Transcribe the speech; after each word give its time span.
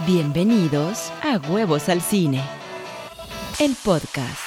Bienvenidos 0.00 1.12
a 1.22 1.38
Huevos 1.48 1.88
al 1.88 2.02
Cine, 2.02 2.42
el 3.60 3.76
podcast. 3.76 4.40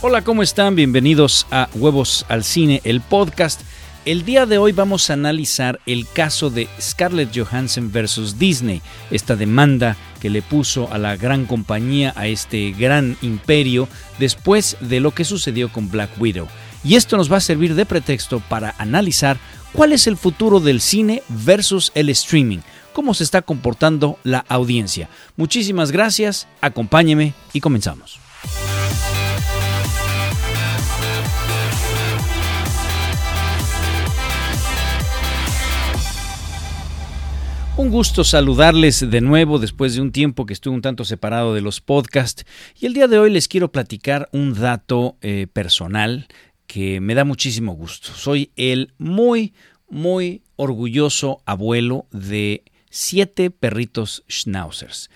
Hola, 0.00 0.24
¿cómo 0.24 0.42
están? 0.42 0.74
Bienvenidos 0.74 1.46
a 1.50 1.68
Huevos 1.74 2.24
al 2.30 2.42
Cine, 2.42 2.80
el 2.84 3.02
podcast. 3.02 3.60
El 4.06 4.24
día 4.24 4.46
de 4.46 4.56
hoy 4.56 4.72
vamos 4.72 5.10
a 5.10 5.12
analizar 5.12 5.78
el 5.84 6.08
caso 6.08 6.48
de 6.48 6.68
Scarlett 6.80 7.36
Johansson 7.36 7.92
versus 7.92 8.38
Disney, 8.38 8.80
esta 9.10 9.36
demanda 9.36 9.94
que 10.20 10.30
le 10.30 10.42
puso 10.42 10.92
a 10.92 10.98
la 10.98 11.16
gran 11.16 11.46
compañía, 11.46 12.12
a 12.16 12.26
este 12.26 12.72
gran 12.72 13.16
imperio, 13.22 13.88
después 14.18 14.76
de 14.80 15.00
lo 15.00 15.12
que 15.12 15.24
sucedió 15.24 15.72
con 15.72 15.90
Black 15.90 16.10
Widow. 16.20 16.46
Y 16.84 16.94
esto 16.94 17.16
nos 17.16 17.30
va 17.30 17.38
a 17.38 17.40
servir 17.40 17.74
de 17.74 17.86
pretexto 17.86 18.40
para 18.48 18.74
analizar 18.78 19.38
cuál 19.72 19.92
es 19.92 20.06
el 20.06 20.16
futuro 20.16 20.60
del 20.60 20.80
cine 20.80 21.22
versus 21.28 21.92
el 21.94 22.08
streaming, 22.10 22.58
cómo 22.92 23.14
se 23.14 23.24
está 23.24 23.42
comportando 23.42 24.18
la 24.24 24.44
audiencia. 24.48 25.08
Muchísimas 25.36 25.90
gracias, 25.90 26.46
acompáñeme 26.60 27.34
y 27.52 27.60
comenzamos. 27.60 28.20
Un 37.80 37.90
gusto 37.90 38.24
saludarles 38.24 39.10
de 39.10 39.22
nuevo 39.22 39.58
después 39.58 39.94
de 39.94 40.02
un 40.02 40.12
tiempo 40.12 40.44
que 40.44 40.52
estuve 40.52 40.74
un 40.74 40.82
tanto 40.82 41.06
separado 41.06 41.54
de 41.54 41.62
los 41.62 41.80
podcasts 41.80 42.44
y 42.78 42.84
el 42.84 42.92
día 42.92 43.08
de 43.08 43.18
hoy 43.18 43.30
les 43.30 43.48
quiero 43.48 43.72
platicar 43.72 44.28
un 44.32 44.52
dato 44.52 45.16
eh, 45.22 45.46
personal 45.50 46.28
que 46.66 47.00
me 47.00 47.14
da 47.14 47.24
muchísimo 47.24 47.72
gusto. 47.72 48.12
Soy 48.12 48.50
el 48.56 48.92
muy, 48.98 49.54
muy 49.88 50.42
orgulloso 50.56 51.40
abuelo 51.46 52.06
de 52.10 52.64
siete 52.90 53.50
perritos 53.50 54.24
schnauzers. 54.30 55.08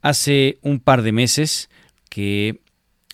Hace 0.00 0.60
un 0.62 0.78
par 0.78 1.02
de 1.02 1.10
meses 1.10 1.70
que 2.08 2.60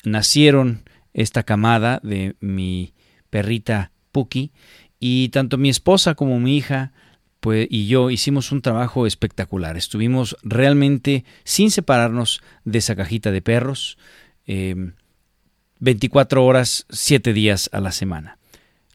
nacieron 0.04 0.82
esta 1.14 1.44
camada 1.44 1.98
de 2.02 2.36
mi 2.40 2.92
perrita 3.30 3.90
Puki 4.12 4.52
y 5.00 5.30
tanto 5.30 5.56
mi 5.56 5.70
esposa 5.70 6.14
como 6.14 6.38
mi 6.40 6.58
hija 6.58 6.92
pues, 7.40 7.66
y 7.70 7.86
yo 7.86 8.10
hicimos 8.10 8.52
un 8.52 8.62
trabajo 8.62 9.06
espectacular. 9.06 9.76
Estuvimos 9.76 10.36
realmente 10.42 11.24
sin 11.44 11.70
separarnos 11.70 12.42
de 12.64 12.78
esa 12.78 12.96
cajita 12.96 13.30
de 13.30 13.42
perros, 13.42 13.98
24 14.46 16.40
em, 16.40 16.46
horas, 16.46 16.86
7 16.90 17.32
días 17.32 17.70
a 17.72 17.80
la 17.80 17.92
semana. 17.92 18.38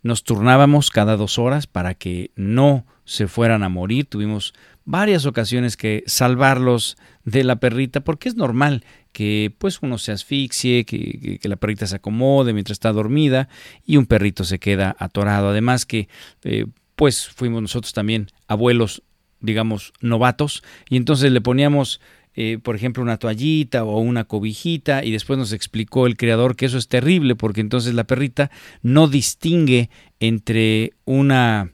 Nos 0.01 0.23
turnábamos 0.23 0.91
cada 0.91 1.15
dos 1.15 1.39
horas 1.39 1.67
para 1.67 1.93
que 1.93 2.31
no 2.35 2.85
se 3.05 3.27
fueran 3.27 3.63
a 3.63 3.69
morir. 3.69 4.05
Tuvimos 4.05 4.53
varias 4.83 5.25
ocasiones 5.25 5.77
que 5.77 6.03
salvarlos 6.07 6.97
de 7.23 7.45
la 7.45 7.55
perrita 7.57 8.01
porque 8.01 8.27
es 8.27 8.35
normal 8.35 8.83
que 9.13 9.55
pues 9.57 9.79
uno 9.81 9.97
se 9.97 10.11
asfixie, 10.11 10.83
que, 10.85 11.39
la 11.43 11.55
perrita 11.55 11.87
se 11.87 11.95
acomode 11.95 12.51
mientras 12.51 12.75
está 12.75 12.91
dormida 12.91 13.47
y 13.85 13.95
un 13.95 14.05
perrito 14.05 14.43
se 14.43 14.59
queda 14.59 14.95
atorado. 14.99 15.49
Además 15.49 15.85
que 15.85 16.09
eh, 16.43 16.65
pues 16.95 17.27
fuimos 17.27 17.61
nosotros 17.61 17.93
también 17.93 18.27
abuelos, 18.47 19.03
digamos, 19.39 19.93
novatos, 20.01 20.63
y 20.89 20.97
entonces 20.97 21.31
le 21.31 21.41
poníamos, 21.41 21.99
eh, 22.35 22.59
por 22.61 22.75
ejemplo, 22.75 23.03
una 23.03 23.17
toallita 23.17 23.83
o 23.83 23.99
una 23.99 24.23
cobijita, 24.25 25.03
y 25.03 25.11
después 25.11 25.37
nos 25.39 25.53
explicó 25.53 26.07
el 26.07 26.17
creador 26.17 26.55
que 26.55 26.65
eso 26.65 26.77
es 26.77 26.87
terrible, 26.87 27.35
porque 27.35 27.61
entonces 27.61 27.93
la 27.93 28.05
perrita 28.05 28.51
no 28.81 29.07
distingue 29.07 29.89
entre 30.19 30.93
una 31.05 31.71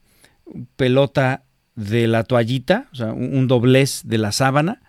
pelota 0.75 1.43
de 1.75 2.07
la 2.07 2.23
toallita, 2.23 2.87
o 2.91 2.95
sea, 2.95 3.13
un 3.13 3.47
doblez 3.47 4.01
de 4.03 4.17
la 4.17 4.31
sábana, 4.31 4.81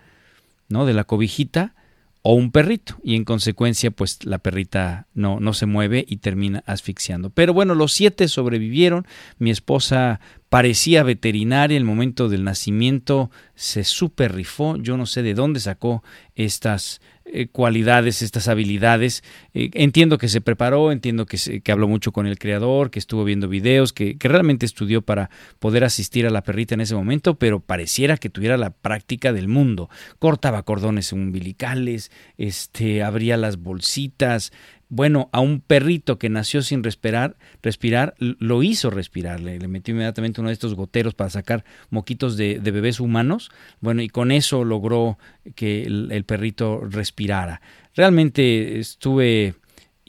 ¿no? 0.69 0.87
De 0.87 0.95
la 0.95 1.05
cobijita, 1.05 1.75
o 2.23 2.35
un 2.35 2.51
perrito 2.51 2.99
y 3.03 3.17
en 3.17 3.25
consecuencia 3.25 3.91
pues 3.91 4.25
la 4.25 4.39
perrita 4.39 5.07
no, 5.15 5.41
no 5.41 5.55
se 5.55 5.67
mueve 5.67 6.05
y 6.07 6.19
termina 6.19 6.63
asfixiando. 6.67 7.31
Pero 7.31 7.55
bueno, 7.55 7.75
los 7.75 7.93
siete 7.93 8.29
sobrevivieron, 8.29 9.07
mi 9.39 9.51
esposa 9.51 10.21
parecía 10.49 11.03
veterinaria, 11.03 11.79
el 11.79 11.85
momento 11.85 12.29
del 12.29 12.45
nacimiento 12.45 13.31
se 13.55 13.85
super 13.85 14.35
rifó, 14.35 14.77
yo 14.77 14.97
no 14.97 15.07
sé 15.07 15.23
de 15.23 15.35
dónde 15.35 15.61
sacó 15.61 16.03
estas 16.35 17.01
eh, 17.33 17.49
cualidades, 17.49 18.23
estas 18.23 18.49
habilidades. 18.49 19.23
Eh, 19.55 19.71
entiendo 19.75 20.19
que 20.19 20.29
se 20.29 20.41
preparó, 20.41 20.93
entiendo 20.93 21.27
que, 21.27 21.61
que, 21.61 21.73
habló 21.73 21.89
mucho 21.89 22.13
con 22.13 22.27
el 22.27 22.39
creador, 22.39 22.91
que 22.91 22.99
estuvo 22.99 23.25
viendo 23.25 23.49
videos, 23.49 23.93
que, 23.93 24.19
que, 24.19 24.29
realmente 24.29 24.67
estudió 24.67 25.03
para 25.03 25.31
poder 25.59 25.85
asistir 25.85 26.27
a 26.27 26.31
la 26.31 26.43
perrita 26.43 26.75
en 26.75 26.81
ese 26.81 26.95
momento, 26.95 27.39
pero 27.39 27.61
pareciera 27.61 28.17
que 28.17 28.31
tuviera 28.31 28.57
la 28.57 28.71
práctica 28.71 29.33
del 29.33 29.49
mundo. 29.49 29.91
Cortaba 30.19 30.63
cordones 30.63 31.13
umbilicales, 31.13 32.11
este, 32.37 33.03
abría 33.03 33.37
las 33.37 33.59
bolsitas, 33.59 34.53
bueno, 34.91 35.31
a 35.33 35.41
un 35.41 35.61
perrito 35.61 36.19
que 36.19 36.29
nació 36.29 36.63
sin 36.63 36.83
respirar, 36.83 37.37
respirar 37.63 38.15
lo 38.19 38.63
hizo 38.63 38.91
respirar. 38.91 39.41
Le, 39.41 39.59
metió 39.69 39.95
inmediatamente 39.95 40.41
uno 40.41 40.49
de 40.49 40.55
estos 40.55 40.75
goteros 40.75 41.15
para 41.15 41.31
sacar 41.31 41.65
moquitos 41.91 42.37
de, 42.37 42.59
bebés 42.59 43.01
humanos. 43.01 43.51
Bueno, 43.81 44.03
y 44.03 44.09
con 44.09 44.33
eso 44.33 44.65
logró 44.65 45.17
que 45.55 45.85
el 45.85 46.25
perrito 46.25 46.81
respirara. 46.85 47.63
Realmente 47.95 48.79
estuve 48.79 49.55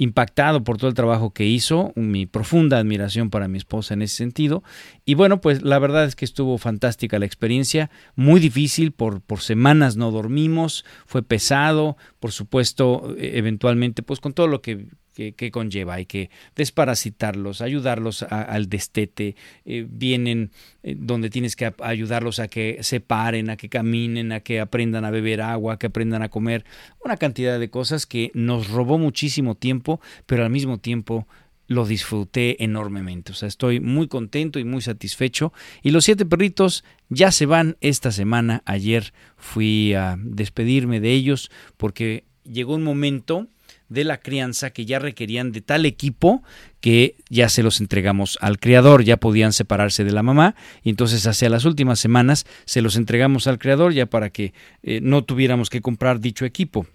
impactado 0.01 0.63
por 0.63 0.77
todo 0.77 0.87
el 0.87 0.95
trabajo 0.95 1.29
que 1.31 1.45
hizo, 1.45 1.93
mi 1.95 2.25
profunda 2.25 2.79
admiración 2.79 3.29
para 3.29 3.47
mi 3.47 3.59
esposa 3.59 3.93
en 3.93 4.01
ese 4.01 4.15
sentido. 4.15 4.63
Y 5.05 5.13
bueno, 5.13 5.41
pues 5.41 5.61
la 5.61 5.77
verdad 5.77 6.05
es 6.05 6.15
que 6.15 6.25
estuvo 6.25 6.57
fantástica 6.57 7.19
la 7.19 7.27
experiencia, 7.27 7.91
muy 8.15 8.39
difícil, 8.39 8.93
por, 8.93 9.21
por 9.21 9.41
semanas 9.41 9.97
no 9.97 10.09
dormimos, 10.09 10.85
fue 11.05 11.21
pesado, 11.21 11.97
por 12.19 12.31
supuesto, 12.31 13.15
e, 13.15 13.37
eventualmente, 13.37 14.01
pues 14.01 14.19
con 14.19 14.33
todo 14.33 14.47
lo 14.47 14.63
que 14.63 14.87
que, 15.13 15.51
conlleva. 15.51 15.95
Hay 15.95 16.05
que 16.05 16.29
desparasitarlos, 16.55 17.61
ayudarlos 17.61 18.23
al 18.23 18.69
destete. 18.69 19.35
Eh, 19.65 19.85
vienen 19.89 20.51
eh, 20.83 20.95
donde 20.97 21.29
tienes 21.29 21.55
que 21.55 21.73
ayudarlos 21.79 22.39
a 22.39 22.47
que 22.47 22.79
se 22.81 22.99
paren, 22.99 23.49
a 23.49 23.57
que 23.57 23.69
caminen, 23.69 24.31
a 24.31 24.39
que 24.39 24.59
aprendan 24.59 25.05
a 25.05 25.11
beber 25.11 25.41
agua, 25.41 25.73
a 25.73 25.79
que 25.79 25.87
aprendan 25.87 26.23
a 26.23 26.29
comer. 26.29 26.65
Una 27.03 27.17
cantidad 27.17 27.59
de 27.59 27.69
cosas 27.69 28.05
que 28.05 28.31
nos 28.33 28.69
robó 28.69 28.97
muchísimo 28.97 29.55
tiempo, 29.55 29.99
pero 30.25 30.43
al 30.43 30.49
mismo 30.49 30.77
tiempo 30.77 31.27
lo 31.67 31.85
disfruté 31.85 32.63
enormemente. 32.63 33.31
O 33.31 33.35
sea, 33.35 33.47
estoy 33.47 33.79
muy 33.79 34.07
contento 34.07 34.59
y 34.59 34.65
muy 34.65 34.81
satisfecho. 34.81 35.53
Y 35.81 35.91
los 35.91 36.03
siete 36.03 36.25
perritos 36.25 36.83
ya 37.07 37.31
se 37.31 37.45
van 37.45 37.77
esta 37.79 38.11
semana. 38.11 38.61
Ayer 38.65 39.13
fui 39.37 39.93
a 39.93 40.17
despedirme 40.19 40.99
de 40.99 41.13
ellos 41.13 41.49
porque 41.77 42.25
llegó 42.43 42.75
un 42.75 42.83
momento 42.83 43.47
de 43.91 44.05
la 44.05 44.21
crianza 44.21 44.69
que 44.69 44.85
ya 44.85 44.99
requerían 44.99 45.51
de 45.51 45.59
tal 45.59 45.85
equipo 45.85 46.43
que 46.79 47.17
ya 47.29 47.49
se 47.49 47.61
los 47.61 47.81
entregamos 47.81 48.37
al 48.39 48.57
creador, 48.57 49.03
ya 49.03 49.17
podían 49.17 49.51
separarse 49.51 50.05
de 50.05 50.13
la 50.13 50.23
mamá 50.23 50.55
y 50.81 50.89
entonces 50.89 51.27
hacia 51.27 51.49
las 51.49 51.65
últimas 51.65 51.99
semanas 51.99 52.45
se 52.65 52.81
los 52.81 52.95
entregamos 52.95 53.47
al 53.47 53.59
creador 53.59 53.93
ya 53.93 54.05
para 54.05 54.29
que 54.29 54.53
eh, 54.81 55.01
no 55.03 55.25
tuviéramos 55.25 55.69
que 55.69 55.81
comprar 55.81 56.21
dicho 56.21 56.45
equipo 56.45 56.87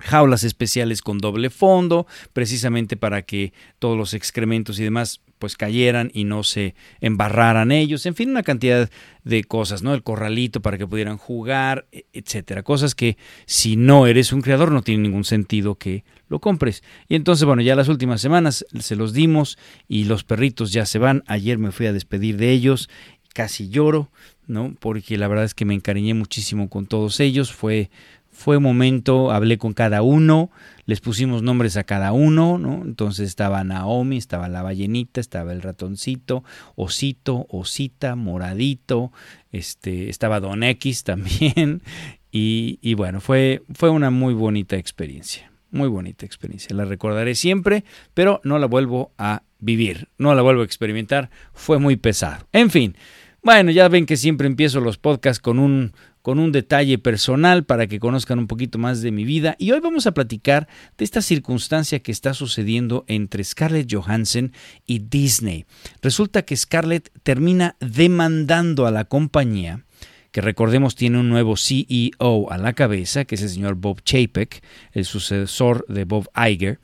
jaulas 0.00 0.44
especiales 0.44 1.02
con 1.02 1.18
doble 1.18 1.50
fondo, 1.50 2.06
precisamente 2.32 2.96
para 2.96 3.22
que 3.22 3.52
todos 3.78 3.96
los 3.96 4.14
excrementos 4.14 4.78
y 4.78 4.84
demás 4.84 5.20
pues 5.38 5.56
cayeran 5.56 6.10
y 6.14 6.24
no 6.24 6.42
se 6.42 6.74
embarraran 7.00 7.70
ellos, 7.70 8.06
en 8.06 8.14
fin, 8.14 8.30
una 8.30 8.42
cantidad 8.42 8.88
de 9.24 9.44
cosas, 9.44 9.82
¿no? 9.82 9.92
El 9.92 10.02
corralito 10.02 10.62
para 10.62 10.78
que 10.78 10.86
pudieran 10.86 11.18
jugar, 11.18 11.86
e, 11.92 12.06
etcétera, 12.12 12.62
cosas 12.62 12.94
que 12.94 13.18
si 13.44 13.76
no 13.76 14.06
eres 14.06 14.32
un 14.32 14.40
creador 14.40 14.72
no 14.72 14.82
tiene 14.82 15.02
ningún 15.02 15.24
sentido 15.24 15.74
que 15.74 16.04
lo 16.28 16.40
compres. 16.40 16.82
Y 17.08 17.14
entonces, 17.14 17.44
bueno, 17.44 17.62
ya 17.62 17.76
las 17.76 17.88
últimas 17.88 18.20
semanas 18.20 18.64
se 18.80 18.96
los 18.96 19.12
dimos 19.12 19.58
y 19.86 20.04
los 20.04 20.24
perritos 20.24 20.72
ya 20.72 20.86
se 20.86 20.98
van. 20.98 21.22
Ayer 21.26 21.58
me 21.58 21.72
fui 21.72 21.86
a 21.86 21.92
despedir 21.92 22.36
de 22.38 22.50
ellos, 22.50 22.88
casi 23.34 23.68
lloro, 23.68 24.10
¿no? 24.46 24.74
Porque 24.80 25.18
la 25.18 25.28
verdad 25.28 25.44
es 25.44 25.54
que 25.54 25.64
me 25.64 25.74
encariñé 25.74 26.14
muchísimo 26.14 26.70
con 26.70 26.86
todos 26.86 27.20
ellos, 27.20 27.52
fue 27.52 27.90
fue 28.34 28.56
un 28.56 28.64
momento, 28.64 29.30
hablé 29.30 29.58
con 29.58 29.72
cada 29.72 30.02
uno, 30.02 30.50
les 30.86 31.00
pusimos 31.00 31.42
nombres 31.42 31.76
a 31.76 31.84
cada 31.84 32.12
uno, 32.12 32.58
¿no? 32.58 32.82
Entonces 32.84 33.28
estaba 33.28 33.62
Naomi, 33.62 34.18
estaba 34.18 34.48
la 34.48 34.62
ballenita, 34.62 35.20
estaba 35.20 35.52
el 35.52 35.62
ratoncito, 35.62 36.42
Osito, 36.74 37.46
Osita, 37.48 38.16
Moradito, 38.16 39.12
este, 39.52 40.10
estaba 40.10 40.40
Don 40.40 40.64
X 40.64 41.04
también, 41.04 41.82
y, 42.32 42.80
y 42.82 42.94
bueno, 42.94 43.20
fue, 43.20 43.62
fue 43.72 43.88
una 43.88 44.10
muy 44.10 44.34
bonita 44.34 44.76
experiencia, 44.76 45.50
muy 45.70 45.88
bonita 45.88 46.26
experiencia, 46.26 46.74
la 46.74 46.84
recordaré 46.84 47.36
siempre, 47.36 47.84
pero 48.14 48.40
no 48.42 48.58
la 48.58 48.66
vuelvo 48.66 49.12
a 49.16 49.44
vivir, 49.60 50.08
no 50.18 50.34
la 50.34 50.42
vuelvo 50.42 50.62
a 50.62 50.66
experimentar, 50.66 51.30
fue 51.52 51.78
muy 51.78 51.96
pesado. 51.96 52.48
En 52.52 52.70
fin, 52.70 52.96
Bueno, 53.44 53.70
ya 53.72 53.88
ven 53.88 54.06
que 54.06 54.16
siempre 54.16 54.46
empiezo 54.46 54.80
los 54.80 54.96
podcasts 54.96 55.38
con 55.38 55.58
un, 55.58 55.92
con 56.22 56.38
un 56.38 56.50
detalle 56.50 56.96
personal 56.96 57.64
para 57.66 57.86
que 57.86 58.00
conozcan 58.00 58.38
un 58.38 58.46
poquito 58.46 58.78
más 58.78 59.02
de 59.02 59.10
mi 59.10 59.24
vida. 59.24 59.54
Y 59.58 59.72
hoy 59.72 59.80
vamos 59.80 60.06
a 60.06 60.14
platicar 60.14 60.66
de 60.96 61.04
esta 61.04 61.20
circunstancia 61.20 61.98
que 61.98 62.10
está 62.10 62.32
sucediendo 62.32 63.04
entre 63.06 63.44
Scarlett 63.44 63.92
Johansson 63.92 64.52
y 64.86 65.00
Disney. 65.00 65.66
Resulta 66.00 66.40
que 66.46 66.56
Scarlett 66.56 67.10
termina 67.22 67.76
demandando 67.80 68.86
a 68.86 68.90
la 68.90 69.04
compañía 69.04 69.84
que 70.32 70.40
recordemos 70.40 70.96
tiene 70.96 71.20
un 71.20 71.28
nuevo 71.28 71.54
CEO 71.56 72.50
a 72.50 72.58
la 72.58 72.72
cabeza, 72.72 73.24
que 73.24 73.36
es 73.36 73.42
el 73.42 73.50
señor 73.50 73.76
Bob 73.76 74.02
Chapek, 74.02 74.64
el 74.90 75.04
sucesor 75.04 75.86
de 75.86 76.04
Bob 76.04 76.28
Iger, 76.34 76.80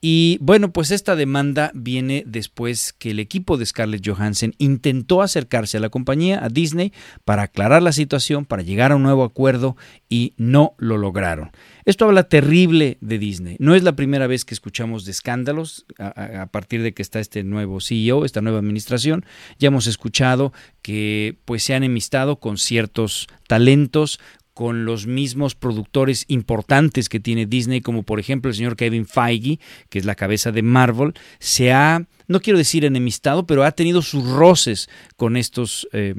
y 0.00 0.38
bueno, 0.40 0.72
pues 0.72 0.90
esta 0.90 1.16
demanda 1.16 1.70
viene 1.74 2.22
después 2.26 2.92
que 2.92 3.10
el 3.10 3.18
equipo 3.18 3.56
de 3.56 3.66
Scarlett 3.66 4.06
Johansson 4.06 4.52
intentó 4.58 5.22
acercarse 5.22 5.78
a 5.78 5.80
la 5.80 5.88
compañía, 5.88 6.44
a 6.44 6.48
Disney, 6.48 6.92
para 7.24 7.42
aclarar 7.42 7.82
la 7.82 7.92
situación, 7.92 8.44
para 8.44 8.62
llegar 8.62 8.92
a 8.92 8.96
un 8.96 9.02
nuevo 9.02 9.24
acuerdo 9.24 9.76
y 10.08 10.34
no 10.36 10.74
lo 10.78 10.98
lograron. 10.98 11.50
Esto 11.86 12.04
habla 12.04 12.28
terrible 12.28 12.98
de 13.00 13.18
Disney. 13.18 13.56
No 13.58 13.74
es 13.74 13.84
la 13.84 13.96
primera 13.96 14.26
vez 14.26 14.44
que 14.44 14.54
escuchamos 14.54 15.04
de 15.04 15.12
escándalos 15.12 15.86
a, 15.98 16.46
partir 16.46 16.82
de 16.82 16.92
que 16.92 17.02
está 17.02 17.18
este 17.18 17.42
nuevo 17.42 17.80
CEO, 17.80 18.24
esta 18.24 18.42
nueva 18.42 18.58
administración. 18.58 19.24
Ya 19.58 19.68
hemos 19.68 19.86
escuchado 19.86 20.52
que 20.82 21.38
pues 21.44 21.62
se 21.62 21.74
han 21.74 21.84
enemistado 21.84 22.38
con 22.38 22.58
ciertos 22.58 23.28
talentos, 23.46 24.20
con 24.56 24.86
los 24.86 25.06
mismos 25.06 25.54
productores 25.54 26.24
importantes 26.28 27.10
que 27.10 27.20
tiene 27.20 27.44
Disney, 27.44 27.82
como 27.82 28.04
por 28.04 28.18
ejemplo 28.18 28.48
el 28.48 28.56
señor 28.56 28.74
Kevin 28.74 29.04
Feige, 29.04 29.60
que 29.90 29.98
es 29.98 30.06
la 30.06 30.14
cabeza 30.14 30.50
de 30.50 30.62
Marvel, 30.62 31.12
se 31.38 31.74
ha, 31.74 32.06
no 32.26 32.40
quiero 32.40 32.58
decir 32.58 32.86
enemistado, 32.86 33.46
pero 33.46 33.64
ha 33.64 33.72
tenido 33.72 34.00
sus 34.00 34.26
roces 34.26 34.88
con 35.18 35.36
estos 35.36 35.86
eh, 35.92 36.14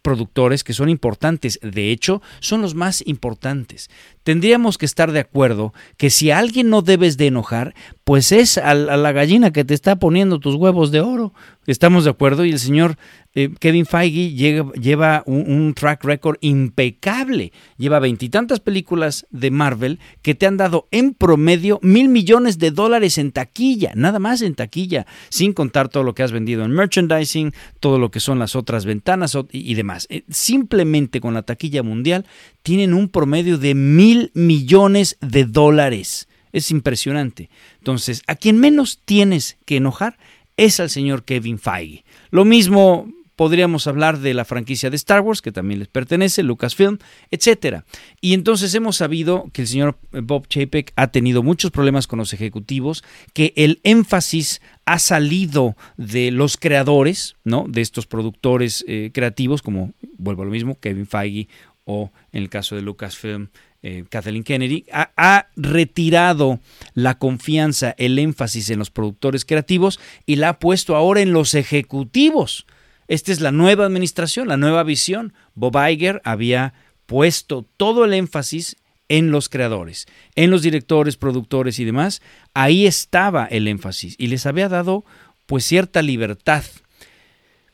productores 0.00 0.62
que 0.62 0.74
son 0.74 0.88
importantes, 0.90 1.58
de 1.60 1.90
hecho, 1.90 2.22
son 2.38 2.62
los 2.62 2.76
más 2.76 3.02
importantes. 3.04 3.90
Tendríamos 4.22 4.78
que 4.78 4.86
estar 4.86 5.10
de 5.10 5.18
acuerdo 5.18 5.74
que 5.96 6.10
si 6.10 6.30
a 6.30 6.38
alguien 6.38 6.70
no 6.70 6.82
debes 6.82 7.16
de 7.16 7.26
enojar, 7.26 7.74
pues 8.04 8.32
es 8.32 8.58
a 8.58 8.74
la 8.74 9.12
gallina 9.12 9.52
que 9.52 9.64
te 9.64 9.74
está 9.74 9.96
poniendo 9.96 10.40
tus 10.40 10.56
huevos 10.56 10.90
de 10.90 11.00
oro. 11.00 11.32
Estamos 11.66 12.02
de 12.02 12.10
acuerdo 12.10 12.44
y 12.44 12.50
el 12.50 12.58
señor 12.58 12.96
eh, 13.34 13.50
Kevin 13.60 13.86
Feige 13.86 14.34
lleva 14.34 15.22
un, 15.26 15.72
track 15.74 16.04
record 16.04 16.36
impecable. 16.40 17.52
Lleva 17.78 18.00
veintitantas 18.00 18.58
películas 18.58 19.26
de 19.30 19.52
Marvel 19.52 20.00
que 20.20 20.34
te 20.34 20.46
han 20.46 20.56
dado 20.56 20.88
en 20.90 21.14
promedio 21.14 21.78
mil 21.82 22.08
millones 22.08 22.58
de 22.58 22.72
dólares 22.72 23.18
en 23.18 23.30
taquilla, 23.30 23.92
nada 23.94 24.18
más 24.18 24.42
en 24.42 24.56
taquilla, 24.56 25.06
sin 25.28 25.52
contar 25.52 25.88
todo 25.88 26.02
lo 26.02 26.14
que 26.14 26.24
has 26.24 26.32
vendido 26.32 26.64
en 26.64 26.72
merchandising, 26.72 27.52
todo 27.78 28.00
lo 28.00 28.10
que 28.10 28.18
son 28.18 28.40
las 28.40 28.56
otras 28.56 28.84
ventanas 28.84 29.38
y, 29.52 29.74
demás. 29.74 30.08
Eh, 30.10 30.24
simplemente 30.28 31.20
con 31.20 31.34
la 31.34 31.42
taquilla 31.42 31.84
mundial 31.84 32.26
tienen 32.62 32.92
un 32.92 33.08
promedio 33.08 33.58
de 33.58 33.74
mil 33.74 34.32
millones 34.34 35.16
de 35.20 35.44
dólares. 35.44 36.28
Es 36.52 36.70
impresionante. 36.70 37.50
Entonces, 37.78 38.22
a 38.26 38.36
quien 38.36 38.58
menos 38.58 39.00
tienes 39.04 39.56
que 39.64 39.76
enojar 39.76 40.18
es 40.56 40.80
al 40.80 40.90
señor 40.90 41.24
Kevin 41.24 41.58
Feige. 41.58 42.04
Lo 42.30 42.44
mismo 42.44 43.08
podríamos 43.36 43.86
hablar 43.86 44.18
de 44.18 44.34
la 44.34 44.44
franquicia 44.44 44.90
de 44.90 44.96
Star 44.96 45.20
Wars, 45.20 45.42
que 45.42 45.52
también 45.52 45.80
les 45.80 45.88
pertenece, 45.88 46.42
Lucasfilm, 46.42 46.98
etc. 47.30 47.82
Y 48.20 48.34
entonces 48.34 48.74
hemos 48.74 48.96
sabido 48.96 49.50
que 49.52 49.62
el 49.62 49.68
señor 49.68 49.98
Bob 50.12 50.46
Chapek 50.48 50.92
ha 50.96 51.08
tenido 51.08 51.42
muchos 51.42 51.70
problemas 51.70 52.06
con 52.06 52.18
los 52.18 52.32
ejecutivos, 52.32 53.02
que 53.32 53.52
el 53.56 53.80
énfasis 53.82 54.60
ha 54.84 54.98
salido 54.98 55.76
de 55.96 56.30
los 56.30 56.56
creadores, 56.56 57.36
¿no? 57.44 57.66
De 57.68 57.80
estos 57.80 58.06
productores 58.06 58.84
eh, 58.86 59.10
creativos, 59.12 59.62
como, 59.62 59.92
vuelvo 60.18 60.42
a 60.42 60.44
lo 60.44 60.50
mismo, 60.50 60.78
Kevin 60.78 61.06
Feige 61.06 61.48
o 61.84 62.12
en 62.32 62.42
el 62.42 62.48
caso 62.48 62.76
de 62.76 62.82
Lucasfilm, 62.82 63.48
eh, 63.82 64.04
Kathleen 64.08 64.44
Kennedy, 64.44 64.84
ha, 64.92 65.48
retirado 65.56 66.60
la 66.94 67.18
confianza, 67.18 67.94
el 67.98 68.18
énfasis 68.18 68.70
en 68.70 68.78
los 68.78 68.90
productores 68.90 69.44
creativos 69.44 69.98
y 70.24 70.36
la 70.36 70.50
ha 70.50 70.58
puesto 70.58 70.94
ahora 70.94 71.20
en 71.20 71.32
los 71.32 71.54
ejecutivos. 71.54 72.66
Esta 73.08 73.32
es 73.32 73.40
la 73.40 73.50
nueva 73.50 73.84
administración, 73.84 74.46
la 74.46 74.56
nueva 74.56 74.84
visión. 74.84 75.32
Bob 75.54 75.76
Iger 75.76 76.22
había 76.24 76.74
puesto 77.06 77.66
todo 77.76 78.04
el 78.04 78.14
énfasis 78.14 78.76
en 79.08 79.32
los 79.32 79.48
creadores, 79.48 80.06
en 80.36 80.50
los 80.50 80.62
directores, 80.62 81.16
productores 81.16 81.78
y 81.80 81.84
demás. 81.84 82.22
Ahí 82.54 82.86
estaba 82.86 83.46
el 83.46 83.66
énfasis 83.66 84.14
y 84.16 84.28
les 84.28 84.46
había 84.46 84.68
dado 84.68 85.04
pues 85.46 85.64
cierta 85.64 86.02
libertad. 86.02 86.64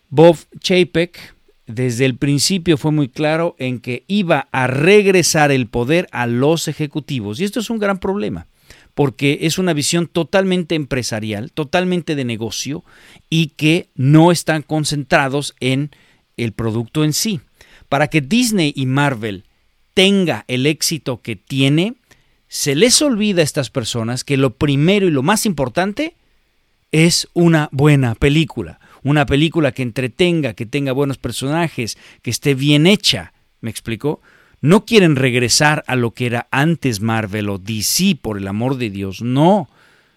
Bob 0.08 0.38
Chapek 0.58 1.36
desde 1.68 2.06
el 2.06 2.16
principio 2.16 2.78
fue 2.78 2.90
muy 2.92 3.08
claro 3.08 3.54
en 3.58 3.78
que 3.78 4.02
iba 4.08 4.48
a 4.52 4.66
regresar 4.66 5.52
el 5.52 5.68
poder 5.68 6.08
a 6.10 6.26
los 6.26 6.66
ejecutivos. 6.66 7.38
Y 7.38 7.44
esto 7.44 7.60
es 7.60 7.68
un 7.68 7.78
gran 7.78 7.98
problema, 7.98 8.46
porque 8.94 9.40
es 9.42 9.58
una 9.58 9.74
visión 9.74 10.08
totalmente 10.08 10.74
empresarial, 10.74 11.52
totalmente 11.52 12.16
de 12.16 12.24
negocio, 12.24 12.84
y 13.28 13.48
que 13.48 13.90
no 13.94 14.32
están 14.32 14.62
concentrados 14.62 15.54
en 15.60 15.90
el 16.38 16.52
producto 16.52 17.04
en 17.04 17.12
sí. 17.12 17.40
Para 17.90 18.08
que 18.08 18.22
Disney 18.22 18.72
y 18.74 18.86
Marvel 18.86 19.44
tenga 19.92 20.44
el 20.48 20.64
éxito 20.64 21.20
que 21.20 21.36
tiene, 21.36 21.94
se 22.48 22.74
les 22.74 23.02
olvida 23.02 23.42
a 23.42 23.44
estas 23.44 23.68
personas 23.68 24.24
que 24.24 24.38
lo 24.38 24.54
primero 24.54 25.06
y 25.06 25.10
lo 25.10 25.22
más 25.22 25.44
importante 25.44 26.14
es 26.92 27.28
una 27.34 27.68
buena 27.72 28.14
película 28.14 28.77
una 29.02 29.26
película 29.26 29.72
que 29.72 29.82
entretenga, 29.82 30.54
que 30.54 30.66
tenga 30.66 30.92
buenos 30.92 31.18
personajes, 31.18 31.98
que 32.22 32.30
esté 32.30 32.54
bien 32.54 32.86
hecha. 32.86 33.32
¿Me 33.60 33.70
explico? 33.70 34.20
No 34.60 34.84
quieren 34.84 35.16
regresar 35.16 35.84
a 35.86 35.96
lo 35.96 36.12
que 36.12 36.26
era 36.26 36.48
antes 36.50 37.00
Marvel 37.00 37.48
o 37.48 37.58
DC, 37.58 38.18
por 38.20 38.38
el 38.38 38.48
amor 38.48 38.76
de 38.76 38.90
Dios. 38.90 39.22
No. 39.22 39.68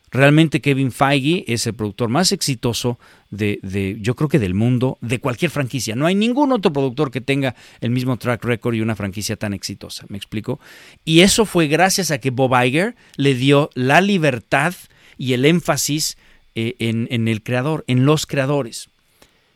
Realmente 0.09 0.59
Kevin 0.59 0.91
Feige 0.91 1.45
es 1.47 1.65
el 1.67 1.73
productor 1.73 2.09
más 2.09 2.33
exitoso 2.33 2.99
de, 3.29 3.59
de, 3.61 3.97
yo 4.01 4.13
creo 4.15 4.27
que 4.27 4.39
del 4.39 4.53
mundo, 4.53 4.97
de 4.99 5.19
cualquier 5.19 5.51
franquicia. 5.51 5.95
No 5.95 6.05
hay 6.05 6.15
ningún 6.15 6.51
otro 6.51 6.73
productor 6.73 7.11
que 7.11 7.21
tenga 7.21 7.55
el 7.79 7.91
mismo 7.91 8.17
track 8.17 8.43
record 8.43 8.75
y 8.75 8.81
una 8.81 8.97
franquicia 8.97 9.37
tan 9.37 9.53
exitosa. 9.53 10.05
¿Me 10.09 10.17
explico? 10.17 10.59
Y 11.05 11.21
eso 11.21 11.45
fue 11.45 11.67
gracias 11.67 12.11
a 12.11 12.17
que 12.17 12.29
Bob 12.29 12.61
Iger 12.61 12.95
le 13.15 13.35
dio 13.35 13.69
la 13.73 14.01
libertad 14.01 14.73
y 15.17 15.31
el 15.31 15.45
énfasis 15.45 16.17
eh, 16.55 16.75
en, 16.79 17.27
el 17.27 17.43
creador, 17.43 17.83
en 17.87 18.05
los 18.05 18.25
creadores. 18.25 18.89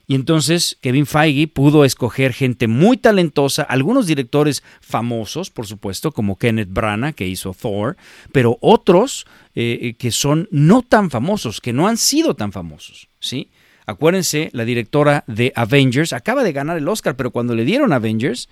Y 0.07 0.15
entonces 0.15 0.77
Kevin 0.81 1.07
Feige 1.07 1.47
pudo 1.47 1.83
escoger 1.83 2.31
gente 2.31 2.67
muy 2.67 2.97
talentosa, 2.97 3.63
algunos 3.63 4.05
directores 4.05 4.63
famosos, 4.79 5.49
por 5.49 5.65
supuesto, 5.65 6.11
como 6.11 6.37
Kenneth 6.37 6.69
Branagh, 6.69 7.15
que 7.15 7.27
hizo 7.27 7.53
Thor, 7.53 7.97
pero 8.31 8.57
otros 8.61 9.25
eh, 9.55 9.79
eh, 9.81 9.93
que 9.95 10.11
son 10.11 10.47
no 10.51 10.83
tan 10.83 11.09
famosos, 11.09 11.59
que 11.59 11.73
no 11.73 11.87
han 11.87 11.97
sido 11.97 12.35
tan 12.35 12.51
famosos, 12.51 13.07
¿sí? 13.19 13.49
Acuérdense, 13.87 14.49
la 14.53 14.65
directora 14.65 15.23
de 15.27 15.51
Avengers 15.55 16.13
acaba 16.13 16.43
de 16.43 16.53
ganar 16.53 16.77
el 16.77 16.87
Oscar, 16.87 17.15
pero 17.15 17.31
cuando 17.31 17.55
le 17.55 17.65
dieron 17.65 17.93
Avengers, 17.93 18.49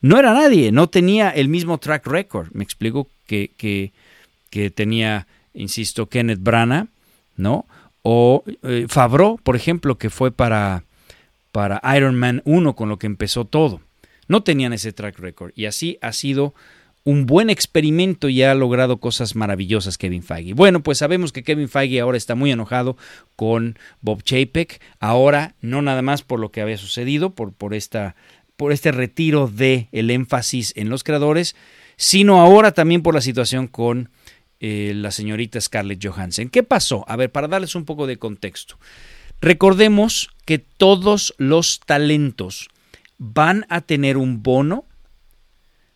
no 0.00 0.18
era 0.18 0.34
nadie, 0.34 0.72
no 0.72 0.88
tenía 0.88 1.30
el 1.30 1.48
mismo 1.48 1.78
track 1.78 2.06
record. 2.06 2.48
Me 2.52 2.64
explico 2.64 3.08
que, 3.26 3.52
que, 3.56 3.92
que 4.50 4.70
tenía, 4.70 5.26
insisto, 5.54 6.06
Kenneth 6.10 6.40
Branagh, 6.40 6.88
¿no? 7.36 7.66
O 8.06 8.44
eh, 8.62 8.84
Favreau, 8.86 9.38
por 9.42 9.56
ejemplo, 9.56 9.96
que 9.96 10.10
fue 10.10 10.30
para, 10.30 10.84
para 11.52 11.80
Iron 11.96 12.16
Man 12.16 12.42
1 12.44 12.76
con 12.76 12.90
lo 12.90 12.98
que 12.98 13.06
empezó 13.06 13.46
todo. 13.46 13.80
No 14.28 14.42
tenían 14.42 14.74
ese 14.74 14.92
track 14.92 15.18
record. 15.18 15.52
Y 15.56 15.64
así 15.64 15.98
ha 16.02 16.12
sido 16.12 16.54
un 17.04 17.24
buen 17.24 17.48
experimento 17.48 18.28
y 18.28 18.42
ha 18.42 18.54
logrado 18.54 18.98
cosas 18.98 19.36
maravillosas 19.36 19.96
Kevin 19.96 20.22
Feige. 20.22 20.52
Bueno, 20.52 20.82
pues 20.82 20.98
sabemos 20.98 21.32
que 21.32 21.42
Kevin 21.42 21.70
Feige 21.70 22.00
ahora 22.00 22.18
está 22.18 22.34
muy 22.34 22.50
enojado 22.50 22.98
con 23.36 23.78
Bob 24.02 24.22
Chapek. 24.22 24.82
Ahora, 25.00 25.54
no 25.62 25.80
nada 25.80 26.02
más 26.02 26.22
por 26.22 26.40
lo 26.40 26.50
que 26.50 26.60
había 26.60 26.76
sucedido, 26.76 27.34
por, 27.34 27.52
por, 27.52 27.72
esta, 27.72 28.16
por 28.56 28.70
este 28.70 28.92
retiro 28.92 29.48
de 29.48 29.88
el 29.92 30.10
énfasis 30.10 30.74
en 30.76 30.90
los 30.90 31.04
creadores, 31.04 31.56
sino 31.96 32.42
ahora 32.42 32.72
también 32.72 33.02
por 33.02 33.14
la 33.14 33.22
situación 33.22 33.66
con 33.66 34.10
eh, 34.66 34.94
la 34.94 35.10
señorita 35.10 35.60
Scarlett 35.60 36.02
Johansson. 36.02 36.48
¿Qué 36.48 36.62
pasó? 36.62 37.04
A 37.06 37.16
ver, 37.16 37.30
para 37.30 37.48
darles 37.48 37.74
un 37.74 37.84
poco 37.84 38.06
de 38.06 38.16
contexto. 38.16 38.78
Recordemos 39.42 40.30
que 40.46 40.58
todos 40.58 41.34
los 41.36 41.80
talentos 41.80 42.70
van 43.18 43.66
a 43.68 43.82
tener 43.82 44.16
un 44.16 44.42
bono 44.42 44.86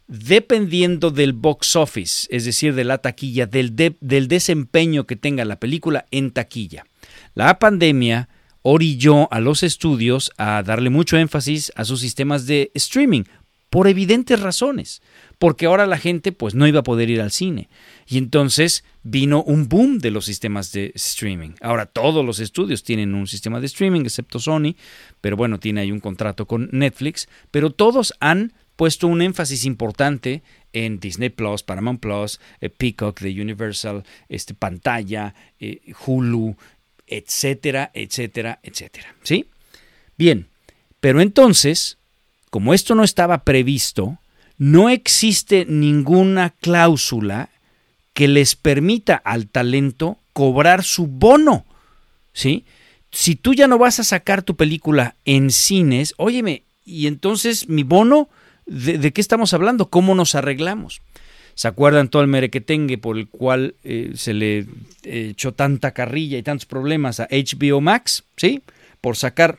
dependiendo 0.07 1.11
del 1.11 1.33
box 1.33 1.77
office, 1.77 2.29
es 2.31 2.45
decir, 2.45 2.75
de 2.75 2.85
la 2.85 2.99
taquilla, 2.99 3.47
del, 3.47 3.75
del 3.75 4.29
desempeño 4.29 5.07
que 5.07 5.17
tenga 5.17 5.47
la 5.47 5.59
película 5.59 6.05
en 6.11 6.31
taquilla. 6.31 6.85
La 7.33 7.59
pandemia 7.59 8.29
orilló 8.61 9.33
a 9.33 9.41
los 9.41 9.63
estudios 9.63 10.31
a 10.37 10.63
darle 10.63 10.91
mucho 10.91 11.17
énfasis 11.17 11.73
a 11.75 11.87
sus 11.87 12.01
sistemas 12.01 12.47
de 12.47 12.71
streaming, 12.75 13.23
por 13.71 13.89
evidentes 13.89 14.41
razones 14.41 15.03
porque 15.39 15.67
ahora 15.67 15.87
la 15.87 15.99
gente 15.99 16.33
pues 16.33 16.55
no 16.55 16.67
iba 16.67 16.81
a 16.81 16.85
poder 16.85 17.11
ir 17.11 17.21
al 17.21 17.31
cine. 17.31 17.69
Y 18.07 18.19
entonces 18.19 18.85
vino 19.03 19.43
un 19.43 19.69
boom 19.69 19.99
de 19.99 20.11
los 20.11 20.25
sistemas 20.25 20.73
de 20.73 20.93
streaming. 20.95 21.51
Ahora 21.61 21.87
todos 21.87 22.25
los 22.25 22.41
estudios 22.41 22.83
tienen 22.83 23.15
un 23.15 23.27
sistema 23.27 23.61
de 23.61 23.67
streaming, 23.67 24.03
excepto 24.03 24.41
Sony, 24.41 24.75
pero 25.21 25.37
bueno, 25.37 25.61
tiene 25.61 25.81
ahí 25.81 25.93
un 25.93 26.01
contrato 26.01 26.47
con 26.47 26.69
Netflix, 26.73 27.29
pero 27.51 27.71
todos 27.71 28.13
han 28.21 28.53
puesto 28.77 29.07
un 29.07 29.23
énfasis 29.23 29.65
importante 29.65 30.43
en 30.73 31.01
Disney 31.01 31.31
Plus, 31.31 31.63
Paramount 31.63 32.01
Plus, 32.01 32.41
eh, 32.61 32.69
Peacock 32.69 33.21
de 33.21 33.41
Universal, 33.41 34.05
este, 34.29 34.55
pantalla, 34.55 35.35
eh, 35.59 35.81
Hulu, 36.07 36.57
etcétera, 37.07 37.91
etcétera, 37.95 38.61
etcétera. 38.63 39.15
¿Sí? 39.23 39.47
Bien, 40.17 40.49
pero 41.01 41.21
entonces, 41.21 41.98
como 42.51 42.75
esto 42.75 42.95
no 42.95 43.05
estaba 43.05 43.39
previsto, 43.39 44.19
no 44.57 44.89
existe 44.89 45.67
ninguna 45.69 46.51
cláusula 46.51 47.49
que 48.13 48.29
les 48.29 48.57
permita 48.57 49.17
al 49.17 49.47
talento 49.47 50.19
cobrar 50.33 50.85
su 50.85 51.07
bono. 51.07 51.65
¿Sí? 52.33 52.65
Si 53.11 53.37
tú 53.37 53.55
ya 53.55 53.67
no 53.67 53.79
vas 53.79 54.01
a 54.01 54.05
sacar 54.05 54.43
tu 54.43 54.57
película 54.57 55.17
en 55.25 55.51
cines, 55.51 56.15
óyeme, 56.17 56.63
y 56.85 57.07
entonces 57.07 57.69
mi 57.69 57.83
bono 57.83 58.29
¿De, 58.69 59.13
qué 59.13 59.21
estamos 59.21 59.55
hablando? 59.55 59.89
¿Cómo 59.89 60.15
nos 60.15 60.35
arreglamos? 60.35 61.01
¿Se 61.55 61.69
acuerdan 61.69 62.09
todo 62.09 62.23
el 62.23 62.29
merequetengue 62.29 62.99
por 62.99 63.17
el 63.17 63.27
cual 63.29 63.75
eh, 63.83 64.13
se 64.15 64.35
le 64.35 64.67
echó 65.05 65.53
tanta 65.53 65.93
carrilla 65.93 66.37
y 66.37 66.43
tantos 66.43 66.67
problemas 66.67 67.19
a 67.19 67.29
HBO 67.31 67.81
Max? 67.81 68.25
¿Sí? 68.37 68.63
Por 69.01 69.17
sacar 69.17 69.59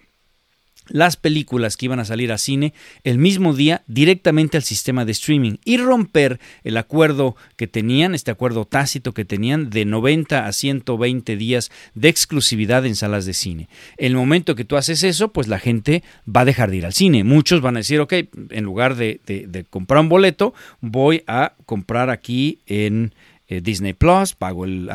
las 0.89 1.17
películas 1.17 1.77
que 1.77 1.86
iban 1.86 2.00
a 2.00 2.05
salir 2.05 2.31
a 2.31 2.38
cine 2.38 2.74
el 3.03 3.17
mismo 3.17 3.53
día 3.53 3.84
directamente 3.88 4.58
al 4.58 4.63
sistema 4.63 5.05
de 5.05 5.12
streaming 5.12 5.55
y 5.65 5.77
romper 5.77 6.39
el 6.63 6.77
acuerdo 6.77 7.36
que 7.55 7.67
tenían, 7.67 8.15
este 8.15 8.31
acuerdo 8.31 8.65
tácito 8.65 9.13
que 9.13 9.25
tenían 9.25 9.69
de 9.69 9.86
90 9.86 10.46
a 10.46 10.51
120 10.51 11.38
días 11.38 11.72
de 11.96 12.10
exclusividad 12.10 12.86
en 12.86 12.96
salas 12.96 13.25
de 13.25 13.34
cine. 13.34 13.69
El 13.98 14.15
momento 14.15 14.55
que 14.55 14.65
tú 14.65 14.77
haces 14.77 15.03
eso, 15.03 15.31
pues 15.31 15.48
la 15.48 15.60
gente 15.60 16.03
va 16.27 16.41
a 16.41 16.46
dejar 16.46 16.72
de 16.72 16.77
ir 16.77 16.86
al 16.86 16.93
cine. 16.93 17.24
Muchos 17.24 17.62
van 17.62 17.75
a 17.75 17.79
decir, 17.79 18.00
ok, 18.00 18.13
en 18.50 18.63
lugar 18.63 18.96
de, 18.96 19.19
de 19.25 19.65
comprar 19.69 20.01
un 20.01 20.10
boleto, 20.10 20.53
voy 20.81 21.24
a 21.27 21.53
comprar 21.65 22.10
aquí 22.10 22.60
en 22.65 23.13
eh, 23.49 23.61
Disney 23.61 23.93
Plus, 23.93 24.35
pago 24.35 24.63
el, 24.63 24.89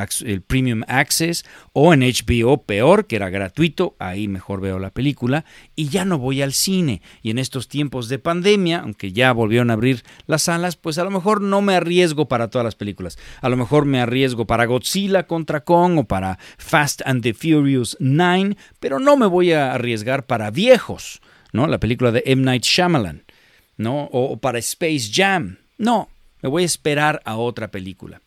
Premium 0.46 0.82
Access 0.86 1.44
o 1.72 1.92
en 1.92 2.00
HBO 2.00 2.62
peor, 2.62 3.08
que 3.08 3.16
era 3.16 3.28
gratuito, 3.28 3.96
ahí 3.98 4.28
mejor 4.28 4.60
veo 4.60 4.78
la 4.78 4.90
película 4.90 5.44
y 5.74 5.88
ya 5.88 6.04
no 6.04 6.18
voy 6.18 6.40
al 6.40 6.52
cine. 6.52 7.02
Y 7.20 7.30
en 7.30 7.38
estos 7.38 7.66
tiempos 7.66 8.08
de 8.08 8.20
pandemia, 8.20 8.78
aunque 8.78 9.10
ya 9.10 9.32
volvieron 9.32 9.70
a 9.70 9.72
abrir 9.72 10.04
las 10.26 10.44
salas, 10.44 10.76
pues 10.76 10.98
a 10.98 11.04
lo 11.04 11.10
mejor 11.10 11.40
no 11.40 11.62
me 11.62 11.74
arriesgo 11.74 12.28
para 12.28 12.48
todas 12.48 12.64
las 12.64 12.76
películas. 12.76 13.18
A 13.40 13.48
lo 13.48 13.56
mejor 13.56 13.86
me 13.86 14.00
arriesgo 14.00 14.46
para 14.46 14.66
Godzilla 14.66 15.26
contra 15.26 15.64
Kong 15.64 15.98
o 15.98 16.04
para 16.04 16.38
Fast 16.56 17.02
and 17.06 17.24
the 17.24 17.34
Furious 17.34 17.96
9, 17.98 18.56
pero 18.78 19.00
no 19.00 19.16
me 19.16 19.26
voy 19.26 19.50
a 19.50 19.74
arriesgar 19.74 20.26
para 20.26 20.52
viejos, 20.52 21.20
¿no? 21.52 21.66
La 21.66 21.80
película 21.80 22.12
de 22.12 22.22
M. 22.26 22.42
Night 22.44 22.62
Shyamalan, 22.62 23.24
¿no? 23.76 24.04
o 24.12 24.36
para 24.36 24.60
Space 24.60 25.10
Jam. 25.12 25.58
No, 25.76 26.08
me 26.40 26.48
voy 26.48 26.62
a 26.62 26.66
esperar 26.66 27.20
a 27.24 27.36
otra 27.36 27.72
película. 27.72 28.20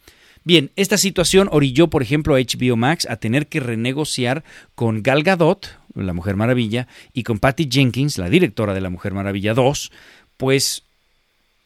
Bien, 0.47 0.71
esta 0.77 0.97
situación 0.97 1.49
orilló, 1.51 1.89
por 1.89 2.01
ejemplo, 2.01 2.33
a 2.33 2.39
HBO 2.39 2.77
Max 2.77 3.05
a 3.09 3.17
tener 3.17 3.47
que 3.47 3.59
renegociar 3.59 4.45
con 4.75 5.03
Gal 5.03 5.23
Gadot, 5.23 5.77
la 5.93 6.13
Mujer 6.13 6.37
Maravilla, 6.37 6.87
y 7.11 7.23
con 7.23 7.39
Patty 7.39 7.67
Jenkins, 7.69 8.17
la 8.17 8.29
directora 8.29 8.73
de 8.73 8.79
la 8.79 8.89
Mujer 8.89 9.13
Maravilla 9.13 9.53
2, 9.53 9.91
pues 10.37 10.83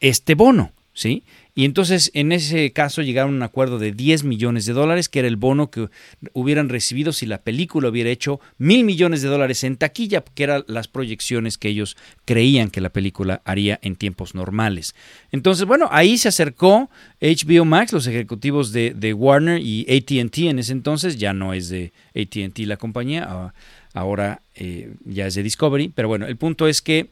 este 0.00 0.34
bono, 0.34 0.72
¿sí? 0.94 1.22
Y 1.54 1.66
entonces 1.66 2.10
en 2.14 2.32
ese 2.32 2.72
caso 2.72 3.02
llegaron 3.02 3.34
a 3.34 3.36
un 3.36 3.42
acuerdo 3.42 3.78
de 3.78 3.92
10 3.92 4.24
millones 4.24 4.64
de 4.64 4.72
dólares, 4.72 5.08
que 5.10 5.18
era 5.18 5.28
el 5.28 5.36
bono 5.36 5.70
que 5.70 5.88
hubieran 6.32 6.70
recibido 6.70 7.12
si 7.12 7.26
la 7.26 7.42
película 7.42 7.90
hubiera 7.90 8.08
hecho 8.08 8.40
mil 8.56 8.84
millones 8.84 9.20
de 9.20 9.28
dólares 9.28 9.62
en 9.64 9.76
taquilla, 9.76 10.24
que 10.34 10.44
eran 10.44 10.64
las 10.66 10.88
proyecciones 10.88 11.58
que 11.58 11.68
ellos 11.68 11.96
creían 12.24 12.70
que 12.70 12.80
la 12.80 12.90
película 12.90 13.42
haría 13.44 13.78
en 13.82 13.96
tiempos 13.96 14.34
normales. 14.34 14.94
Entonces, 15.30 15.66
bueno, 15.66 15.88
ahí 15.92 16.16
se 16.16 16.28
acercó 16.28 16.88
HBO 17.20 17.66
Max, 17.66 17.92
los 17.92 18.06
ejecutivos 18.06 18.72
de, 18.72 19.12
Warner 19.12 19.60
y 19.60 19.82
ATT 19.82 20.38
en 20.38 20.58
ese 20.58 20.72
entonces, 20.72 21.18
ya 21.18 21.34
no 21.34 21.52
es 21.52 21.68
de 21.68 21.92
ATT 22.16 22.60
la 22.60 22.78
compañía, 22.78 23.26
ah, 23.28 23.54
ahora 23.92 24.40
eh, 24.54 24.94
ya 25.04 25.26
es 25.26 25.34
de 25.34 25.42
Discovery, 25.42 25.92
pero 25.94 26.08
bueno, 26.08 26.26
el 26.26 26.36
punto 26.36 26.66
es 26.66 26.80
que 26.80 27.10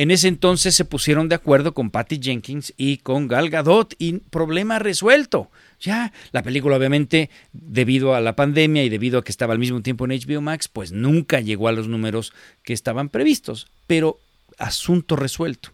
en 0.00 0.10
ese 0.10 0.28
entonces 0.28 0.74
se 0.74 0.86
pusieron 0.86 1.28
de 1.28 1.34
acuerdo 1.34 1.74
con 1.74 1.90
Patty 1.90 2.20
Jenkins 2.22 2.72
y 2.78 2.96
con 2.96 3.28
Gal 3.28 3.50
Gadot 3.50 3.94
y 3.98 4.14
problema 4.14 4.78
resuelto. 4.78 5.50
Ya, 5.78 6.14
la 6.32 6.42
película 6.42 6.78
obviamente, 6.78 7.28
debido 7.52 8.14
a 8.14 8.22
la 8.22 8.34
pandemia 8.34 8.82
y 8.82 8.88
debido 8.88 9.18
a 9.18 9.24
que 9.24 9.30
estaba 9.30 9.52
al 9.52 9.58
mismo 9.58 9.82
tiempo 9.82 10.06
en 10.06 10.18
HBO 10.18 10.40
Max, 10.40 10.68
pues 10.68 10.90
nunca 10.90 11.40
llegó 11.40 11.68
a 11.68 11.72
los 11.72 11.86
números 11.86 12.32
que 12.62 12.72
estaban 12.72 13.10
previstos, 13.10 13.66
pero 13.86 14.18
asunto 14.56 15.16
resuelto. 15.16 15.68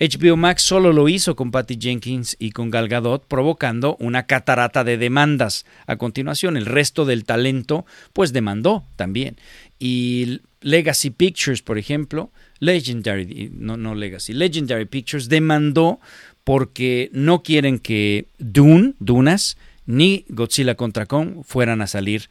HBO 0.00 0.36
Max 0.36 0.64
solo 0.64 0.92
lo 0.92 1.08
hizo 1.08 1.36
con 1.36 1.52
Patty 1.52 1.78
Jenkins 1.80 2.34
y 2.40 2.50
con 2.50 2.68
Gal 2.68 2.88
Gadot, 2.88 3.28
provocando 3.28 3.96
una 4.00 4.24
catarata 4.24 4.82
de 4.82 4.98
demandas. 4.98 5.66
A 5.86 5.94
continuación, 5.94 6.56
el 6.56 6.66
resto 6.66 7.04
del 7.04 7.24
talento 7.24 7.86
pues 8.12 8.32
demandó 8.32 8.82
también. 8.96 9.36
Y 9.78 10.40
Legacy 10.62 11.10
Pictures, 11.10 11.62
por 11.62 11.78
ejemplo, 11.78 12.32
Legendary, 12.62 13.50
no, 13.52 13.76
no 13.76 13.96
Legacy, 13.96 14.32
Legendary 14.32 14.84
Pictures 14.84 15.28
demandó 15.28 15.98
porque 16.44 17.10
no 17.12 17.42
quieren 17.42 17.80
que 17.80 18.26
Dune, 18.38 18.94
Dunas, 19.00 19.56
ni 19.84 20.24
Godzilla 20.28 20.76
contra 20.76 21.06
Kong 21.06 21.42
fueran 21.44 21.82
a 21.82 21.88
salir 21.88 22.30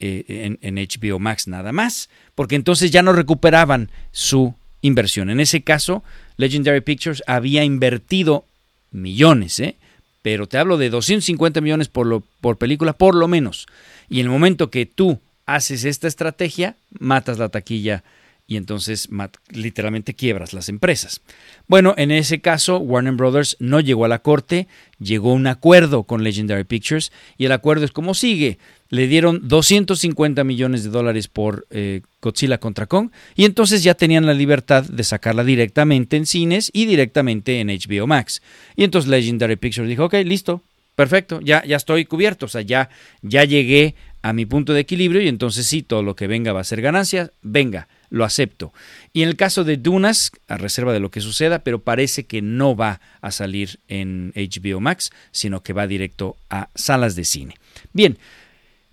eh, 0.00 0.56
en, 0.60 0.74
HBO 0.74 1.20
Max 1.20 1.46
nada 1.46 1.70
más, 1.70 2.10
porque 2.34 2.56
entonces 2.56 2.90
ya 2.90 3.02
no 3.02 3.12
recuperaban 3.12 3.88
su 4.10 4.52
inversión. 4.82 5.30
En 5.30 5.38
ese 5.38 5.62
caso, 5.62 6.02
Legendary 6.38 6.80
Pictures 6.80 7.22
había 7.28 7.62
invertido 7.62 8.44
millones, 8.90 9.60
¿eh? 9.60 9.76
pero 10.22 10.48
te 10.48 10.58
hablo 10.58 10.76
de 10.76 10.90
250 10.90 11.60
millones 11.60 11.86
por, 11.86 12.08
lo, 12.08 12.24
por 12.40 12.58
película, 12.58 12.94
por 12.94 13.14
lo 13.14 13.28
menos. 13.28 13.68
Y 14.08 14.18
en 14.18 14.26
el 14.26 14.32
momento 14.32 14.70
que 14.70 14.86
tú 14.86 15.20
haces 15.46 15.84
esta 15.84 16.08
estrategia, 16.08 16.74
matas 16.98 17.38
la 17.38 17.48
taquilla 17.48 18.02
y 18.50 18.56
entonces 18.56 19.10
literalmente 19.50 20.14
quiebras 20.14 20.54
las 20.54 20.70
empresas. 20.70 21.20
Bueno, 21.66 21.92
en 21.98 22.10
ese 22.10 22.40
caso 22.40 22.78
Warner 22.78 23.12
Brothers 23.12 23.58
no 23.60 23.78
llegó 23.78 24.06
a 24.06 24.08
la 24.08 24.20
corte, 24.20 24.68
llegó 24.98 25.32
a 25.32 25.34
un 25.34 25.46
acuerdo 25.46 26.04
con 26.04 26.24
Legendary 26.24 26.64
Pictures 26.64 27.12
y 27.36 27.44
el 27.44 27.52
acuerdo 27.52 27.84
es 27.84 27.92
como 27.92 28.14
sigue. 28.14 28.58
Le 28.88 29.06
dieron 29.06 29.46
250 29.46 30.44
millones 30.44 30.82
de 30.82 30.88
dólares 30.88 31.28
por 31.28 31.66
eh, 31.70 32.00
Godzilla 32.22 32.56
contra 32.58 32.86
Kong 32.86 33.10
y 33.36 33.44
entonces 33.44 33.82
ya 33.82 33.92
tenían 33.92 34.24
la 34.24 34.32
libertad 34.32 34.82
de 34.82 35.04
sacarla 35.04 35.44
directamente 35.44 36.16
en 36.16 36.24
cines 36.24 36.70
y 36.72 36.86
directamente 36.86 37.60
en 37.60 37.68
HBO 37.68 38.06
Max. 38.06 38.40
Y 38.76 38.84
entonces 38.84 39.10
Legendary 39.10 39.56
Pictures 39.56 39.90
dijo, 39.90 40.06
ok, 40.06 40.14
listo, 40.24 40.62
perfecto, 40.96 41.40
ya, 41.42 41.62
ya 41.66 41.76
estoy 41.76 42.06
cubierto, 42.06 42.46
o 42.46 42.48
sea, 42.48 42.62
ya, 42.62 42.88
ya 43.20 43.44
llegué 43.44 43.94
a 44.22 44.32
mi 44.32 44.46
punto 44.46 44.72
de 44.72 44.80
equilibrio 44.80 45.20
y 45.20 45.28
entonces 45.28 45.66
sí, 45.66 45.82
todo 45.82 46.02
lo 46.02 46.16
que 46.16 46.26
venga 46.26 46.54
va 46.54 46.60
a 46.60 46.64
ser 46.64 46.80
ganancia, 46.80 47.30
venga 47.42 47.88
lo 48.10 48.24
acepto. 48.24 48.72
Y 49.12 49.22
en 49.22 49.28
el 49.28 49.36
caso 49.36 49.64
de 49.64 49.76
Dunas, 49.76 50.32
a 50.48 50.56
reserva 50.56 50.92
de 50.92 51.00
lo 51.00 51.10
que 51.10 51.20
suceda, 51.20 51.60
pero 51.60 51.80
parece 51.80 52.24
que 52.24 52.42
no 52.42 52.76
va 52.76 53.00
a 53.20 53.30
salir 53.30 53.80
en 53.88 54.32
HBO 54.34 54.80
Max, 54.80 55.10
sino 55.30 55.62
que 55.62 55.72
va 55.72 55.86
directo 55.86 56.36
a 56.50 56.68
salas 56.74 57.16
de 57.16 57.24
cine. 57.24 57.54
Bien, 57.92 58.18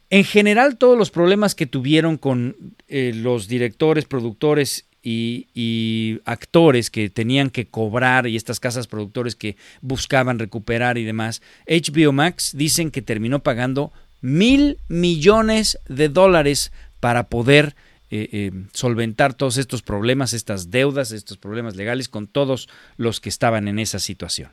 en 0.10 0.24
general 0.24 0.77
todos 0.77 0.98
los 0.98 1.12
problemas 1.12 1.55
que 1.55 1.65
tuvieron 1.65 2.17
con 2.17 2.55
eh, 2.88 3.12
los 3.15 3.48
directores, 3.48 4.05
productores 4.05 4.86
y, 5.01 5.48
y, 5.53 6.19
actores 6.25 6.89
que 6.89 7.10
tenían 7.10 7.51
que 7.51 7.67
cobrar 7.67 8.25
y 8.25 8.36
estas 8.36 8.60
casas 8.60 8.88
productores 8.88 9.36
que 9.36 9.55
buscaban 9.81 10.39
recuperar 10.39 10.98
y 10.98 11.03
demás, 11.03 11.41
HBO 11.67 12.12
Max 12.12 12.53
dicen 12.55 12.89
que 12.89 13.03
terminó 13.03 13.43
pagando 13.43 13.91
mil 14.22 14.79
millones 14.88 15.77
de 15.88 16.10
dólares 16.10 16.72
para 17.00 17.27
poder 17.29 17.75
eh, 18.12 18.29
eh, 18.31 18.51
solventar 18.74 19.33
todos 19.33 19.57
estos 19.57 19.81
problemas, 19.81 20.33
estas 20.33 20.69
deudas, 20.69 21.12
estos 21.12 21.38
problemas 21.38 21.75
legales 21.75 22.07
con 22.07 22.27
todos 22.27 22.69
los 22.97 23.19
que 23.19 23.29
estaban 23.29 23.67
en 23.67 23.79
esa 23.79 24.00
situación. 24.00 24.51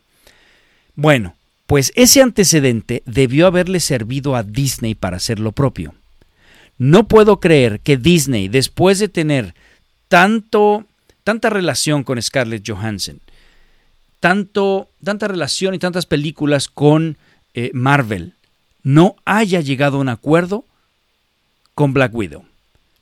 Bueno, 0.94 1.34
pues 1.66 1.92
ese 1.94 2.22
antecedente 2.22 3.02
debió 3.06 3.46
haberle 3.46 3.80
servido 3.80 4.36
a 4.36 4.42
Disney 4.42 4.94
para 4.94 5.18
hacer 5.18 5.38
lo 5.38 5.52
propio. 5.52 5.94
No 6.78 7.08
puedo 7.08 7.40
creer 7.40 7.80
que 7.80 7.96
Disney, 7.96 8.48
después 8.48 8.98
de 8.98 9.08
tener 9.08 9.54
tanto, 10.08 10.84
tanta 11.24 11.48
relación 11.50 12.04
con 12.04 12.20
Scarlett 12.20 12.68
Johansson, 12.68 13.20
tanto, 14.20 14.88
tanta 15.02 15.28
relación 15.28 15.74
y 15.74 15.78
tantas 15.78 16.06
películas 16.06 16.68
con 16.68 17.18
eh, 17.54 17.70
Marvel, 17.74 18.34
no 18.82 19.16
haya 19.24 19.60
llegado 19.60 19.98
a 19.98 20.00
un 20.00 20.08
acuerdo 20.08 20.64
con 21.74 21.92
Black 21.92 22.14
Widow. 22.14 22.44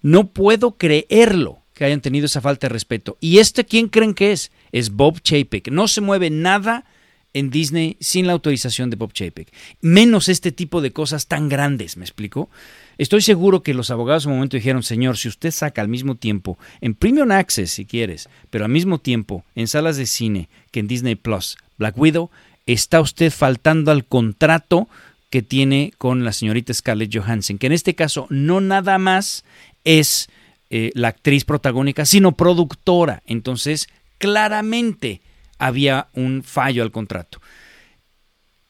No 0.02 0.28
puedo 0.28 0.76
creerlo 0.76 1.62
que 1.74 1.84
hayan 1.84 2.00
tenido 2.00 2.26
esa 2.26 2.40
falta 2.40 2.68
de 2.68 2.72
respeto. 2.72 3.16
¿Y 3.20 3.38
este 3.38 3.64
quién 3.64 3.88
creen 3.88 4.14
que 4.14 4.32
es? 4.32 4.52
Es 4.72 4.90
Bob 4.90 5.20
Chapek. 5.22 5.70
No 5.70 5.88
se 5.88 6.00
mueve 6.00 6.30
nada 6.30 6.84
en 7.32 7.50
Disney 7.50 7.96
sin 8.00 8.26
la 8.26 8.32
autorización 8.32 8.90
de 8.90 8.96
Bob 8.96 9.12
Chapek. 9.12 9.52
Menos 9.80 10.28
este 10.28 10.52
tipo 10.52 10.80
de 10.80 10.92
cosas 10.92 11.26
tan 11.26 11.48
grandes, 11.48 11.96
¿me 11.96 12.04
explico? 12.04 12.50
Estoy 12.98 13.22
seguro 13.22 13.62
que 13.62 13.72
los 13.72 13.90
abogados 13.90 14.24
en 14.24 14.32
un 14.32 14.38
momento 14.38 14.56
dijeron, 14.56 14.82
señor, 14.82 15.16
si 15.16 15.28
usted 15.28 15.52
saca 15.52 15.80
al 15.80 15.88
mismo 15.88 16.16
tiempo, 16.16 16.58
en 16.80 16.94
Premium 16.94 17.30
Access 17.30 17.70
si 17.70 17.86
quieres, 17.86 18.28
pero 18.50 18.64
al 18.64 18.70
mismo 18.70 18.98
tiempo 18.98 19.44
en 19.54 19.68
salas 19.68 19.96
de 19.96 20.06
cine 20.06 20.48
que 20.70 20.80
en 20.80 20.88
Disney 20.88 21.14
Plus, 21.14 21.56
Black 21.78 21.96
Widow, 21.96 22.30
está 22.66 23.00
usted 23.00 23.32
faltando 23.32 23.90
al 23.90 24.04
contrato 24.04 24.88
que 25.30 25.42
tiene 25.42 25.94
con 25.96 26.24
la 26.24 26.32
señorita 26.32 26.74
Scarlett 26.74 27.16
Johansson, 27.16 27.56
que 27.56 27.68
en 27.68 27.72
este 27.72 27.94
caso 27.94 28.26
no 28.30 28.60
nada 28.60 28.98
más 28.98 29.44
es 29.84 30.28
eh, 30.70 30.90
la 30.94 31.08
actriz 31.08 31.44
protagónica, 31.44 32.04
sino 32.04 32.32
productora. 32.32 33.22
Entonces, 33.26 33.88
claramente 34.18 35.20
había 35.58 36.08
un 36.14 36.42
fallo 36.42 36.82
al 36.82 36.90
contrato. 36.90 37.40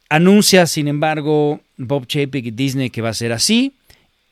Anuncia, 0.08 0.66
sin 0.66 0.88
embargo, 0.88 1.60
Bob 1.76 2.06
Chapek 2.06 2.46
y 2.46 2.50
Disney 2.50 2.90
que 2.90 3.02
va 3.02 3.10
a 3.10 3.14
ser 3.14 3.32
así 3.32 3.74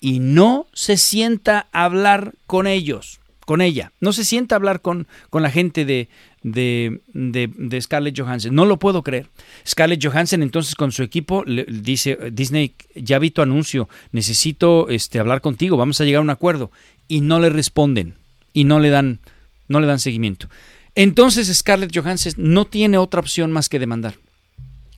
y 0.01 0.19
no 0.19 0.67
se 0.73 0.97
sienta 0.97 1.69
a 1.73 1.85
hablar 1.85 2.35
con 2.47 2.67
ellos, 2.67 3.21
con 3.47 3.61
ella. 3.61 3.93
No 4.01 4.13
se 4.13 4.25
sienta 4.25 4.55
a 4.55 4.59
hablar 4.59 4.81
con, 4.81 5.07
con 5.31 5.43
la 5.43 5.51
gente 5.51 5.85
de, 5.85 6.09
de, 6.53 7.01
de, 7.13 7.81
Scarlett 7.81 8.19
Johansson. 8.19 8.55
No 8.55 8.65
lo 8.65 8.79
puedo 8.79 9.03
creer. 9.03 9.27
Scarlett 9.67 10.05
Johansson 10.05 10.43
entonces 10.43 10.75
con 10.75 10.93
su 10.93 11.03
equipo 11.03 11.45
le, 11.45 11.65
dice, 11.65 12.19
Disney, 12.33 12.75
ya 12.95 13.19
vi 13.19 13.31
tu 13.31 13.43
anuncio, 13.43 13.89
necesito 14.13 14.89
este, 14.89 15.19
hablar 15.19 15.41
contigo, 15.41 15.77
vamos 15.77 16.01
a 16.01 16.05
llegar 16.05 16.21
a 16.21 16.23
un 16.23 16.31
acuerdo. 16.31 16.71
Y 17.09 17.21
no 17.21 17.41
le 17.41 17.51
responden 17.51 18.15
y 18.53 18.65
no 18.65 18.81
le 18.81 18.91
dan, 18.91 19.21
no 19.69 19.81
le 19.81 19.87
dan 19.87 19.99
seguimiento. 19.99 20.49
Entonces 20.95 21.55
Scarlett 21.57 21.97
Johansson 21.97 22.33
no 22.37 22.67
tiene 22.67 22.99
otra 22.99 23.21
opción 23.21 23.53
más 23.53 23.69
que 23.69 23.79
demandar. 23.79 24.15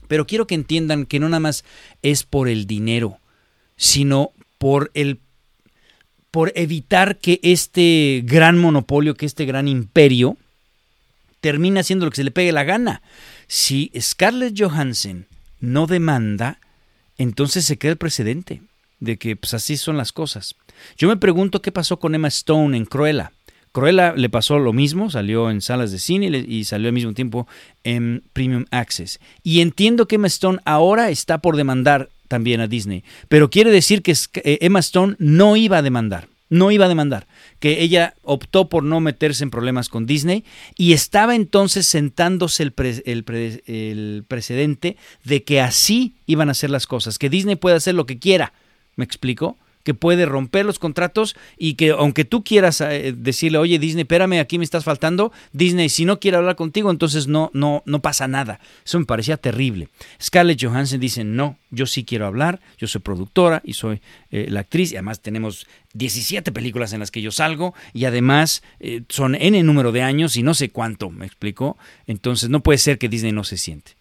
Pero 0.09 0.27
quiero 0.27 0.47
que 0.47 0.55
entiendan 0.55 1.07
que 1.07 1.21
no 1.21 1.29
nada 1.29 1.41
más 1.41 1.65
es 2.03 2.25
por 2.25 2.49
el 2.49 2.67
dinero, 2.67 3.19
sino 3.77 4.33
por 4.59 4.91
el 4.95 5.21
por 6.31 6.53
evitar 6.55 7.19
que 7.19 7.41
este 7.43 8.23
gran 8.25 8.59
monopolio, 8.59 9.15
que 9.15 9.27
este 9.27 9.47
gran 9.47 9.69
imperio 9.69 10.37
termine 11.41 11.81
haciendo 11.81 12.05
lo 12.05 12.11
que 12.11 12.17
se 12.17 12.25
le 12.25 12.31
pegue 12.31 12.53
la 12.53 12.65
gana. 12.65 13.03
Si 13.47 13.91
Scarlett 13.99 14.55
Johansson 14.59 15.27
no 15.61 15.87
demanda, 15.87 16.59
entonces 17.19 17.65
se 17.65 17.79
queda 17.79 17.93
el 17.93 17.99
precedente 17.99 18.63
de 19.01 19.17
que 19.17 19.37
pues 19.37 19.55
así 19.55 19.77
son 19.77 19.97
las 19.97 20.13
cosas. 20.13 20.55
Yo 20.97 21.09
me 21.09 21.17
pregunto 21.17 21.63
qué 21.63 21.73
pasó 21.73 21.99
con 21.99 22.15
Emma 22.15 22.29
Stone 22.29 22.77
en 22.77 22.85
Cruella. 22.85 23.33
Cruella 23.73 24.15
le 24.17 24.29
pasó 24.29 24.59
lo 24.59 24.73
mismo, 24.73 25.11
salió 25.11 25.51
en 25.51 25.61
salas 25.61 25.93
de 25.93 25.99
cine 25.99 26.45
y 26.47 26.65
salió 26.65 26.89
al 26.89 26.95
mismo 26.95 27.15
tiempo 27.15 27.47
en 27.85 28.25
Premium 28.33 28.65
Access. 28.71 29.21
Y 29.43 29.61
entiendo 29.61 30.09
que 30.09 30.17
Emma 30.17 30.27
Stone 30.27 30.59
ahora 30.65 31.11
está 31.11 31.39
por 31.39 31.57
demandar 31.57 32.11
también 32.27 32.61
a 32.61 32.69
Disney, 32.69 33.05
pero 33.29 33.51
quiere 33.51 33.71
decir 33.71 34.03
que 34.03 34.13
eh, 34.13 34.59
Emma 34.61 34.79
Stone 34.81 35.17
no 35.19 35.57
iba 35.57 35.79
a 35.79 35.83
demandar, 35.83 36.29
no 36.49 36.71
iba 36.71 36.87
a 36.87 36.89
demandar, 36.89 37.27
que 37.61 37.83
ella 37.83 38.15
optó 38.23 38.69
por 38.69 38.83
no 38.83 39.01
meterse 39.01 39.45
en 39.45 39.51
problemas 39.51 39.89
con 39.89 40.07
Disney 40.07 40.45
y 40.77 40.95
estaba 40.95 41.37
entonces 41.37 41.87
sentándose 41.87 42.63
el, 42.65 42.75
el 43.67 44.25
precedente 44.27 44.97
de 45.23 45.45
que 45.45 45.61
así 45.61 46.17
iban 46.27 46.51
a 46.51 46.55
ser 46.55 46.71
las 46.71 46.87
cosas, 46.87 47.19
que 47.19 47.31
Disney 47.31 47.57
puede 47.57 47.77
hacer 47.77 47.95
lo 47.95 48.07
que 48.07 48.19
quiera, 48.19 48.53
¿me 48.97 49.05
explico? 49.05 49.59
Que 49.85 49.95
puede 49.95 50.27
romper 50.27 50.67
los 50.67 50.79
contratos 50.79 51.37
y 51.57 51.75
que 51.75 51.91
aunque 51.91 52.25
tú 52.25 52.45
quieras 52.45 52.81
eh, 52.81 53.15
decirle, 53.17 53.59
oye 53.59 53.79
Disney, 53.79 54.03
espérame, 54.03 54.41
aquí 54.41 54.59
me 54.59 54.65
estás 54.65 54.85
faltando, 54.85 55.33
Disney, 55.53 55.89
si 55.89 56.05
no 56.05 56.21
quiere 56.21 56.37
hablar 56.37 56.57
contigo, 56.57 56.91
entonces 56.91 57.27
no, 57.27 57.51
no, 57.55 57.83
no 57.87 58.03
pasa 58.03 58.29
nada. 58.29 58.61
Eso 58.85 58.99
me 58.99 59.07
parecía 59.07 59.37
terrible. 59.37 59.89
Scarlett 60.21 60.63
Johansson 60.63 61.01
dice, 61.01 61.25
no, 61.25 61.59
yo 61.71 61.87
sí 61.87 62.05
quiero 62.05 62.27
hablar, 62.27 62.61
yo 62.79 62.87
soy 62.87 63.01
productora 63.01 63.63
y 63.65 63.75
soy 63.75 64.01
eh, 64.31 64.47
la 64.51 64.61
actriz, 64.61 64.93
y 64.93 64.97
además 64.97 65.21
tenemos 65.21 65.67
17 65.95 66.53
películas 66.53 66.93
en 66.93 67.01
las 67.01 67.11
que 67.11 67.23
yo 67.23 67.31
salgo, 67.31 67.75
y 67.93 68.05
además 68.05 68.63
eh, 68.81 69.03
son 69.09 69.35
N 69.35 69.63
número 69.63 69.93
de 69.93 70.03
años 70.03 70.37
y 70.37 70.43
no 70.43 70.55
sé 70.55 70.71
cuánto, 70.71 71.11
me 71.11 71.27
explico. 71.27 71.79
Entonces 72.07 72.51
no 72.51 72.63
puede 72.63 72.79
ser 72.79 72.99
que 72.99 73.09
Disney 73.09 73.33
no 73.33 73.45
se 73.45 73.57
siente. 73.57 73.93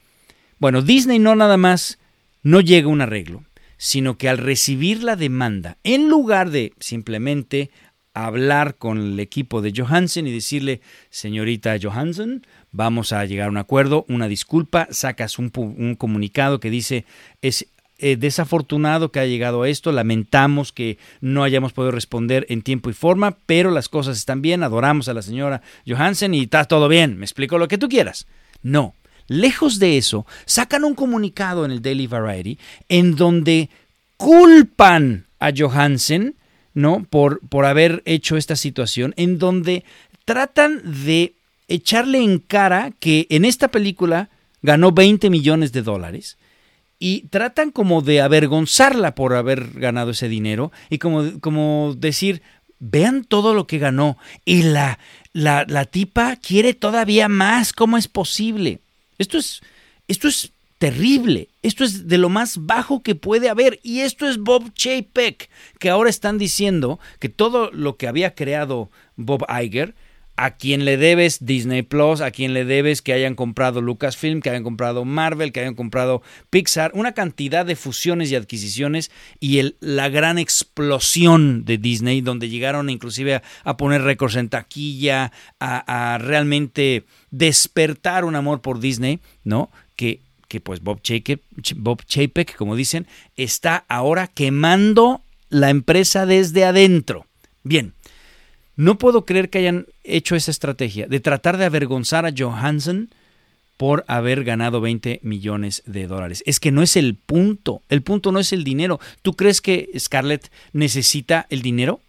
Bueno, 0.60 0.82
Disney 0.82 1.20
no 1.20 1.36
nada 1.36 1.58
más 1.58 2.00
no 2.44 2.62
llega 2.62 2.88
a 2.88 2.92
un 2.92 3.02
arreglo 3.02 3.44
sino 3.80 4.18
que 4.18 4.28
al 4.30 4.38
recibir 4.38 5.02
la 5.02 5.16
demanda, 5.16 5.78
en 5.84 6.10
lugar 6.10 6.52
de 6.52 6.74
simplemente 6.80 7.72
hablar 8.14 8.76
con 8.76 8.98
el 8.98 9.20
equipo 9.22 9.62
de 9.62 9.74
Johansen 9.76 10.28
y 10.28 10.34
decirle, 10.34 10.82
señorita 11.10 11.78
Johansen, 11.82 12.46
vamos 12.72 13.14
a 13.14 13.24
llegar 13.26 13.48
a 13.48 13.52
un 13.52 13.58
acuerdo, 13.58 14.06
una 14.10 14.28
disculpa, 14.28 14.90
sacas 14.92 15.40
un, 15.40 15.50
comunicado 15.98 16.60
que 16.60 16.70
dice, 16.70 17.06
es 17.42 17.68
eh, 17.98 18.18
desafortunado 18.18 19.14
que 19.14 19.22
ha 19.22 19.26
llegado 19.26 19.64
a 19.64 19.70
esto, 19.70 19.94
lamentamos 19.94 20.74
que 20.74 20.98
no 21.22 21.44
hayamos 21.44 21.72
podido 21.72 21.92
responder 21.92 22.46
en 22.50 22.62
tiempo 22.62 22.90
y 22.90 22.94
forma, 22.94 23.38
pero 23.46 23.72
las 23.72 23.88
cosas 23.88 24.18
están 24.18 24.42
bien, 24.42 24.62
adoramos 24.62 25.08
a 25.08 25.14
la 25.14 25.22
señora 25.22 25.62
Johansen 25.88 26.34
y 26.34 26.42
está 26.42 26.66
todo 26.66 26.90
bien, 26.90 27.18
me 27.18 27.26
explico 27.26 27.58
lo 27.58 27.70
que 27.70 27.78
tú 27.78 27.88
quieras. 27.88 28.28
No, 28.62 28.94
Lejos 29.30 29.78
de 29.80 29.98
eso, 29.98 30.26
sacan 30.46 30.84
un 30.84 30.96
comunicado 30.96 31.64
en 31.64 31.72
el 31.72 31.82
Daily 31.82 32.08
Variety 32.08 32.58
en 32.90 33.16
donde 33.16 33.70
culpan 34.18 35.28
a 35.40 35.52
Johansen, 35.56 36.36
¿no? 36.74 37.06
Por, 37.10 37.40
por 37.48 37.66
haber 37.66 38.02
hecho 38.06 38.38
esta 38.38 38.56
situación, 38.56 39.14
en 39.18 39.38
donde 39.38 39.86
tratan 40.26 40.82
de 41.06 41.36
echarle 41.68 42.24
en 42.24 42.40
cara 42.40 42.92
que 43.00 43.28
en 43.30 43.46
esta 43.46 43.70
película 43.70 44.30
ganó 44.64 44.92
20 44.92 45.30
millones 45.30 45.72
de 45.72 45.84
dólares 45.84 46.38
y 46.98 47.22
tratan 47.30 47.72
como 47.72 48.02
de 48.02 48.22
avergonzarla 48.22 49.16
por 49.16 49.36
haber 49.36 49.72
ganado 49.80 50.12
ese 50.12 50.28
dinero 50.28 50.72
y 50.90 50.98
como, 50.98 51.40
como 51.40 51.96
decir, 51.98 52.42
vean 52.80 53.24
todo 53.24 53.54
lo 53.54 53.68
que 53.68 53.78
ganó 53.78 54.18
y 54.44 54.64
la, 54.64 55.00
la, 55.34 55.66
la 55.68 55.86
tipa 55.86 56.36
quiere 56.36 56.74
todavía 56.74 57.30
más, 57.30 57.74
¿cómo 57.74 57.98
es 57.98 58.08
posible? 58.08 58.82
Esto 59.20 59.38
es, 59.38 59.62
esto 60.08 60.28
es 60.28 60.52
terrible. 60.80 61.50
Esto 61.62 61.84
es 61.84 62.08
de 62.08 62.18
lo 62.18 62.30
más 62.30 62.66
bajo 62.66 63.04
que 63.04 63.14
puede 63.14 63.50
haber. 63.50 63.80
Y 63.84 64.00
esto 64.00 64.28
es 64.28 64.40
Bob 64.40 64.74
Chapek, 64.74 65.50
que 65.78 65.90
ahora 65.90 66.10
están 66.10 66.40
diciendo 66.40 67.00
que 67.20 67.30
todo 67.30 67.70
lo 67.72 67.98
que 67.98 68.08
había 68.08 68.34
creado 68.34 68.90
Bob 69.16 69.46
Iger 69.62 69.94
a 70.42 70.52
quien 70.52 70.86
le 70.86 70.96
debes 70.96 71.46
Disney 71.46 71.82
Plus, 71.82 72.22
a 72.22 72.32
quien 72.32 72.54
le 72.54 72.64
debes 72.64 73.02
que 73.02 73.12
hayan 73.12 73.36
comprado 73.36 73.82
Lucasfilm, 73.82 74.40
que 74.40 74.50
hayan 74.50 74.64
comprado 74.64 75.04
Marvel, 75.04 75.52
que 75.52 75.60
hayan 75.60 75.76
comprado 75.76 76.22
Pixar, 76.50 76.92
una 76.94 77.12
cantidad 77.12 77.66
de 77.66 77.76
fusiones 77.76 78.32
y 78.32 78.36
adquisiciones 78.36 79.12
y 79.42 79.76
la 79.82 80.08
gran 80.08 80.38
explosión 80.38 81.66
de 81.66 81.78
Disney, 81.78 82.22
donde 82.22 82.48
llegaron 82.48 82.90
inclusive 82.90 83.42
a, 83.66 83.76
poner 83.76 84.04
récords 84.04 84.38
en 84.38 84.48
taquilla, 84.48 85.34
a, 85.60 86.18
realmente 86.22 87.04
despertar 87.32 88.24
un 88.24 88.38
amor 88.38 88.62
por 88.62 88.80
Disney, 88.80 89.20
¿no? 89.44 89.70
Que, 89.98 90.22
que 90.48 90.62
pues 90.62 90.80
Bob 90.80 91.02
Chapek, 91.02 91.42
Bob 91.76 92.06
Chapek, 92.06 92.56
como 92.56 92.78
dicen, 92.78 93.08
está 93.36 93.84
ahora 93.90 94.28
quemando 94.28 95.22
la 95.50 95.70
empresa 95.70 96.26
desde 96.26 96.64
adentro. 96.64 97.26
Bien, 97.64 97.94
no 98.80 98.98
puedo 98.98 99.26
creer 99.26 99.50
que 99.50 99.58
hayan 99.58 99.88
hecho 100.06 100.38
esa 100.38 100.52
estrategia 100.52 101.06
de 101.06 101.20
tratar 101.20 101.58
de 101.58 101.66
avergonzar 101.66 102.26
a 102.26 102.32
Johansson 102.36 103.10
por 103.76 104.06
haber 104.08 104.46
ganado 104.46 104.80
20 104.80 105.20
millones 105.22 105.84
de 105.86 106.08
dólares. 106.08 106.44
Es 106.46 106.62
que 106.62 106.72
no 106.72 106.82
es 106.82 106.96
el 106.96 107.16
punto. 107.16 107.82
El 107.90 108.04
punto 108.04 108.32
no 108.32 108.40
es 108.40 108.54
el 108.54 108.64
dinero. 108.64 109.02
¿Tú 109.22 109.34
crees 109.34 109.60
que 109.60 109.90
Scarlett 110.00 110.50
necesita 110.72 111.46
el 111.50 111.62
dinero? 111.62 112.00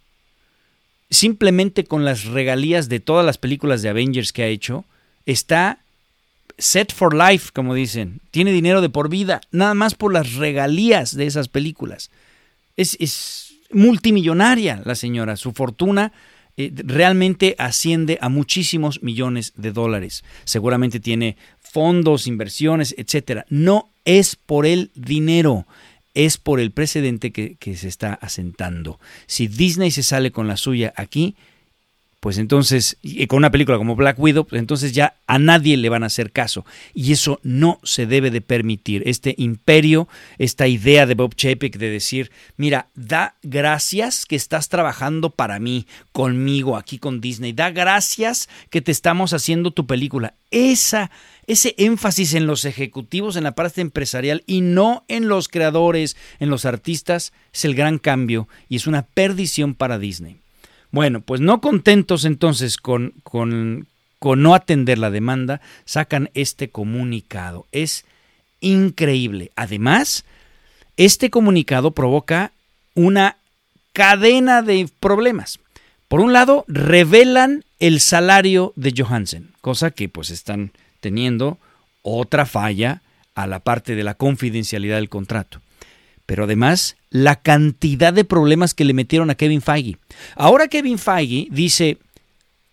Simplemente 1.09 1.83
con 1.83 2.05
las 2.05 2.23
regalías 2.23 2.87
de 2.87 3.01
todas 3.01 3.25
las 3.25 3.37
películas 3.37 3.81
de 3.81 3.89
Avengers 3.89 4.31
que 4.31 4.43
ha 4.43 4.47
hecho, 4.47 4.85
está 5.25 5.79
set 6.57 6.93
for 6.93 7.13
life, 7.13 7.49
como 7.53 7.75
dicen. 7.75 8.21
Tiene 8.31 8.53
dinero 8.53 8.79
de 8.79 8.87
por 8.87 9.09
vida, 9.09 9.41
nada 9.51 9.73
más 9.73 9.93
por 9.93 10.13
las 10.13 10.35
regalías 10.35 11.17
de 11.17 11.25
esas 11.25 11.49
películas. 11.49 12.11
Es, 12.77 12.95
es 13.01 13.55
multimillonaria 13.71 14.81
la 14.85 14.95
señora. 14.95 15.35
Su 15.35 15.51
fortuna 15.51 16.13
eh, 16.57 16.71
realmente 16.75 17.55
asciende 17.57 18.17
a 18.21 18.29
muchísimos 18.29 19.01
millones 19.03 19.53
de 19.55 19.71
dólares. 19.71 20.23
Seguramente 20.43 20.99
tiene 20.99 21.37
fondos, 21.59 22.27
inversiones, 22.27 22.93
etcétera. 22.97 23.45
No 23.49 23.89
es 24.05 24.35
por 24.35 24.65
el 24.65 24.91
dinero, 24.95 25.65
es 26.13 26.37
por 26.37 26.59
el 26.59 26.71
precedente 26.71 27.31
que, 27.31 27.55
que 27.55 27.75
se 27.77 27.87
está 27.87 28.13
asentando. 28.13 28.99
Si 29.27 29.47
Disney 29.47 29.91
se 29.91 30.03
sale 30.03 30.31
con 30.31 30.47
la 30.47 30.57
suya 30.57 30.93
aquí, 30.95 31.35
pues 32.21 32.37
entonces, 32.37 32.97
y 33.01 33.25
con 33.25 33.37
una 33.37 33.49
película 33.49 33.79
como 33.79 33.95
Black 33.95 34.19
Widow, 34.19 34.45
pues 34.45 34.59
entonces 34.59 34.91
ya 34.91 35.15
a 35.25 35.39
nadie 35.39 35.75
le 35.75 35.89
van 35.89 36.03
a 36.03 36.05
hacer 36.05 36.31
caso. 36.31 36.67
Y 36.93 37.13
eso 37.13 37.39
no 37.41 37.79
se 37.81 38.05
debe 38.05 38.29
de 38.29 38.41
permitir. 38.41 39.01
Este 39.07 39.33
imperio, 39.39 40.07
esta 40.37 40.67
idea 40.67 41.07
de 41.07 41.15
Bob 41.15 41.33
Chapek 41.33 41.77
de 41.77 41.89
decir, 41.89 42.31
mira, 42.57 42.89
da 42.93 43.37
gracias 43.41 44.27
que 44.27 44.35
estás 44.35 44.69
trabajando 44.69 45.31
para 45.31 45.57
mí, 45.57 45.87
conmigo, 46.11 46.77
aquí 46.77 46.99
con 46.99 47.21
Disney. 47.21 47.53
Da 47.53 47.71
gracias 47.71 48.49
que 48.69 48.81
te 48.81 48.91
estamos 48.91 49.33
haciendo 49.33 49.71
tu 49.71 49.87
película. 49.87 50.35
Esa, 50.51 51.09
ese 51.47 51.73
énfasis 51.79 52.35
en 52.35 52.45
los 52.45 52.65
ejecutivos, 52.65 53.35
en 53.35 53.45
la 53.45 53.55
parte 53.55 53.81
empresarial 53.81 54.43
y 54.45 54.61
no 54.61 55.05
en 55.07 55.27
los 55.27 55.47
creadores, 55.47 56.15
en 56.39 56.51
los 56.51 56.65
artistas, 56.65 57.33
es 57.51 57.65
el 57.65 57.73
gran 57.73 57.97
cambio 57.97 58.47
y 58.69 58.75
es 58.75 58.85
una 58.85 59.07
perdición 59.07 59.73
para 59.73 59.97
Disney. 59.97 60.40
Bueno, 60.91 61.21
pues 61.21 61.39
no 61.39 61.61
contentos 61.61 62.25
entonces 62.25 62.77
con, 62.77 63.13
con, 63.23 63.87
con 64.19 64.41
no 64.41 64.53
atender 64.53 64.97
la 64.97 65.09
demanda, 65.09 65.61
sacan 65.85 66.29
este 66.33 66.69
comunicado. 66.69 67.65
Es 67.71 68.05
increíble. 68.59 69.51
Además, 69.55 70.25
este 70.97 71.29
comunicado 71.29 71.91
provoca 71.91 72.51
una 72.93 73.37
cadena 73.93 74.61
de 74.61 74.89
problemas. 74.99 75.59
Por 76.07 76.19
un 76.19 76.33
lado, 76.33 76.65
revelan 76.67 77.63
el 77.79 78.01
salario 78.01 78.73
de 78.75 78.93
Johansen, 78.95 79.53
cosa 79.61 79.91
que 79.91 80.09
pues 80.09 80.29
están 80.29 80.71
teniendo 80.99 81.57
otra 82.01 82.45
falla 82.45 83.01
a 83.33 83.47
la 83.47 83.61
parte 83.61 83.95
de 83.95 84.03
la 84.03 84.15
confidencialidad 84.15 84.97
del 84.97 85.09
contrato 85.09 85.61
pero 86.31 86.45
además 86.45 86.95
la 87.09 87.41
cantidad 87.41 88.13
de 88.13 88.23
problemas 88.23 88.73
que 88.73 88.85
le 88.85 88.93
metieron 88.93 89.29
a 89.29 89.35
Kevin 89.35 89.61
Feige. 89.61 89.97
Ahora 90.37 90.69
Kevin 90.69 90.97
Feige 90.97 91.49
dice, 91.51 91.97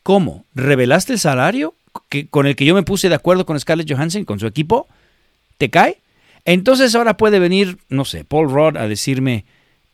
¿cómo? 0.05 0.45
¿Revelaste 0.55 1.15
el 1.15 1.19
salario 1.19 1.75
que, 2.09 2.29
con 2.29 2.47
el 2.47 2.55
que 2.55 2.65
yo 2.65 2.77
me 2.77 2.85
puse 2.85 3.09
de 3.09 3.17
acuerdo 3.17 3.47
con 3.47 3.59
Scarlett 3.59 3.91
Johansson, 3.91 4.25
con 4.25 4.39
su 4.39 4.47
equipo? 4.47 4.87
¿Te 5.57 5.71
cae? 5.71 5.99
Entonces 6.45 6.95
ahora 6.95 7.17
puede 7.17 7.41
venir, 7.41 7.79
no 7.89 8.05
sé, 8.05 8.25
Paul 8.25 8.49
Rudd 8.49 8.77
a 8.77 8.87
decirme, 8.87 9.45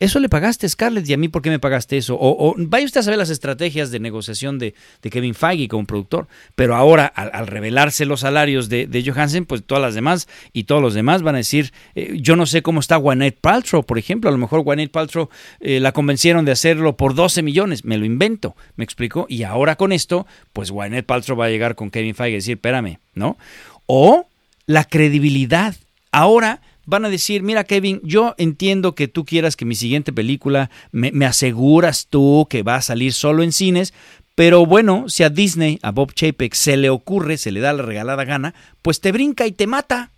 eso 0.01 0.19
le 0.19 0.29
pagaste 0.29 0.67
a 0.67 0.69
Scarlett 0.69 1.09
y 1.09 1.13
a 1.13 1.17
mí, 1.17 1.29
¿por 1.29 1.41
qué 1.41 1.51
me 1.51 1.61
pagaste 1.61 1.97
eso? 1.97 2.17
O, 2.21 2.55
vaya 2.59 2.85
usted 2.85 3.01
a 3.01 3.05
saber 3.05 3.19
las 3.19 3.31
estrategias 3.31 3.93
de 3.93 4.01
negociación 4.01 4.59
de, 4.59 4.75
Kevin 5.03 5.35
Feige 5.35 5.69
como 5.69 5.87
productor. 5.87 6.27
Pero 6.57 6.75
ahora, 6.75 7.07
al, 7.07 7.47
revelarse 7.47 8.05
los 8.05 8.21
salarios 8.21 8.69
de, 8.69 8.89
de, 8.89 9.05
Johansen, 9.05 9.47
pues 9.47 9.63
todas 9.65 9.81
las 9.81 9.95
demás 9.95 10.29
y 10.53 10.65
todos 10.65 10.83
los 10.83 10.95
demás 10.95 11.23
van 11.23 11.37
a 11.37 11.39
decir, 11.39 11.73
eh, 11.95 12.19
yo 12.21 12.35
no 12.35 12.45
sé 12.45 12.63
cómo 12.63 12.81
está 12.81 12.97
Gwyneth 12.97 13.39
Paltrow, 13.41 13.85
por 13.85 13.99
ejemplo. 13.99 14.29
A 14.29 14.33
lo 14.33 14.39
mejor 14.39 14.63
Gwyneth 14.63 14.91
Paltrow 14.91 15.29
eh, 15.61 15.79
la 15.79 15.93
convencieron 15.93 16.45
de 16.45 16.53
hacerlo 16.53 16.97
por 16.97 17.15
12 17.15 17.43
millones. 17.43 17.85
Me 17.85 17.97
lo 17.97 18.05
invento, 18.05 18.57
me 18.75 18.83
explico. 18.83 19.27
Y 19.29 19.45
ahora 19.45 19.77
con 19.77 19.93
esto, 19.93 20.27
pues 20.53 20.73
Gwyneth 20.73 21.07
Paltrow 21.07 21.39
va 21.39 21.47
a 21.47 21.51
llegar 21.51 21.77
con 21.77 21.91
Kevin 21.91 22.17
Feige 22.17 22.33
y 22.33 22.35
decir, 22.35 22.57
espérame, 22.57 22.99
¿no? 23.15 23.39
O 23.87 24.27
la 24.67 24.85
credibilidad. 24.85 25.77
Ahora 26.11 26.61
van 26.87 27.05
a 27.05 27.11
decir, 27.11 27.43
mira 27.43 27.65
Kevin, 27.65 28.01
yo 28.03 28.35
entiendo 28.39 28.95
que 28.95 29.09
tú 29.09 29.25
quieras 29.25 29.57
que 29.57 29.65
mi 29.65 29.75
siguiente 29.75 30.13
película 30.13 30.71
me, 30.93 31.27
aseguras 31.27 32.07
tú 32.09 32.47
que 32.49 32.63
va 32.63 32.77
a 32.77 32.83
salir 32.83 33.13
solo 33.13 33.43
en 33.43 33.53
cines, 33.53 33.95
pero 34.35 34.67
bueno, 34.67 35.09
si 35.09 35.23
a 35.23 35.31
Disney, 35.31 35.79
a 35.83 35.93
Bob 35.93 36.13
Chapek 36.13 36.55
se 36.55 36.77
le 36.77 36.91
ocurre, 36.91 37.37
se 37.37 37.53
le 37.53 37.61
da 37.61 37.73
la 37.73 37.83
regalada 37.83 38.25
gana, 38.25 38.55
pues 38.83 39.01
te 39.01 39.13
brinca 39.13 39.47
y 39.47 39.53
te 39.53 39.67
mata. 39.67 40.11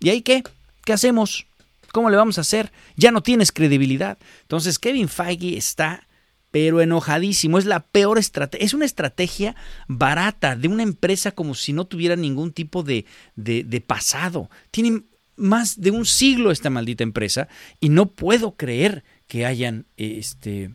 ¿Y 0.00 0.10
ahí 0.10 0.22
qué? 0.22 0.42
¿Qué 0.84 0.92
hacemos? 0.92 1.46
¿Cómo 1.92 2.10
le 2.10 2.16
vamos 2.16 2.38
a 2.38 2.42
hacer? 2.42 2.72
Ya 2.96 3.10
no 3.10 3.22
tienes 3.22 3.52
credibilidad. 3.52 4.18
Entonces 4.42 4.78
Kevin 4.78 5.08
Feige 5.08 5.56
está 5.56 6.06
pero 6.50 6.80
enojadísimo. 6.80 7.58
Es 7.58 7.64
la 7.64 7.80
peor 7.80 8.18
estrategia. 8.18 8.64
Es 8.64 8.74
una 8.74 8.84
estrategia 8.84 9.54
barata 9.88 10.56
de 10.56 10.68
una 10.68 10.82
empresa 10.82 11.30
como 11.32 11.54
si 11.54 11.72
no 11.72 11.84
tuviera 11.84 12.16
ningún 12.16 12.52
tipo 12.52 12.82
de, 12.82 13.06
de, 13.36 13.64
de 13.64 13.80
pasado. 13.80 14.50
Tienen 14.70 15.04
más 15.40 15.80
de 15.80 15.90
un 15.90 16.06
siglo 16.06 16.50
esta 16.50 16.70
maldita 16.70 17.02
empresa 17.02 17.48
y 17.80 17.88
no 17.88 18.06
puedo 18.06 18.52
creer 18.52 19.02
que 19.26 19.46
hayan 19.46 19.86
este, 19.96 20.70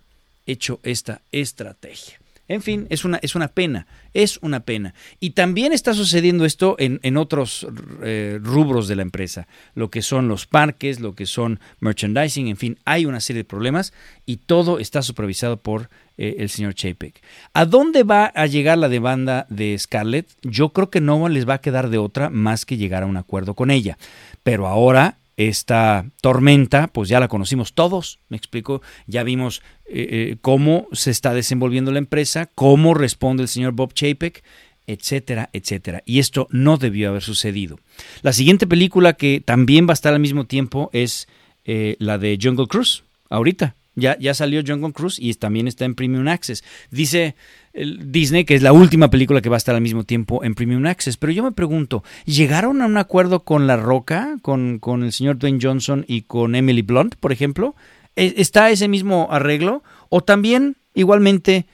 hecho 0.46 0.80
esta 0.84 1.22
estrategia. 1.32 2.20
En 2.48 2.62
fin, 2.62 2.86
es 2.90 3.06
una, 3.06 3.18
es 3.18 3.34
una 3.34 3.48
pena, 3.48 3.88
es 4.14 4.38
una 4.38 4.60
pena. 4.60 4.94
Y 5.20 5.32
también 5.32 5.74
está 5.74 5.96
sucediendo 5.96 6.46
esto 6.46 6.76
en, 6.78 7.00
en 7.02 7.18
otros 7.18 7.66
eh, 8.04 8.40
rubros 8.42 8.88
de 8.88 8.96
la 8.96 9.02
empresa, 9.02 9.48
lo 9.74 9.90
que 9.90 10.04
son 10.04 10.28
los 10.28 10.46
parques, 10.46 11.00
lo 11.00 11.16
que 11.16 11.26
son 11.26 11.60
merchandising, 11.80 12.48
en 12.48 12.58
fin, 12.58 12.78
hay 12.86 13.08
una 13.08 13.20
serie 13.20 13.42
de 13.42 13.50
problemas 13.50 13.94
y 14.28 14.38
todo 14.38 14.78
está 14.78 15.02
supervisado 15.02 15.58
por 15.58 15.90
eh, 16.18 16.38
el 16.40 16.50
señor 16.50 16.76
Chapek. 16.76 17.22
¿A 17.54 17.66
dónde 17.66 18.04
va 18.04 18.32
a 18.34 18.46
llegar 18.46 18.78
la 18.78 18.88
demanda 18.88 19.46
de 19.50 19.78
Scarlett? 19.78 20.30
Yo 20.44 20.70
creo 20.70 20.90
que 20.90 21.02
no 21.02 21.28
les 21.28 21.48
va 21.48 21.56
a 21.56 21.62
quedar 21.62 21.90
de 21.90 21.98
otra 21.98 22.30
más 22.30 22.66
que 22.66 22.78
llegar 22.78 23.04
a 23.04 23.06
un 23.06 23.18
acuerdo 23.18 23.54
con 23.54 23.70
ella. 23.70 23.98
Pero 24.42 24.68
ahora 24.68 25.18
esta 25.36 26.06
tormenta, 26.22 26.88
pues 26.88 27.10
ya 27.10 27.20
la 27.20 27.28
conocimos 27.28 27.74
todos, 27.74 28.20
me 28.30 28.38
explico, 28.38 28.82
ya 29.08 29.24
vimos 29.24 29.62
eh, 29.88 30.08
eh, 30.10 30.38
cómo 30.42 30.88
se 30.94 31.12
está 31.12 31.34
desenvolviendo 31.34 31.92
la 31.92 32.00
empresa, 32.00 32.50
cómo 32.56 32.94
responde 32.94 33.44
el 33.44 33.50
señor 33.50 33.74
Bob 33.74 33.94
Chapek, 33.94 34.42
etcétera, 34.88 35.50
etcétera. 35.52 36.02
Y 36.06 36.20
esto 36.20 36.48
no 36.52 36.78
debió 36.78 37.10
haber 37.10 37.24
sucedido. 37.24 37.80
La 38.22 38.32
siguiente 38.32 38.68
película 38.68 39.14
que 39.14 39.42
también 39.44 39.86
va 39.86 39.92
a 39.92 39.96
estar 39.96 40.14
al 40.14 40.22
mismo 40.22 40.46
tiempo 40.46 40.90
es 40.94 41.28
la 41.66 42.20
de 42.20 42.38
Jungle 42.40 42.68
Cruise, 42.68 43.04
ahorita. 43.30 43.76
Ya, 43.96 44.18
ya 44.20 44.34
salió 44.34 44.62
Jungle 44.66 44.92
Cruise 44.92 45.18
y 45.20 45.34
también 45.36 45.68
está 45.68 45.86
en 45.86 45.96
Premium 45.96 46.28
Access. 46.28 46.64
Dice 46.92 47.36
Disney, 47.74 48.46
que 48.46 48.56
es 48.56 48.62
la 48.62 48.74
última 48.74 49.10
película 49.10 49.42
que 49.42 49.50
va 49.50 49.56
a 49.56 49.58
estar 49.58 49.76
al 49.76 49.82
mismo 49.82 50.04
tiempo 50.04 50.44
en 50.44 50.56
Premium 50.56 50.86
Access. 50.86 51.18
Pero 51.18 51.32
yo 51.32 51.44
me 51.44 51.52
pregunto, 51.52 52.04
¿llegaron 52.26 52.82
a 52.82 52.86
un 52.86 52.98
acuerdo 52.98 53.44
con 53.44 53.68
La 53.68 53.78
Roca, 53.78 54.38
con, 54.42 54.80
con 54.80 55.04
el 55.04 55.12
señor 55.12 55.38
Dwayne 55.38 55.60
Johnson 55.62 56.06
y 56.08 56.24
con 56.24 56.56
Emily 56.56 56.82
Blunt, 56.82 57.16
por 57.16 57.32
ejemplo? 57.32 57.76
¿E, 58.16 58.36
¿Está 58.38 58.70
ese 58.70 58.88
mismo 58.88 59.28
arreglo? 59.32 59.84
¿O 60.10 60.22
también 60.22 60.78
igualmente 60.94 61.66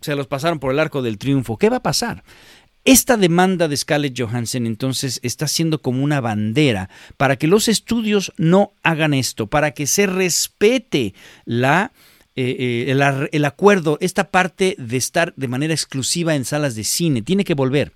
se 0.00 0.14
los 0.14 0.26
pasaron 0.26 0.58
por 0.58 0.72
el 0.72 0.78
arco 0.78 1.02
del 1.02 1.18
triunfo? 1.18 1.56
¿Qué 1.56 1.68
va 1.68 1.76
a 1.76 1.82
pasar? 1.82 2.24
Esta 2.84 3.16
demanda 3.16 3.66
de 3.66 3.78
Scarlett 3.78 4.18
Johansson 4.18 4.66
entonces 4.66 5.18
está 5.22 5.48
siendo 5.48 5.80
como 5.80 6.04
una 6.04 6.20
bandera 6.20 6.90
para 7.16 7.36
que 7.36 7.46
los 7.46 7.68
estudios 7.68 8.32
no 8.36 8.72
hagan 8.82 9.14
esto, 9.14 9.46
para 9.46 9.70
que 9.70 9.86
se 9.86 10.06
respete 10.06 11.14
la 11.46 11.92
eh, 12.36 12.88
eh, 12.88 13.30
el, 13.32 13.44
acuerdo, 13.44 13.96
esta 14.00 14.30
parte 14.30 14.74
de 14.76 14.96
estar 14.96 15.32
de 15.36 15.46
manera 15.48 15.72
exclusiva 15.72 16.34
en 16.34 16.44
salas 16.44 16.74
de 16.74 16.82
cine, 16.82 17.22
tiene 17.22 17.44
que 17.44 17.54
volver. 17.54 17.92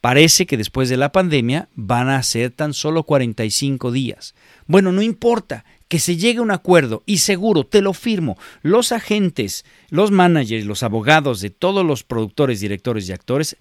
Parece 0.00 0.46
que 0.46 0.58
después 0.58 0.88
de 0.88 0.98
la 0.98 1.10
pandemia 1.10 1.68
van 1.74 2.08
a 2.08 2.22
ser 2.22 2.50
tan 2.52 2.74
solo 2.74 3.04
45 3.04 3.90
días. 3.90 4.34
Bueno, 4.66 4.92
no 4.92 5.02
importa, 5.02 5.64
que 5.88 5.98
se 5.98 6.16
llegue 6.16 6.38
a 6.38 6.42
un 6.42 6.50
acuerdo 6.50 7.02
y 7.06 7.18
seguro, 7.18 7.64
te 7.64 7.80
lo 7.80 7.94
firmo, 7.94 8.36
los 8.62 8.92
agentes, 8.92 9.64
los 9.88 10.10
managers, 10.10 10.66
los 10.66 10.82
abogados 10.82 11.40
de 11.40 11.50
todos 11.50 11.84
los 11.84 12.04
productores, 12.04 12.60
directores 12.60 13.08
y 13.08 13.12
actores 13.12 13.56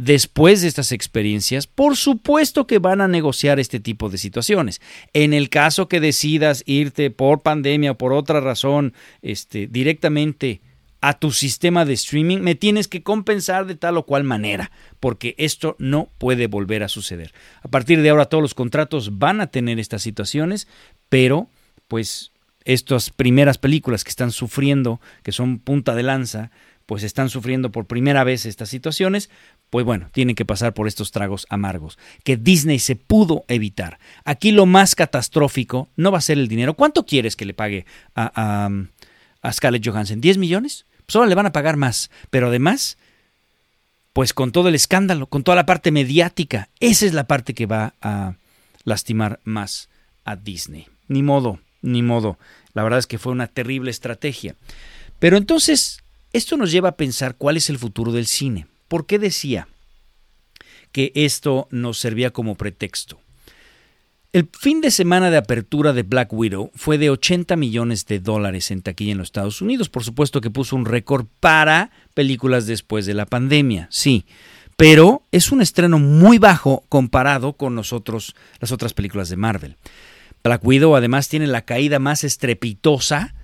después 0.00 0.62
de 0.62 0.68
estas 0.68 0.92
experiencias, 0.92 1.66
por 1.66 1.94
supuesto 1.94 2.66
que 2.66 2.78
van 2.78 3.02
a 3.02 3.08
negociar 3.08 3.60
este 3.60 3.80
tipo 3.80 4.08
de 4.08 4.16
situaciones. 4.16 4.80
En 5.12 5.34
el 5.34 5.50
caso 5.50 5.88
que 5.88 6.00
decidas 6.00 6.62
irte 6.64 7.10
por 7.10 7.42
pandemia 7.42 7.90
o 7.90 7.98
por 7.98 8.14
otra 8.14 8.40
razón 8.40 8.94
este, 9.20 9.66
directamente 9.66 10.62
a 11.02 11.18
tu 11.18 11.32
sistema 11.32 11.84
de 11.84 11.92
streaming, 11.92 12.38
me 12.38 12.54
tienes 12.54 12.88
que 12.88 13.02
compensar 13.02 13.66
de 13.66 13.74
tal 13.74 13.98
o 13.98 14.06
cual 14.06 14.24
manera, 14.24 14.70
porque 15.00 15.34
esto 15.36 15.76
no 15.78 16.08
puede 16.16 16.46
volver 16.46 16.82
a 16.82 16.88
suceder. 16.88 17.34
A 17.62 17.68
partir 17.68 18.00
de 18.00 18.08
ahora 18.08 18.24
todos 18.24 18.42
los 18.42 18.54
contratos 18.54 19.18
van 19.18 19.42
a 19.42 19.48
tener 19.48 19.78
estas 19.78 20.00
situaciones, 20.00 20.66
pero 21.10 21.48
pues 21.88 22.32
estas 22.64 23.10
primeras 23.10 23.58
películas 23.58 24.04
que 24.04 24.10
están 24.10 24.32
sufriendo, 24.32 24.98
que 25.22 25.32
son 25.32 25.58
punta 25.58 25.94
de 25.94 26.04
lanza, 26.04 26.50
pues 26.90 27.04
están 27.04 27.28
sufriendo 27.28 27.70
por 27.70 27.86
primera 27.86 28.24
vez 28.24 28.46
estas 28.46 28.68
situaciones, 28.68 29.30
pues 29.70 29.86
bueno, 29.86 30.08
tienen 30.10 30.34
que 30.34 30.44
pasar 30.44 30.74
por 30.74 30.88
estos 30.88 31.12
tragos 31.12 31.46
amargos, 31.48 32.00
que 32.24 32.36
Disney 32.36 32.80
se 32.80 32.96
pudo 32.96 33.44
evitar. 33.46 34.00
Aquí 34.24 34.50
lo 34.50 34.66
más 34.66 34.96
catastrófico 34.96 35.88
no 35.94 36.10
va 36.10 36.18
a 36.18 36.20
ser 36.20 36.36
el 36.36 36.48
dinero. 36.48 36.74
¿Cuánto 36.74 37.06
quieres 37.06 37.36
que 37.36 37.44
le 37.44 37.54
pague 37.54 37.86
a, 38.16 38.68
a, 39.40 39.52
Scarlett 39.52 39.86
Johansson? 39.86 40.20
¿10 40.20 40.38
millones? 40.38 40.84
Pues 41.06 41.14
ahora 41.14 41.28
le 41.28 41.36
van 41.36 41.46
a 41.46 41.52
pagar 41.52 41.76
más, 41.76 42.10
pero 42.28 42.48
además, 42.48 42.98
pues 44.12 44.34
con 44.34 44.50
todo 44.50 44.68
el 44.68 44.74
escándalo, 44.74 45.28
con 45.28 45.44
toda 45.44 45.54
la 45.54 45.66
parte 45.66 45.92
mediática, 45.92 46.70
esa 46.80 47.06
es 47.06 47.14
la 47.14 47.28
parte 47.28 47.54
que 47.54 47.66
va 47.66 47.94
a 48.02 48.34
lastimar 48.82 49.38
más 49.44 49.90
a 50.24 50.34
Disney. 50.34 50.88
Ni 51.06 51.22
modo, 51.22 51.60
ni 51.82 52.02
modo. 52.02 52.36
La 52.74 52.82
verdad 52.82 52.98
es 52.98 53.06
que 53.06 53.18
fue 53.18 53.30
una 53.30 53.46
terrible 53.46 53.92
estrategia. 53.92 54.56
Pero 55.20 55.36
entonces, 55.36 56.02
esto 56.32 56.56
nos 56.56 56.70
lleva 56.70 56.90
a 56.90 56.96
pensar 56.96 57.36
cuál 57.36 57.56
es 57.56 57.70
el 57.70 57.78
futuro 57.78 58.12
del 58.12 58.26
cine. 58.26 58.66
¿Por 58.88 59.06
qué 59.06 59.18
decía 59.18 59.68
que 60.92 61.12
esto 61.14 61.68
nos 61.70 61.98
servía 61.98 62.30
como 62.30 62.56
pretexto? 62.56 63.20
El 64.32 64.48
fin 64.56 64.80
de 64.80 64.92
semana 64.92 65.28
de 65.28 65.38
apertura 65.38 65.92
de 65.92 66.04
Black 66.04 66.32
Widow 66.32 66.70
fue 66.76 66.98
de 66.98 67.10
80 67.10 67.56
millones 67.56 68.06
de 68.06 68.20
dólares 68.20 68.70
en 68.70 68.80
taquilla 68.80 69.10
en 69.10 69.18
los 69.18 69.26
Estados 69.26 69.60
Unidos. 69.60 69.88
Por 69.88 70.04
supuesto 70.04 70.40
que 70.40 70.50
puso 70.50 70.76
un 70.76 70.84
récord 70.84 71.26
para 71.40 71.90
películas 72.14 72.66
después 72.66 73.06
de 73.06 73.14
la 73.14 73.26
pandemia, 73.26 73.88
sí. 73.90 74.26
Pero 74.76 75.24
es 75.32 75.50
un 75.50 75.60
estreno 75.60 75.98
muy 75.98 76.38
bajo 76.38 76.84
comparado 76.88 77.54
con 77.54 77.74
nosotros, 77.74 78.36
las 78.60 78.70
otras 78.70 78.94
películas 78.94 79.30
de 79.30 79.36
Marvel. 79.36 79.76
Black 80.44 80.64
Widow 80.64 80.94
además 80.94 81.28
tiene 81.28 81.48
la 81.48 81.62
caída 81.62 81.98
más 81.98 82.22
estrepitosa 82.22 83.34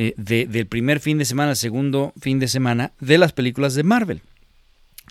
eh, 0.00 0.14
del 0.16 0.68
primer 0.68 1.00
fin 1.00 1.18
de 1.18 1.24
semana 1.24 1.50
al 1.50 1.56
segundo 1.56 2.12
fin 2.20 2.38
de 2.38 2.46
semana 2.46 2.92
de 3.00 3.18
las 3.18 3.32
películas 3.32 3.74
de 3.74 3.82
Marvel. 3.82 4.22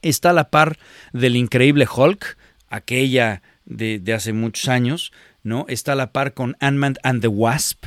Está 0.01 0.29
a 0.29 0.33
la 0.33 0.49
par 0.49 0.79
del 1.11 1.35
increíble 1.35 1.85
Hulk, 1.93 2.37
aquella 2.69 3.41
de, 3.65 4.01
hace 4.15 4.31
muchos 4.31 4.69
años, 4.69 5.11
¿no? 5.43 5.65
Está 5.67 5.91
a 5.91 5.95
la 5.95 6.13
par 6.13 6.33
con 6.33 6.55
Ant-Man 6.61 6.95
and 7.03 7.19
the 7.19 7.27
Wasp. 7.27 7.83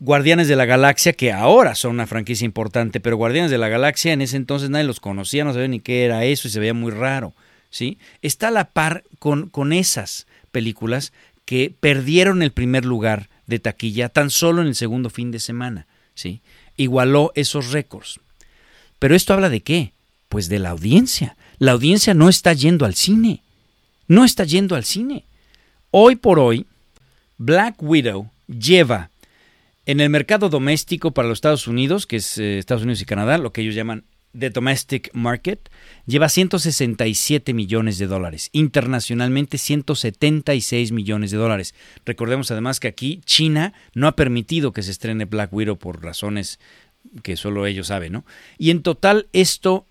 Guardianes 0.00 0.48
de 0.48 0.56
la 0.56 0.64
Galaxia, 0.64 1.12
que 1.12 1.30
ahora 1.30 1.76
son 1.76 1.92
una 1.92 2.08
franquicia 2.08 2.44
importante, 2.44 2.98
pero 2.98 3.16
Guardianes 3.16 3.52
de 3.52 3.58
la 3.58 3.68
Galaxia 3.68 4.12
en 4.12 4.22
ese 4.22 4.36
entonces 4.36 4.70
nadie 4.70 4.86
los 4.86 4.98
conocía, 4.98 5.44
no 5.44 5.52
sabía 5.52 5.68
ni 5.68 5.78
qué 5.78 6.04
era 6.04 6.24
eso 6.24 6.48
y 6.48 6.50
se 6.50 6.58
veía 6.58 6.74
muy 6.74 6.90
raro, 6.90 7.32
¿sí? 7.70 7.96
Está 8.22 8.48
a 8.48 8.50
la 8.50 8.70
par 8.72 9.04
con, 9.20 9.50
con 9.50 9.72
esas 9.72 10.26
películas 10.50 11.12
que 11.44 11.72
perdieron 11.78 12.42
el 12.42 12.50
primer 12.50 12.84
lugar 12.84 13.28
de 13.48 13.58
taquilla 13.58 14.08
tan 14.08 14.30
solo 14.30 14.62
en 14.62 14.68
el 14.68 14.76
segundo 14.76 15.10
fin 15.10 15.32
de 15.32 15.40
semana, 15.40 15.88
¿sí? 16.14 16.40
Igualó 16.76 17.32
esos 17.34 17.72
récords. 17.72 18.20
Pero 19.00 19.16
esto 19.16 19.34
habla 19.34 19.48
de 19.48 19.62
qué? 19.62 19.92
Pues 20.28 20.48
de 20.48 20.60
la 20.60 20.70
audiencia. 20.70 21.36
La 21.58 21.72
audiencia 21.72 22.14
no 22.14 22.28
está 22.28 22.52
yendo 22.52 22.86
al 22.86 22.94
cine 22.94 23.42
no 24.08 24.24
está 24.24 24.44
yendo 24.44 24.74
al 24.74 24.84
cine. 24.84 25.24
Hoy 25.90 26.16
por 26.16 26.40
hoy, 26.40 26.66
Black 27.36 27.76
Widow 27.80 28.30
lleva 28.48 29.10
en 29.86 30.00
el 30.00 30.10
mercado 30.10 30.48
doméstico 30.48 31.12
para 31.12 31.28
los 31.28 31.38
Estados 31.38 31.68
Unidos, 31.68 32.06
que 32.06 32.16
es 32.16 32.38
eh, 32.38 32.58
Estados 32.58 32.82
Unidos 32.82 33.00
y 33.02 33.06
Canadá, 33.06 33.38
lo 33.38 33.52
que 33.52 33.60
ellos 33.60 33.74
llaman 33.74 34.04
The 34.36 34.50
Domestic 34.50 35.10
Market, 35.12 35.70
lleva 36.06 36.28
167 36.28 37.54
millones 37.54 37.98
de 37.98 38.06
dólares. 38.06 38.50
Internacionalmente, 38.52 39.58
176 39.58 40.92
millones 40.92 41.30
de 41.30 41.36
dólares. 41.36 41.74
Recordemos 42.04 42.50
además 42.50 42.80
que 42.80 42.88
aquí 42.88 43.20
China 43.24 43.72
no 43.94 44.06
ha 44.06 44.16
permitido 44.16 44.72
que 44.72 44.82
se 44.82 44.90
estrene 44.90 45.24
Black 45.24 45.52
Widow 45.52 45.78
por 45.78 46.02
razones 46.02 46.58
que 47.22 47.36
solo 47.36 47.66
ellos 47.66 47.88
saben, 47.88 48.12
¿no? 48.12 48.24
Y 48.58 48.70
en 48.70 48.82
total 48.82 49.28
esto 49.32 49.86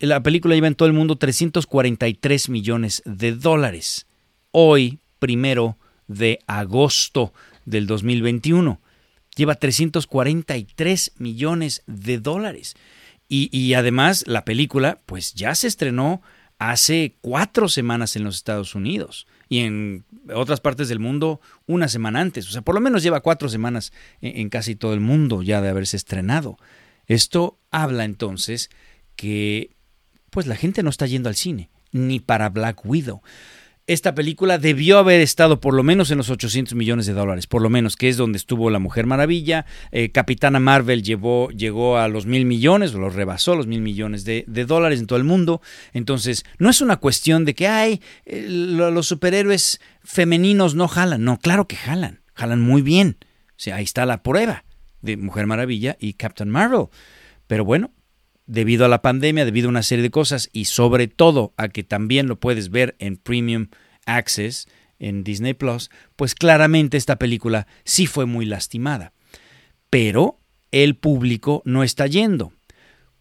la 0.00 0.22
película 0.22 0.54
lleva 0.54 0.68
en 0.68 0.74
todo 0.74 0.86
el 0.86 0.94
mundo 0.94 1.16
343 1.16 2.48
millones 2.50 3.02
de 3.04 3.32
dólares. 3.32 4.06
Hoy, 4.52 4.98
primero 5.18 5.76
de 6.06 6.38
agosto 6.46 7.32
del 7.64 7.86
2021, 7.86 8.80
lleva 9.36 9.56
343 9.56 11.12
millones 11.18 11.82
de 11.86 12.18
dólares. 12.18 12.76
Y, 13.28 13.50
y, 13.56 13.74
además 13.74 14.24
la 14.26 14.44
película, 14.44 14.98
pues 15.04 15.34
ya 15.34 15.54
se 15.54 15.66
estrenó 15.66 16.22
hace 16.58 17.16
cuatro 17.20 17.68
semanas 17.68 18.16
en 18.16 18.24
los 18.24 18.36
Estados 18.36 18.74
Unidos 18.74 19.26
y 19.48 19.60
en 19.60 20.04
otras 20.34 20.60
partes 20.60 20.88
del 20.88 20.98
mundo 20.98 21.40
una 21.66 21.88
semana 21.88 22.20
antes. 22.20 22.48
O 22.48 22.50
sea, 22.50 22.62
por 22.62 22.74
lo 22.74 22.80
menos 22.80 23.02
lleva 23.02 23.20
cuatro 23.20 23.48
semanas 23.48 23.92
en, 24.20 24.38
en 24.38 24.48
casi 24.48 24.76
todo 24.76 24.94
el 24.94 25.00
mundo 25.00 25.42
ya 25.42 25.60
de 25.60 25.68
haberse 25.68 25.96
estrenado. 25.96 26.56
Esto 27.06 27.58
habla 27.70 28.04
entonces 28.04 28.70
que 29.14 29.76
pues 30.30 30.46
la 30.46 30.56
gente 30.56 30.82
no 30.82 30.90
está 30.90 31.06
yendo 31.06 31.28
al 31.28 31.36
cine, 31.36 31.70
ni 31.92 32.20
para 32.20 32.48
Black 32.48 32.84
Widow. 32.84 33.22
Esta 33.88 34.14
película 34.14 34.58
debió 34.58 34.98
haber 34.98 35.22
estado 35.22 35.62
por 35.62 35.72
lo 35.72 35.82
menos 35.82 36.10
en 36.10 36.18
los 36.18 36.28
800 36.28 36.74
millones 36.74 37.06
de 37.06 37.14
dólares, 37.14 37.46
por 37.46 37.62
lo 37.62 37.70
menos, 37.70 37.96
que 37.96 38.10
es 38.10 38.18
donde 38.18 38.36
estuvo 38.36 38.68
La 38.68 38.78
Mujer 38.78 39.06
Maravilla. 39.06 39.64
Eh, 39.92 40.10
Capitana 40.10 40.60
Marvel 40.60 41.02
llevó, 41.02 41.48
llegó 41.52 41.96
a 41.96 42.06
los 42.08 42.26
mil 42.26 42.44
millones, 42.44 42.94
o 42.94 42.98
los 42.98 43.14
rebasó 43.14 43.56
los 43.56 43.66
mil 43.66 43.80
millones 43.80 44.26
de, 44.26 44.44
dólares 44.46 45.00
en 45.00 45.06
todo 45.06 45.18
el 45.18 45.24
mundo. 45.24 45.62
Entonces, 45.94 46.44
no 46.58 46.68
es 46.68 46.82
una 46.82 46.98
cuestión 46.98 47.46
de 47.46 47.54
que, 47.54 47.66
ay, 47.66 48.02
eh, 48.26 48.44
los 48.46 49.08
superhéroes 49.08 49.80
femeninos 50.04 50.74
no 50.74 50.86
jalan. 50.86 51.24
No, 51.24 51.38
claro 51.38 51.66
que 51.66 51.76
jalan, 51.76 52.20
jalan 52.34 52.60
muy 52.60 52.82
bien. 52.82 53.16
O 53.22 53.54
sea, 53.56 53.76
ahí 53.76 53.84
está 53.84 54.04
la 54.04 54.22
prueba 54.22 54.66
de 55.00 55.16
Mujer 55.16 55.46
Maravilla 55.46 55.96
y 55.98 56.12
Captain 56.12 56.50
Marvel. 56.50 56.88
Pero 57.46 57.64
bueno, 57.64 57.90
debido 58.48 58.84
a 58.84 58.88
la 58.88 59.02
pandemia, 59.02 59.44
debido 59.44 59.68
a 59.68 59.70
una 59.70 59.84
serie 59.84 60.02
de 60.02 60.10
cosas 60.10 60.48
y 60.52 60.64
sobre 60.64 61.06
todo 61.06 61.52
a 61.56 61.68
que 61.68 61.84
también 61.84 62.26
lo 62.26 62.40
puedes 62.40 62.70
ver 62.70 62.96
en 62.98 63.16
Premium 63.16 63.68
Access 64.06 64.66
en 64.98 65.22
Disney 65.22 65.54
Plus, 65.54 65.90
pues 66.16 66.34
claramente 66.34 66.96
esta 66.96 67.16
película 67.16 67.68
sí 67.84 68.06
fue 68.06 68.26
muy 68.26 68.46
lastimada. 68.46 69.12
Pero 69.90 70.40
el 70.72 70.96
público 70.96 71.62
no 71.64 71.84
está 71.84 72.06
yendo. 72.06 72.52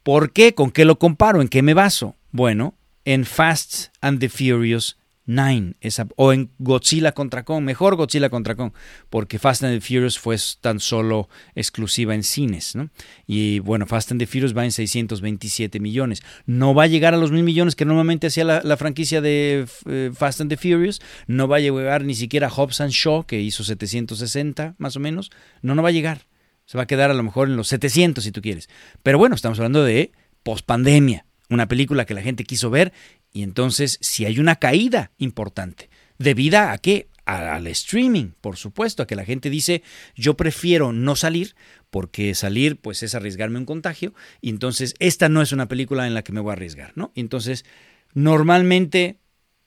¿Por 0.01 0.31
qué? 0.31 0.55
¿Con 0.55 0.71
qué 0.71 0.85
lo 0.85 0.97
comparo? 0.97 1.41
¿En 1.41 1.49
qué 1.49 1.61
me 1.61 1.73
baso? 1.73 2.15
Bueno, 2.31 2.75
en 3.05 3.25
Fast 3.25 3.89
and 4.01 4.19
the 4.19 4.29
Furious 4.29 4.97
Nine, 5.27 5.75
esa, 5.81 6.07
o 6.15 6.31
en 6.31 6.51
Godzilla 6.57 7.11
contra 7.11 7.43
Kong, 7.43 7.61
mejor 7.61 7.97
Godzilla 7.97 8.29
contra 8.29 8.55
Kong, 8.55 8.71
porque 9.09 9.39
Fast 9.39 9.61
and 9.63 9.77
the 9.77 9.81
Furious 9.81 10.17
fue 10.17 10.37
tan 10.61 10.79
solo 10.79 11.27
exclusiva 11.53 12.15
en 12.15 12.23
cines, 12.23 12.75
¿no? 12.75 12.89
Y 13.27 13.59
bueno, 13.59 13.85
Fast 13.85 14.13
and 14.13 14.21
the 14.21 14.25
Furious 14.25 14.55
va 14.55 14.63
en 14.63 14.71
627 14.71 15.81
millones. 15.81 16.23
No 16.45 16.73
va 16.73 16.83
a 16.83 16.87
llegar 16.87 17.13
a 17.13 17.17
los 17.17 17.33
mil 17.33 17.43
millones 17.43 17.75
que 17.75 17.83
normalmente 17.83 18.27
hacía 18.27 18.45
la, 18.45 18.77
franquicia 18.77 19.19
de 19.19 19.67
eh, 19.85 20.11
Fast 20.15 20.39
and 20.39 20.49
the 20.49 20.55
Furious, 20.55 21.01
no 21.27 21.49
va 21.49 21.57
a 21.57 21.59
llegar 21.59 22.05
ni 22.05 22.15
siquiera 22.15 22.49
Hobbs 22.49 22.79
and 22.79 22.91
Shaw, 22.91 23.25
que 23.25 23.41
hizo 23.41 23.65
760 23.65 24.75
más 24.77 24.95
o 24.95 25.01
menos, 25.01 25.29
no, 25.61 25.75
no 25.75 25.83
va 25.83 25.89
a 25.89 25.91
llegar. 25.91 26.27
Se 26.65 26.77
va 26.77 26.83
a 26.83 26.87
quedar 26.87 27.11
a 27.11 27.13
lo 27.13 27.23
mejor 27.23 27.49
en 27.49 27.57
los 27.57 27.67
700 27.67 28.23
si 28.23 28.31
tú 28.31 28.41
quieres. 28.41 28.69
Pero 29.03 29.17
bueno, 29.17 29.35
estamos 29.35 29.59
hablando 29.59 29.83
de 29.83 30.13
pospandemia, 30.43 31.25
una 31.49 31.67
película 31.67 32.05
que 32.05 32.13
la 32.13 32.21
gente 32.21 32.43
quiso 32.43 32.69
ver 32.69 32.93
y 33.31 33.43
entonces, 33.43 33.97
si 34.01 34.25
hay 34.25 34.39
una 34.39 34.55
caída 34.55 35.11
importante, 35.17 35.89
¿debida 36.17 36.71
a 36.71 36.77
qué? 36.77 37.07
Al 37.25 37.67
streaming, 37.67 38.31
por 38.39 38.55
supuesto, 38.55 39.03
a 39.03 39.07
que 39.07 39.17
la 39.17 39.25
gente 39.25 39.49
dice, 39.49 39.83
yo 40.15 40.37
prefiero 40.37 40.93
no 40.93 41.17
salir, 41.17 41.55
porque 41.89 42.33
salir 42.35 42.77
pues 42.77 43.03
es 43.03 43.15
arriesgarme 43.15 43.59
un 43.59 43.65
contagio, 43.65 44.13
y 44.39 44.49
entonces 44.49 44.95
esta 44.99 45.27
no 45.27 45.41
es 45.41 45.51
una 45.51 45.67
película 45.67 46.07
en 46.07 46.13
la 46.13 46.23
que 46.23 46.31
me 46.31 46.39
voy 46.39 46.51
a 46.51 46.53
arriesgar, 46.53 46.93
¿no? 46.95 47.11
Entonces, 47.15 47.65
normalmente 48.13 49.19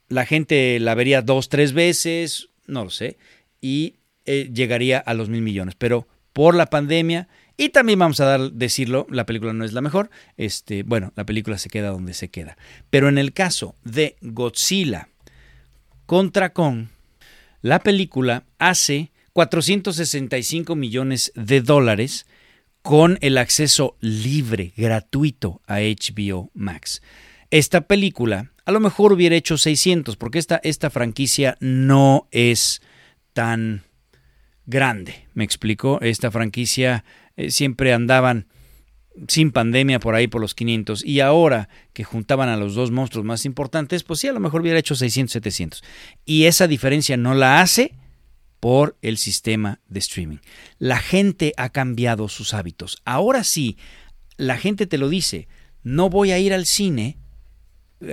la 0.09 0.25
gente 0.25 0.81
la 0.81 0.95
vería 0.95 1.21
dos, 1.21 1.51
tres 1.51 1.75
veces, 1.75 2.49
no 2.67 2.85
lo 2.85 2.91
sé, 2.91 3.19
y 3.61 3.97
eh, 4.25 4.51
llegaría 4.53 4.99
a 4.99 5.13
los 5.13 5.29
mil 5.29 5.43
millones, 5.43 5.75
pero 5.77 6.09
por 6.33 6.55
la 6.55 6.67
pandemia 6.67 7.29
y 7.61 7.69
también 7.69 7.99
vamos 7.99 8.19
a 8.21 8.25
dar, 8.25 8.53
decirlo, 8.53 9.07
la 9.11 9.27
película 9.27 9.53
no 9.53 9.67
es 9.67 9.75
la 9.75 9.83
mejor. 9.83 10.09
Este, 10.39 10.83
bueno, 10.83 11.13
la 11.15 11.27
película 11.27 11.59
se 11.59 11.69
queda 11.69 11.91
donde 11.91 12.15
se 12.15 12.31
queda. 12.31 12.57
Pero 12.89 13.11
en 13.11 13.19
el 13.19 13.35
caso 13.35 13.75
de 13.85 14.17
Godzilla 14.23 15.11
contra 16.07 16.55
Kong, 16.55 16.87
la 17.61 17.81
película 17.81 18.45
hace 18.59 19.11
465 19.35 20.75
millones 20.75 21.33
de 21.35 21.61
dólares 21.61 22.25
con 22.81 23.19
el 23.21 23.37
acceso 23.37 23.95
libre, 24.01 24.73
gratuito 24.75 25.61
a 25.67 25.81
HBO 25.81 26.51
Max. 26.55 27.03
Esta 27.51 27.83
película 27.83 28.53
a 28.65 28.73
lo 28.73 28.81
mejor 28.81 29.13
hubiera 29.13 29.37
hecho 29.37 29.59
600 29.59 30.17
porque 30.17 30.39
esta, 30.39 30.63
esta 30.65 30.89
franquicia 30.89 31.59
no 31.61 32.27
es 32.31 32.81
tan 33.35 33.83
grande. 34.65 35.27
Me 35.35 35.45
explico, 35.45 36.01
esta 36.01 36.31
franquicia 36.31 37.05
eh, 37.41 37.51
siempre 37.51 37.93
andaban 37.93 38.47
sin 39.29 39.51
pandemia 39.51 39.99
por 39.99 40.15
ahí 40.15 40.29
por 40.29 40.41
los 40.41 40.55
500 40.55 41.05
y 41.05 41.21
ahora 41.21 41.69
que 41.93 42.05
juntaban 42.05 42.49
a 42.49 42.57
los 42.57 42.75
dos 42.75 42.91
monstruos 42.91 43.25
más 43.25 43.45
importantes, 43.45 44.03
pues 44.05 44.21
sí, 44.21 44.29
a 44.29 44.33
lo 44.33 44.41
mejor 44.41 44.61
hubiera 44.61 44.79
hecho 44.79 44.95
600, 44.95 45.33
700. 45.33 45.83
Y 46.25 46.45
esa 46.45 46.67
diferencia 46.67 47.17
no 47.17 47.35
la 47.35 47.61
hace 47.61 47.95
por 48.61 48.97
el 49.01 49.17
sistema 49.17 49.81
de 49.89 50.01
streaming. 50.01 50.39
La 50.79 50.99
gente 50.99 51.55
ha 51.57 51.71
cambiado 51.71 52.29
sus 52.29 52.53
hábitos. 52.53 53.01
Ahora 53.05 53.43
sí, 53.43 53.79
la 54.37 54.59
gente 54.59 54.87
te 54.87 54.99
lo 54.99 55.09
dice, 55.09 55.49
no 55.83 56.11
voy 56.11 56.33
a 56.33 56.39
ir 56.39 56.53
al 56.53 56.67
cine 56.67 57.19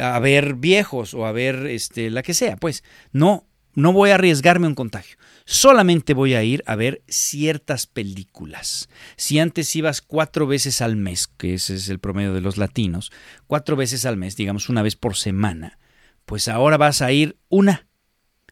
a 0.01 0.19
ver 0.19 0.55
viejos 0.55 1.13
o 1.13 1.25
a 1.25 1.31
ver 1.31 1.67
este 1.67 2.09
la 2.09 2.23
que 2.23 2.33
sea, 2.33 2.57
pues 2.57 2.83
no, 3.11 3.45
no 3.77 3.93
voy 3.93 4.09
a 4.09 4.15
arriesgarme 4.15 4.67
un 4.67 4.75
contagio 4.75 5.17
solamente 5.47 6.13
voy 6.13 6.33
a 6.33 6.43
ir 6.43 6.61
a 6.67 6.75
ver 6.75 7.01
ciertas 7.07 7.87
películas. 7.87 8.89
Si 9.15 9.39
antes 9.39 9.73
ibas 9.77 10.01
cuatro 10.01 10.45
veces 10.45 10.81
al 10.81 10.97
mes, 10.97 11.27
que 11.27 11.53
ese 11.53 11.75
es 11.75 11.87
el 11.87 11.99
promedio 11.99 12.33
de 12.33 12.41
los 12.41 12.57
latinos, 12.57 13.11
cuatro 13.47 13.77
veces 13.77 14.05
al 14.05 14.17
mes, 14.17 14.35
digamos 14.35 14.67
una 14.67 14.81
vez 14.81 14.97
por 14.97 15.15
semana, 15.15 15.79
pues 16.25 16.49
ahora 16.49 16.75
vas 16.75 17.01
a 17.01 17.13
ir 17.13 17.39
una. 17.47 17.87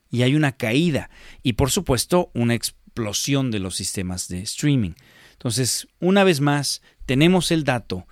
Y 0.09 0.21
hay 0.21 0.35
una 0.35 0.53
caída. 0.53 1.09
Y 1.43 1.53
por 1.53 1.69
supuesto, 1.69 2.31
una 2.33 2.53
explosión 2.53 3.51
de 3.51 3.59
los 3.59 3.75
sistemas 3.75 4.29
de 4.29 4.39
streaming. 4.39 4.93
Entonces, 5.33 5.89
una 5.99 6.23
vez 6.23 6.39
más, 6.39 6.81
tenemos 7.05 7.51
el 7.51 7.65
dato 7.65 8.07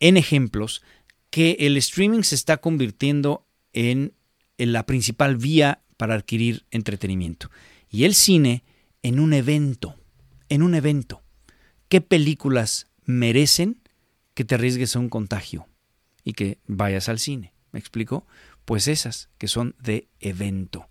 en 0.00 0.16
ejemplos 0.16 0.82
que 1.30 1.56
el 1.60 1.76
streaming 1.76 2.22
se 2.22 2.34
está 2.34 2.56
convirtiendo 2.56 3.46
en, 3.72 4.14
en 4.56 4.72
la 4.72 4.86
principal 4.86 5.36
vía 5.36 5.84
para 5.98 6.14
adquirir 6.14 6.64
entretenimiento. 6.70 7.50
Y 7.90 8.04
el 8.04 8.14
cine 8.14 8.64
en 9.02 9.20
un 9.20 9.34
evento, 9.34 9.94
en 10.48 10.62
un 10.62 10.74
evento. 10.74 11.22
¿Qué 11.90 12.00
películas 12.00 12.86
merecen 13.04 13.82
que 14.32 14.44
te 14.44 14.54
arriesgues 14.54 14.96
a 14.96 15.00
un 15.00 15.10
contagio 15.10 15.68
y 16.24 16.32
que 16.32 16.58
vayas 16.66 17.10
al 17.10 17.18
cine? 17.18 17.52
¿Me 17.72 17.78
explico? 17.78 18.26
Pues 18.64 18.88
esas 18.88 19.28
que 19.36 19.48
son 19.48 19.74
de 19.82 20.08
evento. 20.20 20.88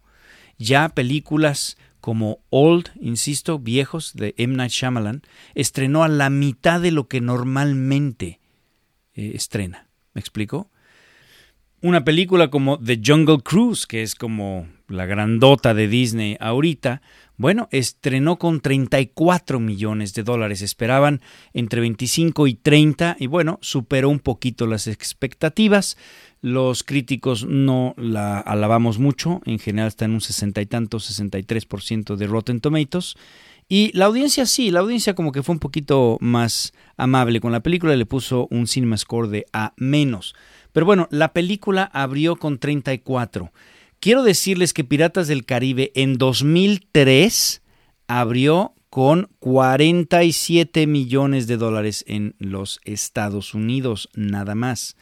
Ya 0.60 0.90
películas 0.90 1.78
como 2.02 2.40
Old, 2.50 2.92
insisto, 3.00 3.60
viejos 3.60 4.14
de 4.14 4.34
M. 4.38 4.56
Night 4.56 4.72
Shyamalan, 4.72 5.22
estrenó 5.56 6.04
a 6.04 6.08
la 6.08 6.30
mitad 6.30 6.80
de 6.82 6.92
lo 6.92 7.08
que 7.08 7.22
normalmente 7.22 8.40
eh, 9.14 9.32
estrena. 9.36 9.88
¿Me 10.14 10.20
explico? 10.20 10.70
Una 11.82 12.04
película 12.04 12.50
como 12.50 12.80
The 12.80 13.02
Jungle 13.06 13.40
Cruise, 13.44 13.86
que 13.86 14.02
es 14.02 14.16
como 14.16 14.68
la 14.88 15.06
grandota 15.06 15.74
de 15.74 15.88
Disney 15.88 16.38
ahorita, 16.40 17.02
bueno, 17.38 17.68
estrenó 17.72 18.40
con 18.40 18.62
34 18.62 19.60
millones 19.60 20.14
de 20.16 20.24
dólares. 20.24 20.62
Esperaban 20.62 21.22
entre 21.54 21.82
25 21.82 22.48
y 22.48 22.56
30 22.56 23.18
y 23.20 23.28
bueno, 23.28 23.60
superó 23.62 24.10
un 24.10 24.20
poquito 24.20 24.66
las 24.66 24.88
expectativas. 24.88 25.98
Los 26.42 26.84
críticos 26.84 27.46
no 27.46 27.94
la 27.98 28.40
alabamos 28.40 28.98
mucho, 28.98 29.42
en 29.46 29.60
general 29.60 29.88
está 29.88 30.06
en 30.06 30.12
un 30.12 30.22
sesenta 30.22 30.62
y 30.62 30.66
tanto, 30.66 30.98
63% 30.98 32.16
de 32.16 32.28
Rotten 32.28 32.60
Tomatoes. 32.60 33.16
Y 33.70 33.92
la 33.96 34.06
audiencia 34.06 34.46
sí, 34.46 34.72
la 34.72 34.80
audiencia 34.80 35.14
como 35.14 35.32
que 35.32 35.44
fue 35.44 35.54
un 35.54 35.60
poquito 35.60 36.18
más 36.22 36.74
amable 36.96 37.42
con 37.42 37.52
la 37.52 37.60
película, 37.60 37.96
le 37.96 38.06
puso 38.06 38.48
un 38.50 38.66
cinema 38.66 38.98
score 38.98 39.28
de 39.28 39.46
A 39.52 39.74
menos. 39.78 40.36
Pero 40.72 40.86
bueno, 40.86 41.08
la 41.12 41.34
película 41.34 41.84
abrió 41.84 42.38
con 42.38 42.60
34. 42.60 43.52
Quiero 44.00 44.24
decirles 44.24 44.74
que 44.74 44.84
Piratas 44.84 45.28
del 45.28 45.46
Caribe 45.46 45.92
en 45.96 46.18
2003 46.18 47.64
abrió 48.08 48.74
con 48.90 49.30
47 49.40 50.88
millones 50.88 51.48
de 51.48 51.58
dólares 51.58 52.06
en 52.08 52.36
los 52.38 52.80
Estados 52.84 53.54
Unidos, 53.54 54.10
nada 54.14 54.56
más. 54.56 54.96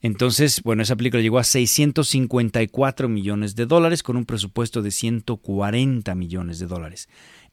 Entonces, 0.00 0.62
bueno, 0.62 0.82
esa 0.82 0.96
película 0.96 1.22
llegó 1.22 1.38
a 1.38 1.44
654 1.44 3.08
millones 3.08 3.54
de 3.54 3.66
dólares 3.66 4.02
con 4.02 4.16
un 4.16 4.24
presupuesto 4.24 4.82
de 4.82 4.90
140 4.90 6.14
millones 6.14 6.58
de 6.58 6.66
dólares. 6.66 7.08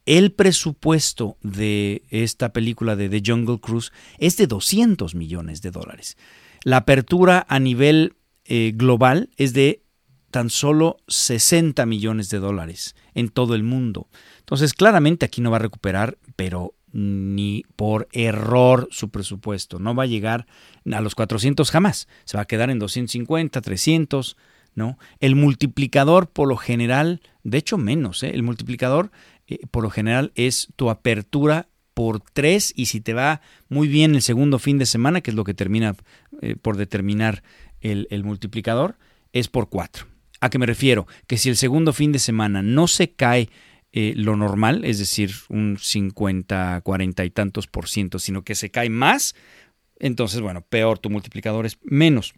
El 0.06 0.32
presupuesto 0.32 1.38
de 1.42 2.02
esta 2.10 2.52
película 2.52 2.96
de 2.96 3.08
The 3.08 3.22
Jungle 3.24 3.58
Cruise 3.60 3.92
es 4.18 4.36
de 4.36 4.46
200 4.46 5.14
millones 5.14 5.62
de 5.62 5.70
dólares. 5.70 6.16
La 6.62 6.78
apertura 6.78 7.46
a 7.48 7.58
nivel 7.58 8.16
eh, 8.44 8.72
global 8.74 9.30
es 9.36 9.54
de 9.54 9.83
tan 10.34 10.50
solo 10.50 10.96
60 11.06 11.86
millones 11.86 12.28
de 12.28 12.40
dólares 12.40 12.96
en 13.14 13.28
todo 13.28 13.54
el 13.54 13.62
mundo. 13.62 14.08
Entonces, 14.40 14.74
claramente 14.74 15.24
aquí 15.24 15.40
no 15.40 15.52
va 15.52 15.58
a 15.58 15.60
recuperar, 15.60 16.18
pero 16.34 16.74
ni 16.90 17.62
por 17.76 18.08
error 18.10 18.88
su 18.90 19.10
presupuesto. 19.10 19.78
No 19.78 19.94
va 19.94 20.02
a 20.02 20.06
llegar 20.06 20.48
a 20.92 21.00
los 21.00 21.14
400 21.14 21.70
jamás. 21.70 22.08
Se 22.24 22.36
va 22.36 22.42
a 22.42 22.46
quedar 22.46 22.68
en 22.70 22.80
250, 22.80 23.60
300, 23.60 24.36
¿no? 24.74 24.98
El 25.20 25.36
multiplicador 25.36 26.26
por 26.26 26.48
lo 26.48 26.56
general, 26.56 27.20
de 27.44 27.58
hecho 27.58 27.78
menos, 27.78 28.24
¿eh? 28.24 28.32
el 28.34 28.42
multiplicador 28.42 29.12
eh, 29.46 29.60
por 29.70 29.84
lo 29.84 29.90
general 29.90 30.32
es 30.34 30.66
tu 30.74 30.90
apertura 30.90 31.68
por 31.94 32.20
3 32.20 32.72
y 32.74 32.86
si 32.86 33.00
te 33.00 33.14
va 33.14 33.40
muy 33.68 33.86
bien 33.86 34.16
el 34.16 34.22
segundo 34.22 34.58
fin 34.58 34.78
de 34.78 34.86
semana, 34.86 35.20
que 35.20 35.30
es 35.30 35.36
lo 35.36 35.44
que 35.44 35.54
termina 35.54 35.94
eh, 36.42 36.56
por 36.56 36.76
determinar 36.76 37.44
el, 37.80 38.24
multiplicador, 38.24 38.96
es 39.32 39.46
por 39.46 39.68
4. 39.68 40.13
¿A 40.44 40.50
qué 40.50 40.58
me 40.58 40.66
refiero? 40.66 41.06
Que 41.26 41.38
si 41.38 41.48
el 41.48 41.56
segundo 41.56 41.94
fin 41.94 42.12
de 42.12 42.18
semana 42.18 42.60
no 42.60 42.86
se 42.86 43.12
cae 43.12 43.48
eh, 43.92 44.12
lo 44.14 44.36
normal, 44.36 44.84
es 44.84 44.98
decir, 44.98 45.30
un 45.48 45.78
50, 45.80 46.82
40 46.84 47.24
y 47.24 47.30
tantos 47.30 47.66
por 47.66 47.88
ciento, 47.88 48.18
sino 48.18 48.44
que 48.44 48.54
se 48.54 48.68
cae 48.68 48.90
más, 48.90 49.34
entonces, 49.98 50.42
bueno, 50.42 50.60
peor, 50.60 50.98
tu 50.98 51.08
multiplicador 51.08 51.64
es 51.64 51.78
menos. 51.82 52.34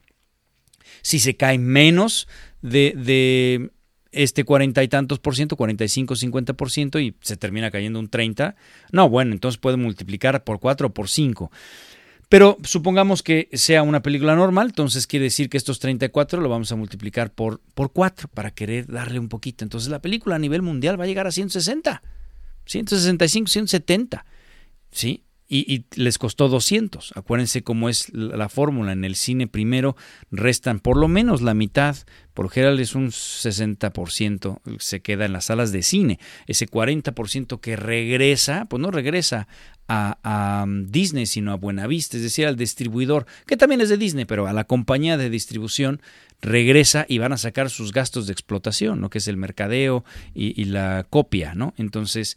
Si 1.02 1.18
se 1.18 1.36
cae 1.36 1.58
menos 1.58 2.28
de, 2.62 2.94
de 2.96 3.72
este 4.12 4.44
cuarenta 4.44 4.84
y 4.84 4.88
tantos 4.88 5.18
por 5.18 5.34
ciento, 5.34 5.56
45, 5.56 6.14
50 6.14 6.52
por 6.52 6.70
ciento 6.70 7.00
y 7.00 7.16
se 7.22 7.36
termina 7.36 7.72
cayendo 7.72 7.98
un 7.98 8.08
30, 8.08 8.54
no, 8.92 9.08
bueno, 9.08 9.32
entonces 9.32 9.58
puede 9.58 9.78
multiplicar 9.78 10.44
por 10.44 10.60
4 10.60 10.86
o 10.86 10.90
por 10.94 11.08
5. 11.08 11.50
Pero 12.28 12.58
supongamos 12.64 13.22
que 13.22 13.48
sea 13.52 13.82
una 13.82 14.02
película 14.02 14.34
normal, 14.34 14.68
entonces 14.68 15.06
quiere 15.06 15.24
decir 15.24 15.48
que 15.48 15.56
estos 15.56 15.78
34 15.78 16.40
lo 16.40 16.48
vamos 16.48 16.72
a 16.72 16.76
multiplicar 16.76 17.32
por, 17.32 17.60
por 17.74 17.92
4 17.92 18.28
para 18.28 18.50
querer 18.50 18.86
darle 18.86 19.20
un 19.20 19.28
poquito. 19.28 19.64
Entonces 19.64 19.90
la 19.90 20.02
película 20.02 20.34
a 20.34 20.38
nivel 20.38 20.62
mundial 20.62 20.98
va 20.98 21.04
a 21.04 21.06
llegar 21.06 21.26
a 21.28 21.30
160, 21.30 22.02
165, 22.64 23.48
170. 23.48 24.26
¿Sí? 24.90 25.25
Y, 25.48 25.84
les 25.94 26.18
costó 26.18 26.48
200. 26.48 27.12
Acuérdense 27.14 27.62
cómo 27.62 27.88
es 27.88 28.12
la, 28.12 28.48
fórmula. 28.48 28.92
En 28.92 29.04
el 29.04 29.14
cine 29.14 29.46
primero 29.46 29.96
restan 30.30 30.80
por 30.80 30.96
lo 30.96 31.08
menos 31.08 31.40
la 31.40 31.54
mitad, 31.54 31.96
por 32.34 32.46
lo 32.46 32.50
general 32.50 32.80
es 32.80 32.94
un 32.94 33.08
60%, 33.08 34.60
se 34.78 35.00
queda 35.00 35.24
en 35.24 35.32
las 35.32 35.46
salas 35.46 35.70
de 35.72 35.82
cine. 35.82 36.18
Ese 36.46 36.66
40% 36.66 37.60
que 37.60 37.76
regresa, 37.76 38.64
pues 38.64 38.80
no 38.80 38.90
regresa 38.90 39.46
a, 39.88 40.64
um, 40.64 40.86
Disney, 40.86 41.26
sino 41.26 41.52
a 41.52 41.56
Buenavista, 41.56 42.16
es 42.16 42.24
decir, 42.24 42.46
al 42.46 42.56
distribuidor, 42.56 43.26
que 43.46 43.56
también 43.56 43.80
es 43.80 43.88
de 43.88 43.96
Disney, 43.96 44.24
pero 44.24 44.48
a 44.48 44.52
la 44.52 44.64
compañía 44.64 45.16
de 45.16 45.30
distribución 45.30 46.00
regresa 46.42 47.06
y 47.08 47.18
van 47.18 47.32
a 47.32 47.38
sacar 47.38 47.70
sus 47.70 47.92
gastos 47.92 48.26
de 48.26 48.32
explotación, 48.32 49.00
¿no? 49.00 49.10
que 49.10 49.18
es 49.18 49.28
el 49.28 49.36
mercadeo 49.36 50.04
y, 50.34 50.60
y 50.60 50.64
la 50.66 51.06
copia, 51.08 51.54
¿no? 51.54 51.72
Entonces, 51.78 52.36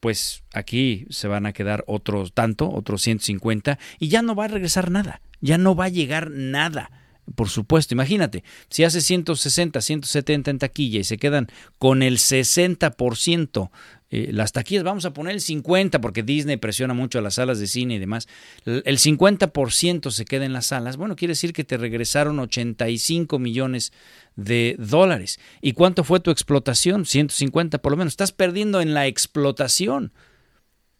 pues 0.00 0.42
aquí 0.52 1.06
se 1.10 1.28
van 1.28 1.46
a 1.46 1.52
quedar 1.52 1.84
otros 1.86 2.32
tanto, 2.32 2.70
otros 2.70 3.02
150, 3.02 3.78
y 3.98 4.08
ya 4.08 4.22
no 4.22 4.34
va 4.34 4.46
a 4.46 4.48
regresar 4.48 4.90
nada, 4.90 5.20
ya 5.40 5.58
no 5.58 5.74
va 5.74 5.84
a 5.84 5.90
llegar 5.90 6.30
nada. 6.30 6.90
Por 7.34 7.48
supuesto, 7.48 7.94
imagínate, 7.94 8.42
si 8.70 8.82
hace 8.82 9.00
160, 9.00 9.80
170 9.80 10.50
en 10.50 10.58
taquilla 10.58 11.00
y 11.00 11.04
se 11.04 11.18
quedan 11.18 11.48
con 11.78 12.02
el 12.02 12.18
60% 12.18 13.70
eh, 14.10 14.30
las 14.32 14.52
taquillas, 14.52 14.84
vamos 14.84 15.04
a 15.04 15.12
poner 15.12 15.34
el 15.34 15.40
50 15.40 16.00
porque 16.00 16.22
Disney 16.22 16.56
presiona 16.56 16.94
mucho 16.94 17.18
a 17.18 17.22
las 17.22 17.34
salas 17.34 17.58
de 17.58 17.66
cine 17.66 17.94
y 17.94 17.98
demás, 17.98 18.28
el 18.64 18.98
50% 18.98 20.10
se 20.10 20.24
queda 20.24 20.44
en 20.44 20.52
las 20.52 20.66
salas, 20.66 20.96
bueno, 20.96 21.16
quiere 21.16 21.32
decir 21.32 21.52
que 21.52 21.64
te 21.64 21.76
regresaron 21.76 22.38
85 22.38 23.38
millones 23.38 23.92
de 24.36 24.76
dólares. 24.78 25.38
¿Y 25.60 25.72
cuánto 25.72 26.04
fue 26.04 26.20
tu 26.20 26.30
explotación? 26.30 27.04
150 27.04 27.78
por 27.78 27.92
lo 27.92 27.98
menos. 27.98 28.12
Estás 28.12 28.32
perdiendo 28.32 28.80
en 28.80 28.94
la 28.94 29.06
explotación. 29.06 30.12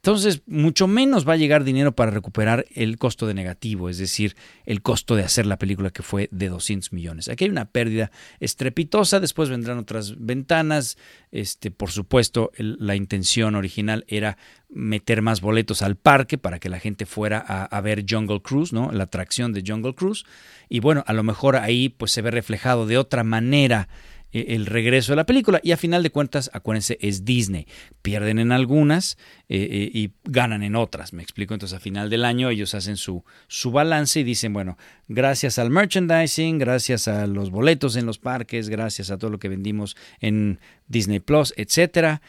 Entonces, 0.00 0.40
mucho 0.46 0.86
menos 0.86 1.28
va 1.28 1.34
a 1.34 1.36
llegar 1.36 1.62
dinero 1.62 1.94
para 1.94 2.10
recuperar 2.10 2.64
el 2.74 2.96
costo 2.96 3.26
de 3.26 3.34
negativo, 3.34 3.90
es 3.90 3.98
decir, 3.98 4.34
el 4.64 4.80
costo 4.80 5.14
de 5.14 5.24
hacer 5.24 5.44
la 5.44 5.58
película 5.58 5.90
que 5.90 6.02
fue 6.02 6.30
de 6.32 6.48
200 6.48 6.94
millones. 6.94 7.28
Aquí 7.28 7.44
hay 7.44 7.50
una 7.50 7.66
pérdida 7.66 8.10
estrepitosa, 8.40 9.20
después 9.20 9.50
vendrán 9.50 9.76
otras 9.76 10.14
ventanas. 10.18 10.96
Este, 11.32 11.70
por 11.70 11.90
supuesto, 11.90 12.50
la 12.56 12.96
intención 12.96 13.54
original 13.54 14.06
era 14.08 14.38
meter 14.70 15.20
más 15.20 15.42
boletos 15.42 15.82
al 15.82 15.96
parque 15.96 16.38
para 16.38 16.60
que 16.60 16.70
la 16.70 16.80
gente 16.80 17.04
fuera 17.04 17.44
a, 17.46 17.64
a, 17.64 17.80
ver 17.82 18.06
Jungle 18.08 18.40
Cruise, 18.40 18.72
¿no? 18.72 18.92
La 18.92 19.04
atracción 19.04 19.52
de 19.52 19.62
Jungle 19.66 19.94
Cruise. 19.94 20.24
Y 20.70 20.80
bueno, 20.80 21.04
a 21.06 21.12
lo 21.12 21.24
mejor 21.24 21.56
ahí 21.56 21.90
pues 21.90 22.10
se 22.10 22.22
ve 22.22 22.30
reflejado 22.30 22.86
de 22.86 22.96
otra 22.96 23.22
manera 23.22 23.88
el 24.32 24.66
regreso 24.66 25.12
de 25.12 25.16
la 25.16 25.26
película. 25.26 25.60
Y 25.62 25.72
a 25.72 25.76
final 25.76 26.02
de 26.02 26.10
cuentas, 26.10 26.50
acuérdense, 26.52 26.98
es 27.00 27.24
Disney. 27.24 27.66
Pierden 28.02 28.38
en 28.38 28.52
algunas 28.52 29.18
eh, 29.48 29.68
eh, 29.70 29.90
y 29.92 30.12
ganan 30.24 30.62
en 30.62 30.76
otras. 30.76 31.12
Me 31.12 31.22
explico. 31.22 31.54
Entonces, 31.54 31.76
a 31.76 31.80
final 31.80 32.10
del 32.10 32.24
año 32.24 32.50
ellos 32.50 32.74
hacen 32.74 32.96
su, 32.96 33.24
su 33.48 33.70
balance 33.70 34.20
y 34.20 34.24
dicen, 34.24 34.52
bueno, 34.52 34.78
gracias 35.08 35.58
al 35.58 35.70
merchandising, 35.70 36.58
gracias 36.58 37.08
a 37.08 37.26
los 37.26 37.50
boletos 37.50 37.96
en 37.96 38.06
los 38.06 38.18
parques, 38.18 38.68
gracias 38.68 39.10
a 39.10 39.18
todo 39.18 39.30
lo 39.30 39.38
que 39.38 39.48
vendimos 39.48 39.96
en 40.20 40.60
Disney 40.86 41.20
Plus, 41.20 41.52
etcétera, 41.56 42.22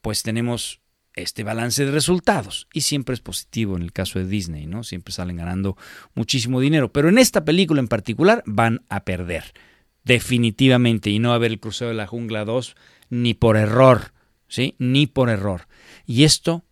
pues 0.00 0.22
tenemos 0.22 0.80
este 1.14 1.44
balance 1.44 1.84
de 1.84 1.90
resultados. 1.90 2.68
Y 2.72 2.82
siempre 2.82 3.14
es 3.14 3.20
positivo 3.20 3.76
en 3.76 3.82
el 3.82 3.92
caso 3.92 4.18
de 4.18 4.26
Disney, 4.26 4.66
¿no? 4.66 4.84
Siempre 4.84 5.12
salen 5.12 5.36
ganando 5.36 5.76
muchísimo 6.14 6.60
dinero. 6.60 6.92
Pero 6.92 7.08
en 7.08 7.18
esta 7.18 7.44
película 7.44 7.80
en 7.80 7.88
particular 7.88 8.42
van 8.46 8.84
a 8.90 9.04
perder 9.04 9.54
definitivamente, 10.06 11.10
y 11.10 11.18
no 11.18 11.32
a 11.32 11.34
haber 11.34 11.50
el 11.50 11.60
Crucero 11.60 11.88
de 11.88 11.96
la 11.96 12.06
Jungla 12.06 12.44
2 12.44 12.76
ni 13.10 13.34
por 13.34 13.56
error, 13.56 14.12
¿sí? 14.48 14.76
Ni 14.78 15.06
por 15.06 15.28
error. 15.28 15.66
Y 16.06 16.22
esto 16.24 16.64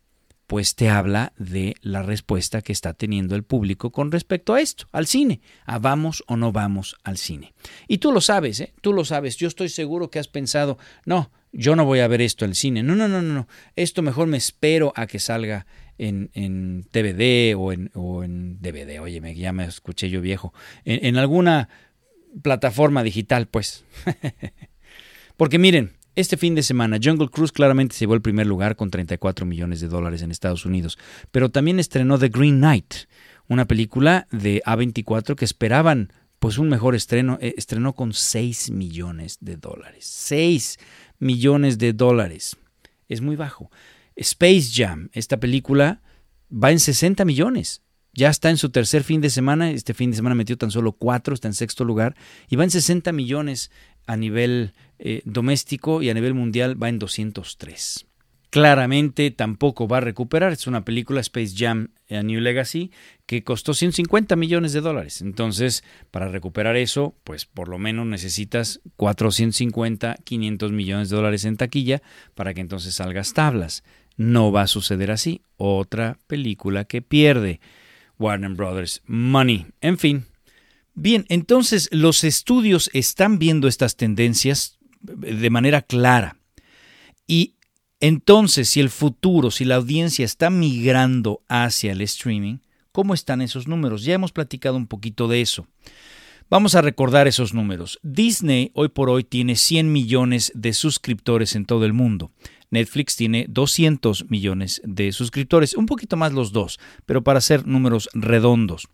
pues 0.46 0.76
te 0.76 0.88
habla 0.88 1.32
de 1.36 1.74
la 1.80 2.02
respuesta 2.02 2.62
que 2.62 2.72
está 2.72 2.92
teniendo 2.92 3.34
el 3.34 3.42
público 3.42 3.90
con 3.90 4.12
respecto 4.12 4.54
a 4.54 4.60
esto, 4.60 4.86
al 4.92 5.06
cine, 5.06 5.40
a 5.64 5.78
vamos 5.78 6.22
o 6.28 6.36
no 6.36 6.52
vamos 6.52 6.96
al 7.02 7.16
cine. 7.16 7.54
Y 7.88 7.98
tú 7.98 8.12
lo 8.12 8.20
sabes, 8.20 8.60
¿eh? 8.60 8.72
Tú 8.80 8.92
lo 8.92 9.04
sabes, 9.04 9.36
yo 9.36 9.48
estoy 9.48 9.68
seguro 9.68 10.10
que 10.10 10.20
has 10.20 10.28
pensado, 10.28 10.78
no, 11.04 11.32
yo 11.50 11.74
no 11.74 11.84
voy 11.84 12.00
a 12.00 12.08
ver 12.08 12.20
esto 12.20 12.44
al 12.44 12.54
cine, 12.54 12.84
no, 12.84 12.94
no, 12.94 13.08
no, 13.08 13.20
no, 13.20 13.48
esto 13.74 14.02
mejor 14.02 14.28
me 14.28 14.36
espero 14.36 14.92
a 14.94 15.06
que 15.06 15.18
salga 15.18 15.66
en, 15.98 16.30
en 16.34 16.82
DVD 16.92 17.56
o 17.56 17.72
en, 17.72 17.90
o 17.94 18.22
en 18.22 18.60
DVD, 18.60 19.00
oye, 19.00 19.34
ya 19.34 19.52
me 19.52 19.64
escuché 19.64 20.10
yo 20.10 20.20
viejo, 20.20 20.52
en 20.84 21.16
alguna 21.16 21.68
plataforma 22.42 23.02
digital, 23.02 23.46
pues. 23.46 23.84
Porque 25.36 25.58
miren, 25.58 25.92
Este 26.16 26.36
fin 26.36 26.54
de 26.54 26.62
semana, 26.62 27.00
Jungle 27.02 27.28
Cruise 27.28 27.50
claramente 27.50 27.96
se 27.96 28.00
llevó 28.00 28.14
el 28.14 28.22
primer 28.22 28.46
lugar 28.46 28.76
con 28.76 28.88
34 28.88 29.44
millones 29.46 29.80
de 29.80 29.88
dólares 29.88 30.22
en 30.22 30.30
Estados 30.30 30.64
Unidos, 30.64 30.96
pero 31.32 31.50
también 31.50 31.80
estrenó 31.80 32.20
The 32.20 32.28
Green 32.28 32.58
Knight, 32.58 32.94
una 33.48 33.64
película 33.64 34.28
de 34.30 34.62
A24 34.64 35.34
que 35.34 35.44
esperaban 35.44 36.12
pues 36.38 36.58
un 36.58 36.68
mejor 36.68 36.94
estreno, 36.94 37.38
eh, 37.40 37.54
estrenó 37.56 37.94
con 37.94 38.12
6 38.12 38.70
millones 38.70 39.38
de 39.40 39.56
dólares. 39.56 40.04
6 40.04 40.78
millones 41.18 41.78
de 41.78 41.92
dólares. 41.92 42.56
Es 43.08 43.20
muy 43.20 43.34
bajo. 43.34 43.70
Space 44.14 44.70
Jam, 44.72 45.08
esta 45.14 45.38
película 45.38 46.00
va 46.52 46.70
en 46.70 46.78
60 46.78 47.24
millones. 47.24 47.82
Ya 48.14 48.30
está 48.30 48.50
en 48.50 48.56
su 48.56 48.70
tercer 48.70 49.02
fin 49.02 49.20
de 49.20 49.30
semana. 49.30 49.70
Este 49.70 49.92
fin 49.92 50.10
de 50.10 50.16
semana 50.16 50.34
metió 50.34 50.56
tan 50.56 50.70
solo 50.70 50.92
4, 50.92 51.34
está 51.34 51.48
en 51.48 51.54
sexto 51.54 51.84
lugar. 51.84 52.14
Y 52.48 52.56
va 52.56 52.64
en 52.64 52.70
60 52.70 53.12
millones 53.12 53.70
a 54.06 54.16
nivel 54.16 54.72
eh, 54.98 55.22
doméstico 55.24 56.02
y 56.02 56.10
a 56.10 56.14
nivel 56.14 56.34
mundial 56.34 56.80
va 56.80 56.88
en 56.88 56.98
203. 56.98 58.06
Claramente 58.50 59.32
tampoco 59.32 59.88
va 59.88 59.96
a 59.96 60.00
recuperar. 60.00 60.52
Es 60.52 60.68
una 60.68 60.84
película 60.84 61.20
Space 61.20 61.54
Jam 61.56 61.88
a 62.08 62.22
New 62.22 62.40
Legacy 62.40 62.92
que 63.26 63.42
costó 63.42 63.74
150 63.74 64.36
millones 64.36 64.72
de 64.72 64.80
dólares. 64.80 65.22
Entonces, 65.22 65.82
para 66.12 66.28
recuperar 66.28 66.76
eso, 66.76 67.16
pues 67.24 67.46
por 67.46 67.68
lo 67.68 67.78
menos 67.78 68.06
necesitas 68.06 68.80
450, 68.94 70.18
500 70.22 70.70
millones 70.70 71.10
de 71.10 71.16
dólares 71.16 71.44
en 71.46 71.56
taquilla 71.56 72.00
para 72.36 72.54
que 72.54 72.60
entonces 72.60 72.94
salgas 72.94 73.34
tablas. 73.34 73.82
No 74.16 74.52
va 74.52 74.62
a 74.62 74.68
suceder 74.68 75.10
así. 75.10 75.42
Otra 75.56 76.18
película 76.28 76.84
que 76.84 77.02
pierde. 77.02 77.58
Warner 78.18 78.50
Brothers 78.50 79.02
Money. 79.06 79.66
En 79.80 79.98
fin. 79.98 80.24
Bien, 80.94 81.24
entonces 81.28 81.88
los 81.92 82.22
estudios 82.24 82.88
están 82.92 83.38
viendo 83.38 83.66
estas 83.66 83.96
tendencias 83.96 84.78
de 85.00 85.50
manera 85.50 85.82
clara. 85.82 86.36
Y 87.26 87.54
entonces, 88.00 88.68
si 88.68 88.80
el 88.80 88.90
futuro, 88.90 89.50
si 89.50 89.64
la 89.64 89.76
audiencia 89.76 90.24
está 90.24 90.50
migrando 90.50 91.42
hacia 91.48 91.92
el 91.92 92.00
streaming, 92.02 92.58
¿cómo 92.92 93.14
están 93.14 93.40
esos 93.40 93.66
números? 93.66 94.04
Ya 94.04 94.14
hemos 94.14 94.30
platicado 94.30 94.76
un 94.76 94.86
poquito 94.86 95.26
de 95.26 95.40
eso. 95.40 95.66
Vamos 96.50 96.74
a 96.74 96.82
recordar 96.82 97.26
esos 97.26 97.54
números. 97.54 97.98
Disney 98.02 98.70
hoy 98.74 98.88
por 98.88 99.08
hoy 99.08 99.24
tiene 99.24 99.56
100 99.56 99.90
millones 99.90 100.52
de 100.54 100.74
suscriptores 100.74 101.56
en 101.56 101.64
todo 101.64 101.86
el 101.86 101.94
mundo. 101.94 102.30
Netflix 102.74 103.16
tiene 103.16 103.46
200 103.48 104.30
millones 104.30 104.82
de 104.84 105.12
suscriptores, 105.12 105.74
un 105.74 105.86
poquito 105.86 106.16
más 106.16 106.32
los 106.32 106.52
dos, 106.52 106.78
pero 107.06 107.24
para 107.24 107.38
hacer 107.38 107.66
números 107.66 108.08
redondos. 108.12 108.88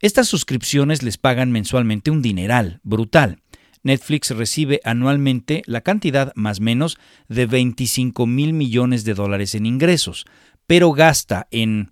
Estas 0.00 0.28
suscripciones 0.28 1.02
les 1.02 1.18
pagan 1.18 1.52
mensualmente 1.52 2.10
un 2.10 2.22
dineral, 2.22 2.80
brutal. 2.82 3.40
Netflix 3.82 4.30
recibe 4.30 4.80
anualmente 4.84 5.62
la 5.66 5.80
cantidad 5.80 6.32
más 6.34 6.60
menos 6.60 6.98
de 7.28 7.46
25 7.46 8.26
mil 8.26 8.52
millones 8.52 9.04
de 9.04 9.14
dólares 9.14 9.54
en 9.54 9.66
ingresos, 9.66 10.24
pero 10.66 10.92
gasta 10.92 11.48
en 11.50 11.90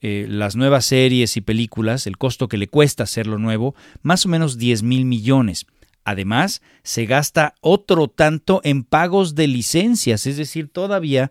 eh, 0.00 0.26
las 0.28 0.56
nuevas 0.56 0.86
series 0.86 1.36
y 1.36 1.40
películas, 1.40 2.06
el 2.06 2.16
costo 2.16 2.48
que 2.48 2.56
le 2.56 2.68
cuesta 2.68 3.02
hacerlo 3.02 3.38
nuevo, 3.38 3.74
más 4.02 4.24
o 4.24 4.28
menos 4.28 4.56
10 4.56 4.82
mil 4.82 5.04
millones. 5.04 5.66
Además, 6.04 6.62
se 6.82 7.06
gasta 7.06 7.54
otro 7.60 8.08
tanto 8.08 8.60
en 8.64 8.84
pagos 8.84 9.34
de 9.34 9.46
licencias, 9.46 10.26
es 10.26 10.36
decir, 10.36 10.68
todavía 10.68 11.30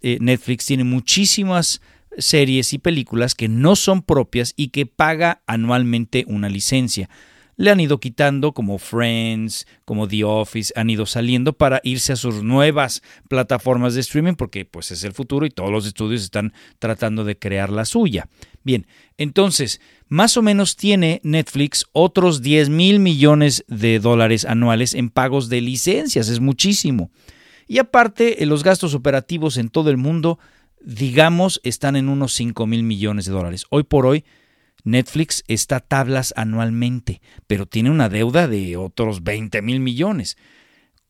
eh, 0.00 0.18
Netflix 0.20 0.66
tiene 0.66 0.84
muchísimas 0.84 1.80
series 2.18 2.72
y 2.72 2.78
películas 2.78 3.34
que 3.34 3.48
no 3.48 3.76
son 3.76 4.02
propias 4.02 4.52
y 4.56 4.68
que 4.68 4.86
paga 4.86 5.42
anualmente 5.46 6.24
una 6.28 6.48
licencia. 6.48 7.08
Le 7.56 7.70
han 7.70 7.78
ido 7.78 8.00
quitando 8.00 8.52
como 8.52 8.78
Friends, 8.78 9.66
como 9.84 10.08
The 10.08 10.24
Office, 10.24 10.72
han 10.76 10.90
ido 10.90 11.06
saliendo 11.06 11.52
para 11.52 11.80
irse 11.84 12.12
a 12.12 12.16
sus 12.16 12.42
nuevas 12.42 13.02
plataformas 13.28 13.94
de 13.94 14.00
streaming 14.00 14.34
porque 14.34 14.64
pues 14.64 14.90
es 14.90 15.04
el 15.04 15.12
futuro 15.12 15.46
y 15.46 15.50
todos 15.50 15.70
los 15.70 15.86
estudios 15.86 16.22
están 16.22 16.52
tratando 16.78 17.24
de 17.24 17.38
crear 17.38 17.70
la 17.70 17.84
suya. 17.84 18.28
Bien, 18.64 18.86
entonces, 19.18 19.80
más 20.08 20.36
o 20.36 20.42
menos 20.42 20.76
tiene 20.76 21.20
Netflix 21.22 21.84
otros 21.92 22.40
10 22.40 22.70
mil 22.70 22.98
millones 22.98 23.64
de 23.68 24.00
dólares 24.00 24.46
anuales 24.46 24.94
en 24.94 25.10
pagos 25.10 25.50
de 25.50 25.60
licencias, 25.60 26.28
es 26.28 26.40
muchísimo. 26.40 27.10
Y 27.68 27.78
aparte, 27.78 28.42
eh, 28.42 28.46
los 28.46 28.64
gastos 28.64 28.94
operativos 28.94 29.58
en 29.58 29.68
todo 29.68 29.90
el 29.90 29.98
mundo, 29.98 30.38
digamos, 30.80 31.60
están 31.62 31.94
en 31.94 32.08
unos 32.08 32.32
5 32.32 32.66
mil 32.66 32.82
millones 32.82 33.26
de 33.26 33.32
dólares. 33.32 33.66
Hoy 33.68 33.84
por 33.84 34.06
hoy, 34.06 34.24
Netflix 34.82 35.44
está 35.46 35.80
tablas 35.80 36.32
anualmente, 36.36 37.20
pero 37.46 37.66
tiene 37.66 37.90
una 37.90 38.08
deuda 38.08 38.48
de 38.48 38.76
otros 38.76 39.22
20 39.24 39.60
mil 39.62 39.80
millones. 39.80 40.36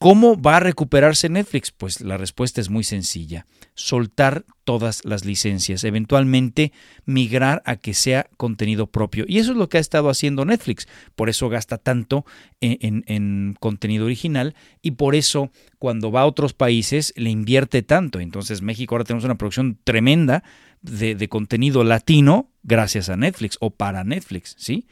¿Cómo 0.05 0.38
va 0.38 0.59
a 0.59 0.61
recuperarse 0.61 1.30
Netflix? 1.30 1.70
Pues 1.70 2.02
la 2.02 2.18
respuesta 2.18 2.61
es 2.61 2.68
muy 2.68 2.84
sencilla. 2.84 3.46
Soltar 3.72 4.44
todas 4.64 5.02
las 5.07 5.24
licencias, 5.24 5.82
eventualmente 5.82 6.72
migrar 7.07 7.62
a 7.64 7.76
que 7.76 7.94
sea 7.94 8.28
contenido 8.36 8.86
propio. 8.86 9.24
Y 9.26 9.38
eso 9.38 9.52
es 9.52 9.57
lo 9.57 9.70
que 9.70 9.78
ha 9.78 9.80
estado 9.80 10.11
haciendo 10.11 10.44
Netflix. 10.44 10.88
Por 11.14 11.30
eso 11.30 11.48
gasta 11.48 11.78
tanto 11.78 12.26
en, 12.61 13.57
contenido 13.61 14.05
original 14.05 14.55
y 14.82 14.90
por 14.90 15.14
eso 15.14 15.50
cuando 15.78 16.12
va 16.12 16.20
a 16.20 16.26
otros 16.26 16.52
países 16.52 17.14
le 17.16 17.30
invierte 17.30 17.80
tanto. 17.80 18.20
Entonces 18.20 18.61
México 18.61 18.94
ahora 18.94 19.05
tenemos 19.05 19.24
una 19.24 19.38
producción 19.38 19.78
tremenda 19.84 20.44
de, 20.82 21.14
de 21.14 21.28
contenido 21.30 21.82
latino 21.82 22.50
gracias 22.62 23.09
a 23.09 23.16
Netflix 23.16 23.57
o 23.59 23.70
para 23.70 24.05
Netflix, 24.05 24.55
¿sí? 24.59 24.86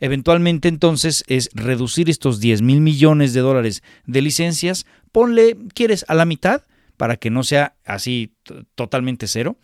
Eventualmente 0.00 0.68
entonces 0.68 1.24
es 1.26 1.50
reducir 1.54 2.10
estos 2.10 2.40
10 2.40 2.62
mil 2.62 2.80
millones 2.80 3.32
de 3.32 3.40
dólares 3.40 3.82
de 4.06 4.22
licencias, 4.22 4.86
ponle, 5.12 5.56
¿quieres 5.74 6.04
a 6.08 6.14
la 6.14 6.24
mitad? 6.24 6.62
Para 6.96 7.16
que 7.16 7.30
no 7.30 7.42
sea 7.42 7.74
así 7.84 8.32
totalmente 8.74 9.26
cero. 9.26 9.56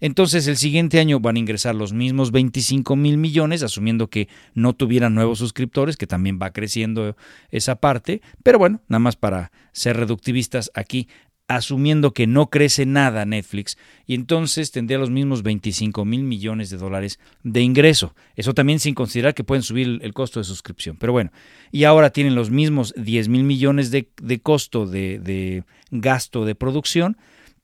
Entonces 0.00 0.46
el 0.46 0.56
siguiente 0.56 1.00
año 1.00 1.20
van 1.20 1.36
a 1.36 1.38
ingresar 1.38 1.74
los 1.74 1.92
mismos 1.92 2.30
25 2.30 2.96
mil 2.96 3.16
millones, 3.16 3.62
asumiendo 3.62 4.08
que 4.08 4.28
no 4.54 4.74
tuvieran 4.74 5.14
nuevos 5.14 5.38
suscriptores, 5.38 5.96
que 5.96 6.06
también 6.06 6.38
va 6.40 6.52
creciendo 6.52 7.16
esa 7.50 7.76
parte. 7.76 8.20
Pero 8.42 8.58
bueno, 8.58 8.82
nada 8.88 8.98
más 8.98 9.16
para 9.16 9.52
ser 9.72 9.96
reductivistas 9.96 10.70
aquí, 10.74 11.08
asumiendo 11.48 12.12
que 12.12 12.26
no 12.26 12.50
crece 12.50 12.86
nada 12.86 13.24
Netflix 13.24 13.78
y 14.06 14.14
entonces 14.14 14.72
tendría 14.72 14.98
los 14.98 15.10
mismos 15.10 15.42
25 15.42 16.04
mil 16.04 16.22
millones 16.22 16.70
de 16.70 16.76
dólares 16.76 17.20
de 17.42 17.60
ingreso. 17.62 18.14
Eso 18.34 18.54
también 18.54 18.80
sin 18.80 18.94
considerar 18.94 19.34
que 19.34 19.44
pueden 19.44 19.62
subir 19.62 20.00
el 20.02 20.12
costo 20.12 20.40
de 20.40 20.44
suscripción. 20.44 20.96
Pero 20.96 21.12
bueno, 21.12 21.30
y 21.70 21.84
ahora 21.84 22.10
tienen 22.10 22.34
los 22.34 22.50
mismos 22.50 22.94
10 22.96 23.28
mil 23.28 23.44
millones 23.44 23.90
de, 23.90 24.08
costo 24.42 24.86
de, 24.86 25.18
de 25.18 25.64
gasto 25.90 26.44
de 26.44 26.54
producción 26.54 27.16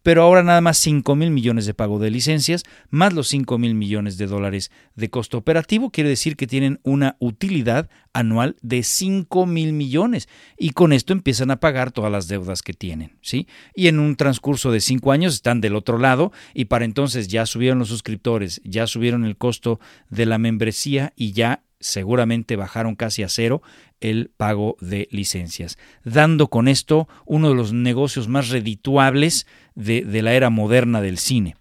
pero 0.02 0.22
ahora 0.22 0.42
nada 0.42 0.60
más 0.60 0.78
5 0.78 1.14
mil 1.16 1.30
millones 1.30 1.66
de 1.66 1.74
pago 1.74 1.98
de 1.98 2.10
licencias, 2.10 2.64
más 2.90 3.12
los 3.12 3.28
5 3.28 3.58
mil 3.58 3.74
millones 3.74 4.16
de 4.18 4.26
dólares 4.26 4.70
de 4.94 5.10
costo 5.10 5.38
operativo, 5.38 5.90
quiere 5.90 6.10
decir 6.10 6.36
que 6.36 6.46
tienen 6.46 6.80
una 6.82 7.16
utilidad 7.18 7.88
anual 8.12 8.56
de 8.62 8.82
5 8.82 9.46
mil 9.46 9.72
millones 9.72 10.28
y 10.58 10.70
con 10.70 10.92
esto 10.92 11.12
empiezan 11.12 11.50
a 11.50 11.60
pagar 11.60 11.92
todas 11.92 12.12
las 12.12 12.28
deudas 12.28 12.62
que 12.62 12.74
tienen, 12.74 13.16
¿sí? 13.22 13.46
Y 13.74 13.88
en 13.88 13.98
un 13.98 14.16
transcurso 14.16 14.70
de 14.70 14.80
5 14.80 15.12
años 15.12 15.34
están 15.34 15.60
del 15.60 15.76
otro 15.76 15.98
lado 15.98 16.32
y 16.54 16.66
para 16.66 16.84
entonces 16.84 17.28
ya 17.28 17.46
subieron 17.46 17.78
los 17.78 17.88
suscriptores, 17.88 18.60
ya 18.64 18.86
subieron 18.86 19.24
el 19.24 19.36
costo 19.36 19.80
de 20.10 20.26
la 20.26 20.38
membresía 20.38 21.12
y 21.16 21.32
ya 21.32 21.62
seguramente 21.82 22.56
bajaron 22.56 22.94
casi 22.94 23.22
a 23.22 23.28
cero 23.28 23.62
el 24.00 24.30
pago 24.36 24.76
de 24.80 25.08
licencias, 25.10 25.78
dando 26.04 26.48
con 26.48 26.68
esto 26.68 27.08
uno 27.24 27.50
de 27.50 27.54
los 27.54 27.72
negocios 27.72 28.28
más 28.28 28.48
redituables 28.48 29.46
de, 29.74 30.04
la 30.22 30.34
era 30.34 30.50
moderna 30.50 31.00
del 31.00 31.18
cine. 31.18 31.56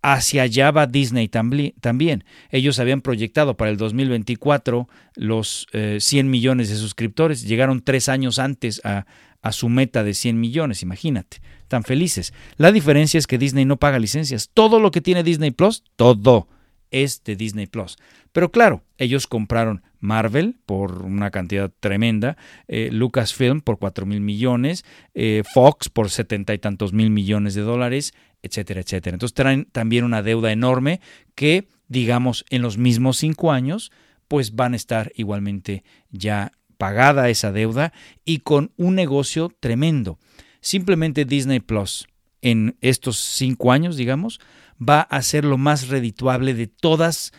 Hacia 0.00 0.42
allá 0.42 0.70
va 0.70 0.86
Disney 0.86 1.28
también. 1.28 2.24
Ellos 2.50 2.78
habían 2.78 3.00
proyectado 3.00 3.56
para 3.56 3.70
el 3.70 3.76
2024 3.76 4.88
los 5.16 5.66
100 5.72 6.26
eh, 6.26 6.28
millones 6.28 6.68
de 6.68 6.76
suscriptores. 6.76 7.42
Llegaron 7.42 7.82
tres 7.82 8.08
años 8.08 8.38
antes 8.38 8.80
a, 8.84 9.06
a 9.42 9.52
su 9.52 9.68
meta 9.68 10.04
de 10.04 10.14
100 10.14 10.38
millones, 10.38 10.82
imagínate. 10.82 11.40
Tan 11.68 11.84
felices. 11.84 12.32
La 12.56 12.72
diferencia 12.72 13.18
es 13.18 13.26
que 13.26 13.38
Disney 13.38 13.64
no 13.64 13.76
paga 13.76 13.98
licencias. 13.98 14.50
Todo 14.54 14.80
lo 14.80 14.90
que 14.90 15.00
tiene 15.00 15.22
Disney 15.22 15.50
Plus, 15.50 15.82
todo 15.96 16.48
es 16.90 17.22
de 17.24 17.36
Disney 17.36 17.66
Plus. 17.66 17.96
Pero 18.32 18.50
claro, 18.50 18.82
ellos 18.98 19.26
compraron 19.26 19.82
Marvel 20.00 20.56
por 20.66 21.02
una 21.02 21.30
cantidad 21.30 21.70
tremenda, 21.80 22.36
eh, 22.68 22.90
Lucasfilm 22.92 23.60
por 23.60 23.78
4 23.78 24.06
mil 24.06 24.20
millones, 24.20 24.84
eh, 25.14 25.42
Fox 25.52 25.88
por 25.88 26.10
setenta 26.10 26.54
y 26.54 26.58
tantos 26.58 26.92
mil 26.92 27.10
millones 27.10 27.54
de 27.54 27.62
dólares, 27.62 28.14
etcétera, 28.42 28.80
etcétera. 28.80 29.14
Entonces 29.14 29.34
traen 29.34 29.66
también 29.72 30.04
una 30.04 30.22
deuda 30.22 30.52
enorme 30.52 31.00
que, 31.34 31.68
digamos, 31.88 32.44
en 32.50 32.62
los 32.62 32.78
mismos 32.78 33.16
cinco 33.16 33.52
años, 33.52 33.90
pues 34.28 34.54
van 34.54 34.74
a 34.74 34.76
estar 34.76 35.10
igualmente 35.16 35.84
ya 36.10 36.52
pagada 36.76 37.28
esa 37.28 37.50
deuda 37.50 37.92
y 38.24 38.38
con 38.38 38.72
un 38.76 38.94
negocio 38.94 39.50
tremendo. 39.60 40.18
Simplemente 40.60 41.24
Disney 41.24 41.60
Plus 41.60 42.06
en 42.40 42.76
estos 42.80 43.18
cinco 43.18 43.72
años, 43.72 43.96
digamos, 43.96 44.40
va 44.80 45.00
a 45.00 45.22
ser 45.22 45.44
lo 45.44 45.58
más 45.58 45.88
redituable 45.88 46.54
de 46.54 46.68
todas 46.68 47.32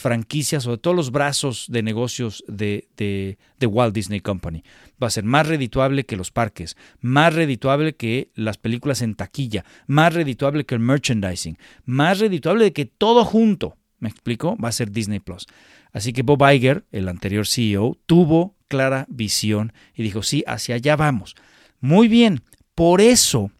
franquicias 0.00 0.66
o 0.66 0.72
de 0.72 0.78
todos 0.78 0.96
los 0.96 1.10
brazos 1.10 1.66
de 1.68 1.82
negocios 1.82 2.42
de, 2.48 2.88
de, 2.96 3.38
de, 3.58 3.66
Walt 3.66 3.94
Disney 3.94 4.20
Company. 4.20 4.64
Va 5.02 5.08
a 5.08 5.10
ser 5.10 5.24
más 5.24 5.46
redituable 5.46 6.04
que 6.04 6.16
los 6.16 6.30
parques, 6.30 6.76
más 7.00 7.34
redituable 7.34 7.94
que 7.94 8.30
las 8.34 8.58
películas 8.58 9.02
en 9.02 9.14
taquilla, 9.14 9.64
más 9.86 10.14
redituable 10.14 10.64
que 10.64 10.74
el 10.74 10.80
merchandising, 10.80 11.58
más 11.84 12.20
redituable 12.20 12.64
de 12.64 12.72
que 12.72 12.86
todo 12.86 13.24
junto. 13.24 13.76
¿Me 13.98 14.08
explico? 14.08 14.56
Va 14.56 14.68
a 14.68 14.72
ser 14.72 14.90
Disney 14.90 15.20
Plus. 15.20 15.46
Así 15.92 16.12
que 16.12 16.22
Bob 16.22 16.42
Iger, 16.50 16.84
el 16.90 17.08
anterior 17.08 17.46
CEO, 17.46 17.96
tuvo 18.06 18.56
clara 18.68 19.06
visión 19.08 19.72
y 19.94 20.02
dijo, 20.02 20.22
sí, 20.22 20.42
hacia 20.46 20.74
allá 20.74 20.96
vamos. 20.96 21.36
Muy 21.80 22.08
bien, 22.08 22.42
por 22.74 23.00
eso, 23.00 23.50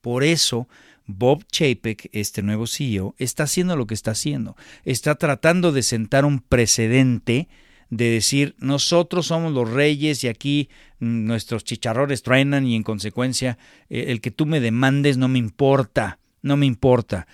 por 0.00 0.22
eso 0.22 0.68
Bob 1.06 1.44
Chapek, 1.50 2.08
este 2.12 2.42
nuevo 2.42 2.66
CEO, 2.66 3.14
está 3.18 3.44
haciendo 3.44 3.76
lo 3.76 3.86
que 3.86 3.94
está 3.94 4.12
haciendo. 4.12 4.56
Está 4.84 5.14
tratando 5.14 5.72
de 5.72 5.82
sentar 5.82 6.24
un 6.24 6.40
precedente 6.40 7.48
de 7.90 8.10
decir, 8.10 8.56
nosotros 8.58 9.26
somos 9.26 9.52
los 9.52 9.70
reyes 9.70 10.24
y 10.24 10.28
aquí 10.28 10.68
nuestros 10.98 11.64
chicharrones 11.64 12.22
truenan 12.22 12.66
y 12.66 12.74
en 12.74 12.82
consecuencia 12.82 13.58
eh, 13.88 14.06
el 14.08 14.20
que 14.20 14.30
tú 14.30 14.46
me 14.46 14.60
demandes 14.60 15.18
no 15.18 15.28
me 15.28 15.38
importa, 15.38 16.18
no 16.42 16.56
me 16.56 16.66
importa. 16.66 17.26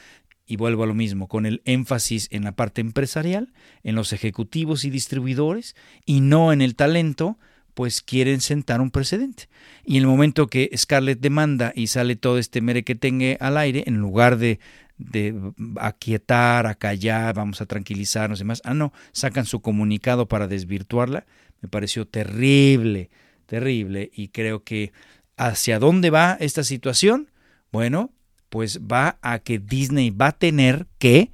Y 0.47 0.57
vuelvo 0.57 0.83
a 0.83 0.87
lo 0.87 0.95
mismo, 0.95 1.29
con 1.29 1.47
el 1.47 1.63
énfasis 1.65 2.29
en 2.31 2.45
la 2.45 2.53
parte 2.53 2.83
empresarial, 2.83 3.53
en 3.83 3.95
los 3.95 4.13
ejecutivos 4.13 4.85
y 4.85 4.91
distribuidores, 4.91 5.75
y 6.05 6.21
no 6.21 6.53
en 6.53 6.61
el 6.61 6.75
talento, 6.75 7.39
pues 7.75 8.03
quieren 8.03 8.41
sentar 8.41 8.81
un 8.81 8.91
precedente. 8.91 9.49
Y 9.85 9.97
en 9.97 10.03
el 10.03 10.09
momento 10.09 10.47
que 10.47 10.71
Scarlett 10.77 11.21
demanda 11.21 11.73
y 11.75 11.87
sale 11.87 12.17
todo 12.17 12.39
este 12.39 12.61
merequetengue 12.61 13.37
al 13.41 13.57
aire, 13.57 13.85
en 13.87 13.97
lugar 13.97 14.39
de, 14.39 14.61
de 14.99 15.35
aquietar, 15.81 16.67
acallar, 16.67 17.35
vamos 17.35 17.61
a 17.61 17.67
tranquilizarnos 17.67 18.39
y 18.39 18.43
demás, 18.43 18.63
ah, 18.65 18.75
no, 18.75 18.93
sacan 19.13 19.47
su 19.47 19.61
comunicado 19.61 20.29
para 20.29 20.49
desvirtuarla, 20.49 21.27
me 21.61 21.69
pareció 21.69 22.07
terrible, 22.07 23.11
terrible, 23.47 24.11
y 24.15 24.29
creo 24.29 24.63
que 24.65 24.93
hacia 25.37 25.79
dónde 25.79 26.11
va 26.11 26.37
esta 26.41 26.65
situación, 26.65 27.31
bueno, 27.71 28.13
pues 28.49 28.81
va 28.81 29.19
a 29.23 29.39
que 29.39 29.59
Disney 29.59 30.11
va 30.11 30.29
a 30.29 30.39
tener 30.39 30.87
que 30.99 31.31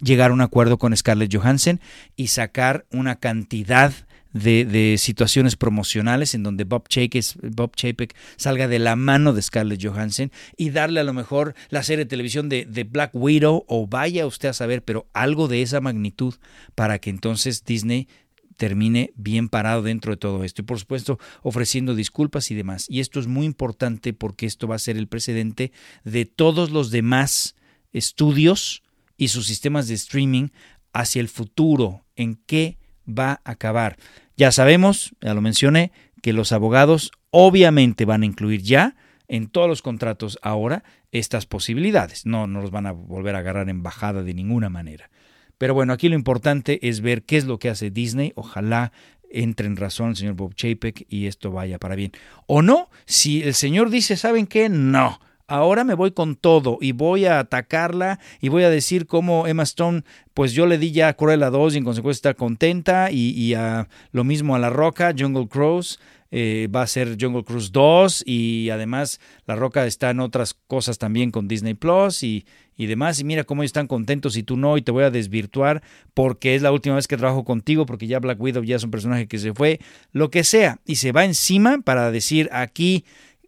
llegar 0.00 0.30
a 0.30 0.34
un 0.34 0.42
acuerdo 0.42 0.78
con 0.78 0.94
Scarlett 0.94 1.34
Johansson 1.34 1.80
y 2.16 2.26
sacar 2.28 2.86
una 2.90 3.16
cantidad 3.16 3.94
de, 4.32 4.96
situaciones 4.98 5.56
promocionales 5.56 6.34
en 6.34 6.42
donde 6.42 6.64
Bob 6.64 6.88
Chapek, 6.88 8.14
salga 8.36 8.68
de 8.68 8.78
la 8.78 8.96
mano 8.96 9.32
de 9.32 9.42
Scarlett 9.42 9.84
Johansson 9.84 10.30
y 10.56 10.70
darle 10.70 11.00
a 11.00 11.04
lo 11.04 11.12
mejor 11.12 11.54
la 11.70 11.82
serie 11.82 12.04
de 12.04 12.08
televisión 12.08 12.48
de, 12.48 12.64
de, 12.64 12.84
Black 12.84 13.10
Widow 13.14 13.64
o 13.68 13.86
vaya 13.86 14.26
usted 14.26 14.48
a 14.48 14.52
saber, 14.52 14.82
pero 14.82 15.06
algo 15.12 15.48
de 15.48 15.62
esa 15.62 15.80
magnitud 15.80 16.34
para 16.74 16.98
que 16.98 17.10
entonces 17.10 17.64
Disney 17.64 18.08
termine 18.56 19.12
bien 19.16 19.48
parado 19.48 19.82
dentro 19.82 20.12
de 20.12 20.16
todo 20.16 20.44
esto 20.44 20.62
y 20.62 20.64
por 20.64 20.78
supuesto 20.78 21.18
ofreciendo 21.42 21.94
disculpas 21.94 22.50
y 22.50 22.54
demás. 22.54 22.86
Y 22.88 23.00
esto 23.00 23.20
es 23.20 23.26
muy 23.26 23.46
importante 23.46 24.12
porque 24.12 24.46
esto 24.46 24.66
va 24.66 24.76
a 24.76 24.80
ser 24.80 24.96
el 24.96 25.08
precedente 25.08 25.72
de 26.04 26.24
todos 26.24 26.70
los 26.70 26.90
demás 26.90 27.54
estudios 27.92 28.82
y 29.16 29.28
sus 29.28 29.46
sistemas 29.46 29.88
de 29.88 29.94
streaming 29.94 30.48
hacia 30.92 31.20
el 31.20 31.28
futuro, 31.28 32.04
en 32.16 32.36
qué 32.46 32.78
va 33.06 33.40
a 33.44 33.52
acabar. 33.52 33.96
Ya 34.36 34.52
sabemos, 34.52 35.14
ya 35.20 35.34
lo 35.34 35.40
mencioné, 35.40 35.92
que 36.22 36.32
los 36.32 36.52
abogados 36.52 37.12
obviamente 37.30 38.04
van 38.04 38.22
a 38.22 38.26
incluir 38.26 38.62
ya 38.62 38.96
en 39.28 39.48
todos 39.48 39.68
los 39.68 39.82
contratos 39.82 40.38
ahora 40.42 40.84
estas 41.12 41.46
posibilidades. 41.46 42.26
No, 42.26 42.46
no 42.46 42.60
los 42.60 42.70
van 42.70 42.86
a 42.86 42.92
volver 42.92 43.34
a 43.34 43.38
agarrar 43.38 43.68
en 43.68 43.82
bajada 43.82 44.22
de 44.22 44.34
ninguna 44.34 44.68
manera. 44.68 45.10
Pero 45.58 45.74
bueno, 45.74 45.92
aquí 45.92 46.08
lo 46.08 46.14
importante 46.14 46.86
es 46.88 47.00
ver 47.00 47.22
qué 47.22 47.38
es 47.38 47.46
lo 47.46 47.58
que 47.58 47.70
hace 47.70 47.90
Disney. 47.90 48.32
Ojalá 48.36 48.92
entre 49.30 49.66
en 49.66 49.76
razón 49.76 50.10
el 50.10 50.16
señor 50.16 50.34
Bob 50.34 50.54
Chapek 50.54 51.06
y 51.08 51.26
esto 51.26 51.50
vaya 51.50 51.78
para 51.78 51.94
bien. 51.96 52.12
O 52.46 52.62
no, 52.62 52.90
si 53.06 53.42
el 53.42 53.54
señor 53.54 53.90
dice, 53.90 54.16
¿saben 54.16 54.46
qué? 54.46 54.68
No. 54.68 55.20
Ahora 55.48 55.84
me 55.84 55.94
voy 55.94 56.10
con 56.10 56.34
todo 56.34 56.78
y 56.80 56.90
voy 56.90 57.24
a 57.26 57.38
atacarla 57.38 58.18
y 58.40 58.48
voy 58.48 58.64
a 58.64 58.70
decir 58.70 59.06
cómo 59.06 59.46
Emma 59.46 59.62
Stone, 59.62 60.02
pues 60.34 60.52
yo 60.52 60.66
le 60.66 60.76
di 60.76 60.90
ya 60.90 61.06
a 61.06 61.12
Cruella 61.12 61.50
2 61.50 61.74
y 61.74 61.78
en 61.78 61.84
consecuencia 61.84 62.18
está 62.30 62.34
contenta 62.34 63.12
y, 63.12 63.54
a, 63.54 63.88
lo 64.10 64.24
mismo 64.24 64.56
a 64.56 64.58
La 64.58 64.70
Roca, 64.70 65.14
Jungle 65.16 65.46
Cruise. 65.46 66.00
Eh, 66.32 66.68
va 66.74 66.82
a 66.82 66.86
ser 66.88 67.16
Jungle 67.20 67.44
Cruise 67.44 67.70
2 67.70 68.24
y 68.26 68.70
además 68.70 69.20
La 69.46 69.54
Roca 69.54 69.86
está 69.86 70.10
en 70.10 70.18
otras 70.18 70.54
cosas 70.54 70.98
también 70.98 71.30
con 71.30 71.46
Disney 71.46 71.74
Plus 71.74 72.24
y, 72.24 72.44
y 72.76 72.86
demás. 72.86 73.20
Y 73.20 73.24
mira 73.24 73.44
cómo 73.44 73.62
ellos 73.62 73.68
están 73.68 73.86
contentos 73.86 74.36
y 74.36 74.42
tú 74.42 74.56
no, 74.56 74.76
y 74.76 74.82
te 74.82 74.90
voy 74.90 75.04
a 75.04 75.10
desvirtuar 75.12 75.80
porque 76.12 76.56
es 76.56 76.62
la 76.62 76.72
última 76.72 76.96
vez 76.96 77.06
que 77.06 77.16
trabajo 77.16 77.44
contigo, 77.44 77.86
porque 77.86 78.08
ya 78.08 78.18
Black 78.18 78.40
Widow 78.40 78.64
ya 78.64 78.74
es 78.74 78.82
un 78.82 78.90
personaje 78.90 79.28
que 79.28 79.38
se 79.38 79.54
fue, 79.54 79.78
lo 80.10 80.28
que 80.28 80.42
sea. 80.42 80.80
Y 80.84 80.96
se 80.96 81.12
va 81.12 81.24
encima 81.24 81.78
para 81.84 82.10
decir 82.10 82.48
aquí 82.52 83.04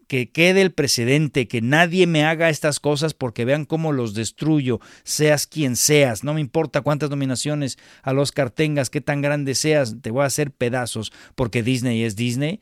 que 0.09 0.31
quede 0.31 0.63
el 0.63 0.73
precedente, 0.73 1.47
que 1.47 1.61
nadie 1.61 2.07
me 2.07 2.25
haga 2.25 2.49
estas 2.49 2.81
cosas 2.81 3.15
porque 3.15 3.45
vean 3.45 3.67
cómo 3.67 3.93
los 3.93 4.15
destruyo, 4.15 4.81
seas 5.05 5.47
quien 5.47 5.77
seas, 5.77 6.25
no 6.25 6.35
me 6.35 6.41
importa 6.41 6.81
cuántas 6.81 7.11
nominaciones 7.11 7.79
al 8.03 8.19
Oscar 8.19 8.51
tengas, 8.51 8.91
qué 8.91 9.01
tan 9.01 9.21
grande 9.21 9.55
seas, 9.55 9.97
te 10.01 10.11
voy 10.11 10.23
a 10.23 10.27
hacer 10.27 10.51
pedazos 10.51 11.13
porque 11.35 11.63
Disney 11.63 12.03
es 12.03 12.17
Disney. 12.17 12.61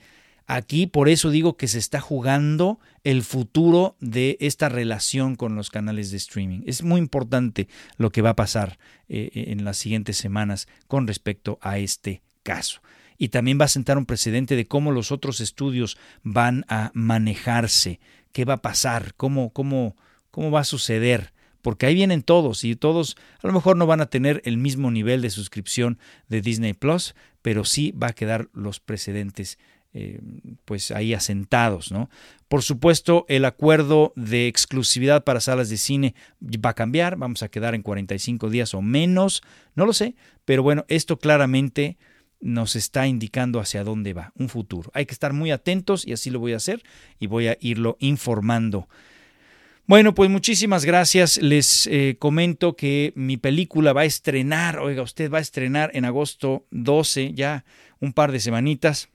Aquí 0.48 0.86
por 0.86 1.08
eso 1.08 1.30
digo 1.30 1.56
que 1.56 1.66
se 1.66 1.78
está 1.78 2.00
jugando 2.00 2.78
el 3.02 3.22
futuro 3.22 3.96
de 4.00 4.36
esta 4.40 4.68
relación 4.68 5.34
con 5.34 5.56
los 5.56 5.70
canales 5.70 6.10
de 6.12 6.18
streaming. 6.18 6.60
Es 6.66 6.84
muy 6.84 7.00
importante 7.00 7.66
lo 7.96 8.10
que 8.10 8.22
va 8.22 8.30
a 8.30 8.36
pasar 8.36 8.78
eh, 9.08 9.30
en 9.34 9.64
las 9.64 9.76
siguientes 9.76 10.16
semanas 10.16 10.68
con 10.86 11.06
respecto 11.06 11.58
a 11.62 11.78
este 11.78 12.22
caso 12.44 12.80
y 13.18 13.28
también 13.28 13.58
va 13.60 13.66
a 13.66 13.68
sentar 13.68 13.98
un 13.98 14.06
precedente 14.06 14.56
de 14.56 14.66
cómo 14.66 14.92
los 14.92 15.12
otros 15.12 15.40
estudios 15.40 15.98
van 16.22 16.64
a 16.68 16.90
manejarse, 16.94 18.00
qué 18.32 18.44
va 18.44 18.54
a 18.54 18.62
pasar, 18.62 19.14
cómo, 19.16 19.50
cómo, 19.50 19.96
cómo 20.30 20.50
va 20.50 20.60
a 20.60 20.64
suceder. 20.64 21.32
Porque 21.62 21.86
ahí 21.86 21.94
vienen 21.94 22.22
todos 22.22 22.62
y 22.62 22.76
todos 22.76 23.16
a 23.42 23.46
lo 23.46 23.52
mejor 23.52 23.76
no 23.76 23.86
van 23.86 24.00
a 24.00 24.06
tener 24.06 24.40
el 24.44 24.56
mismo 24.56 24.90
nivel 24.90 25.20
de 25.20 25.30
suscripción 25.30 25.98
de 26.28 26.40
Disney 26.40 26.74
Plus, 26.74 27.14
pero 27.42 27.64
sí 27.64 27.92
va 27.92 28.08
a 28.08 28.12
quedar 28.12 28.48
los 28.52 28.78
precedentes 28.78 29.58
eh, 29.98 30.20
pues 30.66 30.90
ahí 30.90 31.14
asentados, 31.14 31.90
¿no? 31.90 32.10
Por 32.48 32.62
supuesto, 32.62 33.24
el 33.28 33.46
acuerdo 33.46 34.12
de 34.14 34.46
exclusividad 34.46 35.24
para 35.24 35.40
salas 35.40 35.70
de 35.70 35.78
cine 35.78 36.14
va 36.44 36.70
a 36.70 36.74
cambiar, 36.74 37.16
vamos 37.16 37.42
a 37.42 37.48
quedar 37.48 37.74
en 37.74 37.80
45 37.80 38.50
días 38.50 38.74
o 38.74 38.82
menos, 38.82 39.42
no 39.74 39.86
lo 39.86 39.94
sé, 39.94 40.14
pero 40.44 40.62
bueno, 40.62 40.84
esto 40.88 41.18
claramente 41.18 41.96
nos 42.40 42.76
está 42.76 43.06
indicando 43.06 43.60
hacia 43.60 43.84
dónde 43.84 44.12
va, 44.12 44.32
un 44.34 44.48
futuro. 44.48 44.90
Hay 44.94 45.06
que 45.06 45.12
estar 45.12 45.32
muy 45.32 45.50
atentos 45.50 46.06
y 46.06 46.12
así 46.12 46.30
lo 46.30 46.38
voy 46.38 46.52
a 46.52 46.56
hacer 46.56 46.82
y 47.18 47.26
voy 47.26 47.48
a 47.48 47.56
irlo 47.60 47.96
informando. 48.00 48.88
Bueno, 49.88 50.14
pues 50.14 50.28
muchísimas 50.28 50.84
gracias. 50.84 51.38
Les 51.38 51.86
eh, 51.86 52.16
comento 52.18 52.74
que 52.74 53.12
mi 53.14 53.36
película 53.36 53.92
va 53.92 54.00
a 54.00 54.04
estrenar, 54.06 54.80
oiga, 54.80 55.02
usted 55.02 55.30
va 55.30 55.38
a 55.38 55.42
estrenar 55.42 55.92
en 55.94 56.04
agosto 56.04 56.66
12, 56.72 57.34
ya 57.34 57.64
un 58.00 58.12
par 58.12 58.32
de 58.32 58.40
semanitas. 58.40 59.08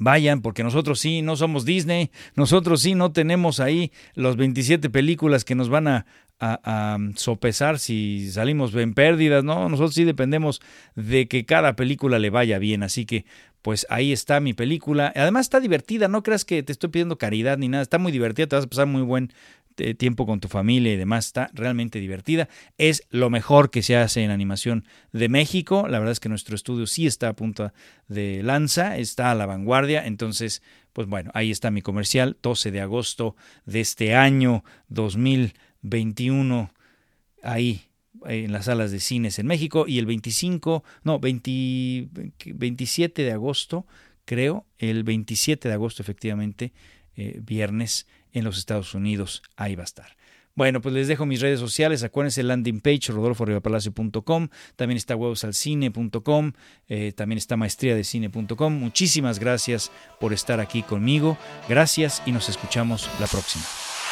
Vayan, 0.00 0.42
porque 0.42 0.62
nosotros 0.62 1.00
sí 1.00 1.22
no 1.22 1.36
somos 1.36 1.64
Disney, 1.64 2.10
nosotros 2.36 2.82
sí 2.82 2.94
no 2.94 3.12
tenemos 3.12 3.58
ahí 3.60 3.90
los 4.14 4.36
27 4.36 4.90
películas 4.90 5.44
que 5.44 5.54
nos 5.54 5.70
van 5.70 5.88
a, 5.88 6.06
a, 6.40 6.98
sopesar 7.16 7.78
si 7.78 8.30
salimos 8.30 8.74
en 8.74 8.94
pérdidas, 8.94 9.44
¿no? 9.44 9.68
Nosotros 9.68 9.94
sí 9.94 10.04
dependemos 10.04 10.60
de 10.94 11.28
que 11.28 11.44
cada 11.44 11.76
película 11.76 12.18
le 12.18 12.30
vaya 12.30 12.58
bien, 12.58 12.82
así 12.82 13.06
que 13.06 13.24
pues 13.62 13.86
ahí 13.90 14.12
está 14.12 14.40
mi 14.40 14.54
película. 14.54 15.12
Además 15.16 15.46
está 15.46 15.60
divertida, 15.60 16.08
no 16.08 16.22
creas 16.22 16.44
que 16.44 16.62
te 16.62 16.72
estoy 16.72 16.90
pidiendo 16.90 17.18
caridad 17.18 17.58
ni 17.58 17.68
nada, 17.68 17.82
está 17.82 17.98
muy 17.98 18.12
divertida, 18.12 18.46
te 18.46 18.56
vas 18.56 18.64
a 18.66 18.68
pasar 18.68 18.86
muy 18.86 19.02
buen 19.02 19.32
eh, 19.78 19.94
tiempo 19.94 20.26
con 20.26 20.40
tu 20.40 20.48
familia 20.48 20.92
y 20.92 20.96
demás, 20.96 21.26
está 21.26 21.50
realmente 21.54 22.00
divertida. 22.00 22.48
Es 22.78 23.02
lo 23.10 23.30
mejor 23.30 23.70
que 23.70 23.82
se 23.82 23.96
hace 23.96 24.22
en 24.24 24.30
animación 24.30 24.84
de 25.12 25.28
México, 25.28 25.86
la 25.88 25.98
verdad 25.98 26.12
es 26.12 26.20
que 26.20 26.28
nuestro 26.28 26.56
estudio 26.56 26.86
sí 26.86 27.06
está 27.06 27.28
a 27.28 27.36
punta 27.36 27.72
de 28.08 28.42
lanza, 28.42 28.96
está 28.96 29.30
a 29.30 29.34
la 29.34 29.46
vanguardia, 29.46 30.06
entonces, 30.06 30.62
pues 30.92 31.06
bueno, 31.08 31.30
ahí 31.34 31.50
está 31.50 31.70
mi 31.70 31.82
comercial, 31.82 32.36
12 32.42 32.70
de 32.70 32.80
agosto 32.80 33.36
de 33.66 33.80
este 33.80 34.14
año 34.14 34.64
2000. 34.88 35.54
21 35.82 36.72
ahí 37.42 37.82
en 38.26 38.52
las 38.52 38.66
salas 38.66 38.90
de 38.90 39.00
cines 39.00 39.38
en 39.38 39.46
México 39.46 39.86
y 39.86 39.98
el 39.98 40.06
25, 40.06 40.82
no, 41.04 41.20
27 41.20 43.22
de 43.22 43.32
agosto, 43.32 43.86
creo, 44.24 44.66
el 44.78 45.04
27 45.04 45.68
de 45.68 45.74
agosto 45.74 46.02
efectivamente, 46.02 46.72
eh, 47.16 47.40
viernes 47.42 48.06
en 48.32 48.44
los 48.44 48.56
Estados 48.58 48.94
Unidos, 48.94 49.42
ahí 49.56 49.74
va 49.74 49.82
a 49.82 49.84
estar. 49.84 50.18
Bueno, 50.58 50.80
pues 50.80 50.92
les 50.92 51.06
dejo 51.06 51.24
mis 51.24 51.40
redes 51.40 51.60
sociales. 51.60 52.02
Acuérdense 52.02 52.42
landing 52.42 52.80
page 52.80 53.12
rodolforribapalacio.com. 53.12 54.48
También 54.74 54.96
está 54.96 55.14
websalcine.com. 55.14 56.52
Eh, 56.88 57.12
también 57.12 57.38
está 57.38 57.56
maestría 57.56 57.94
de 57.94 58.02
cine.com. 58.02 58.72
Muchísimas 58.72 59.38
gracias 59.38 59.92
por 60.18 60.32
estar 60.32 60.58
aquí 60.58 60.82
conmigo. 60.82 61.38
Gracias 61.68 62.24
y 62.26 62.32
nos 62.32 62.48
escuchamos 62.48 63.08
la 63.20 63.28
próxima. 63.28 63.62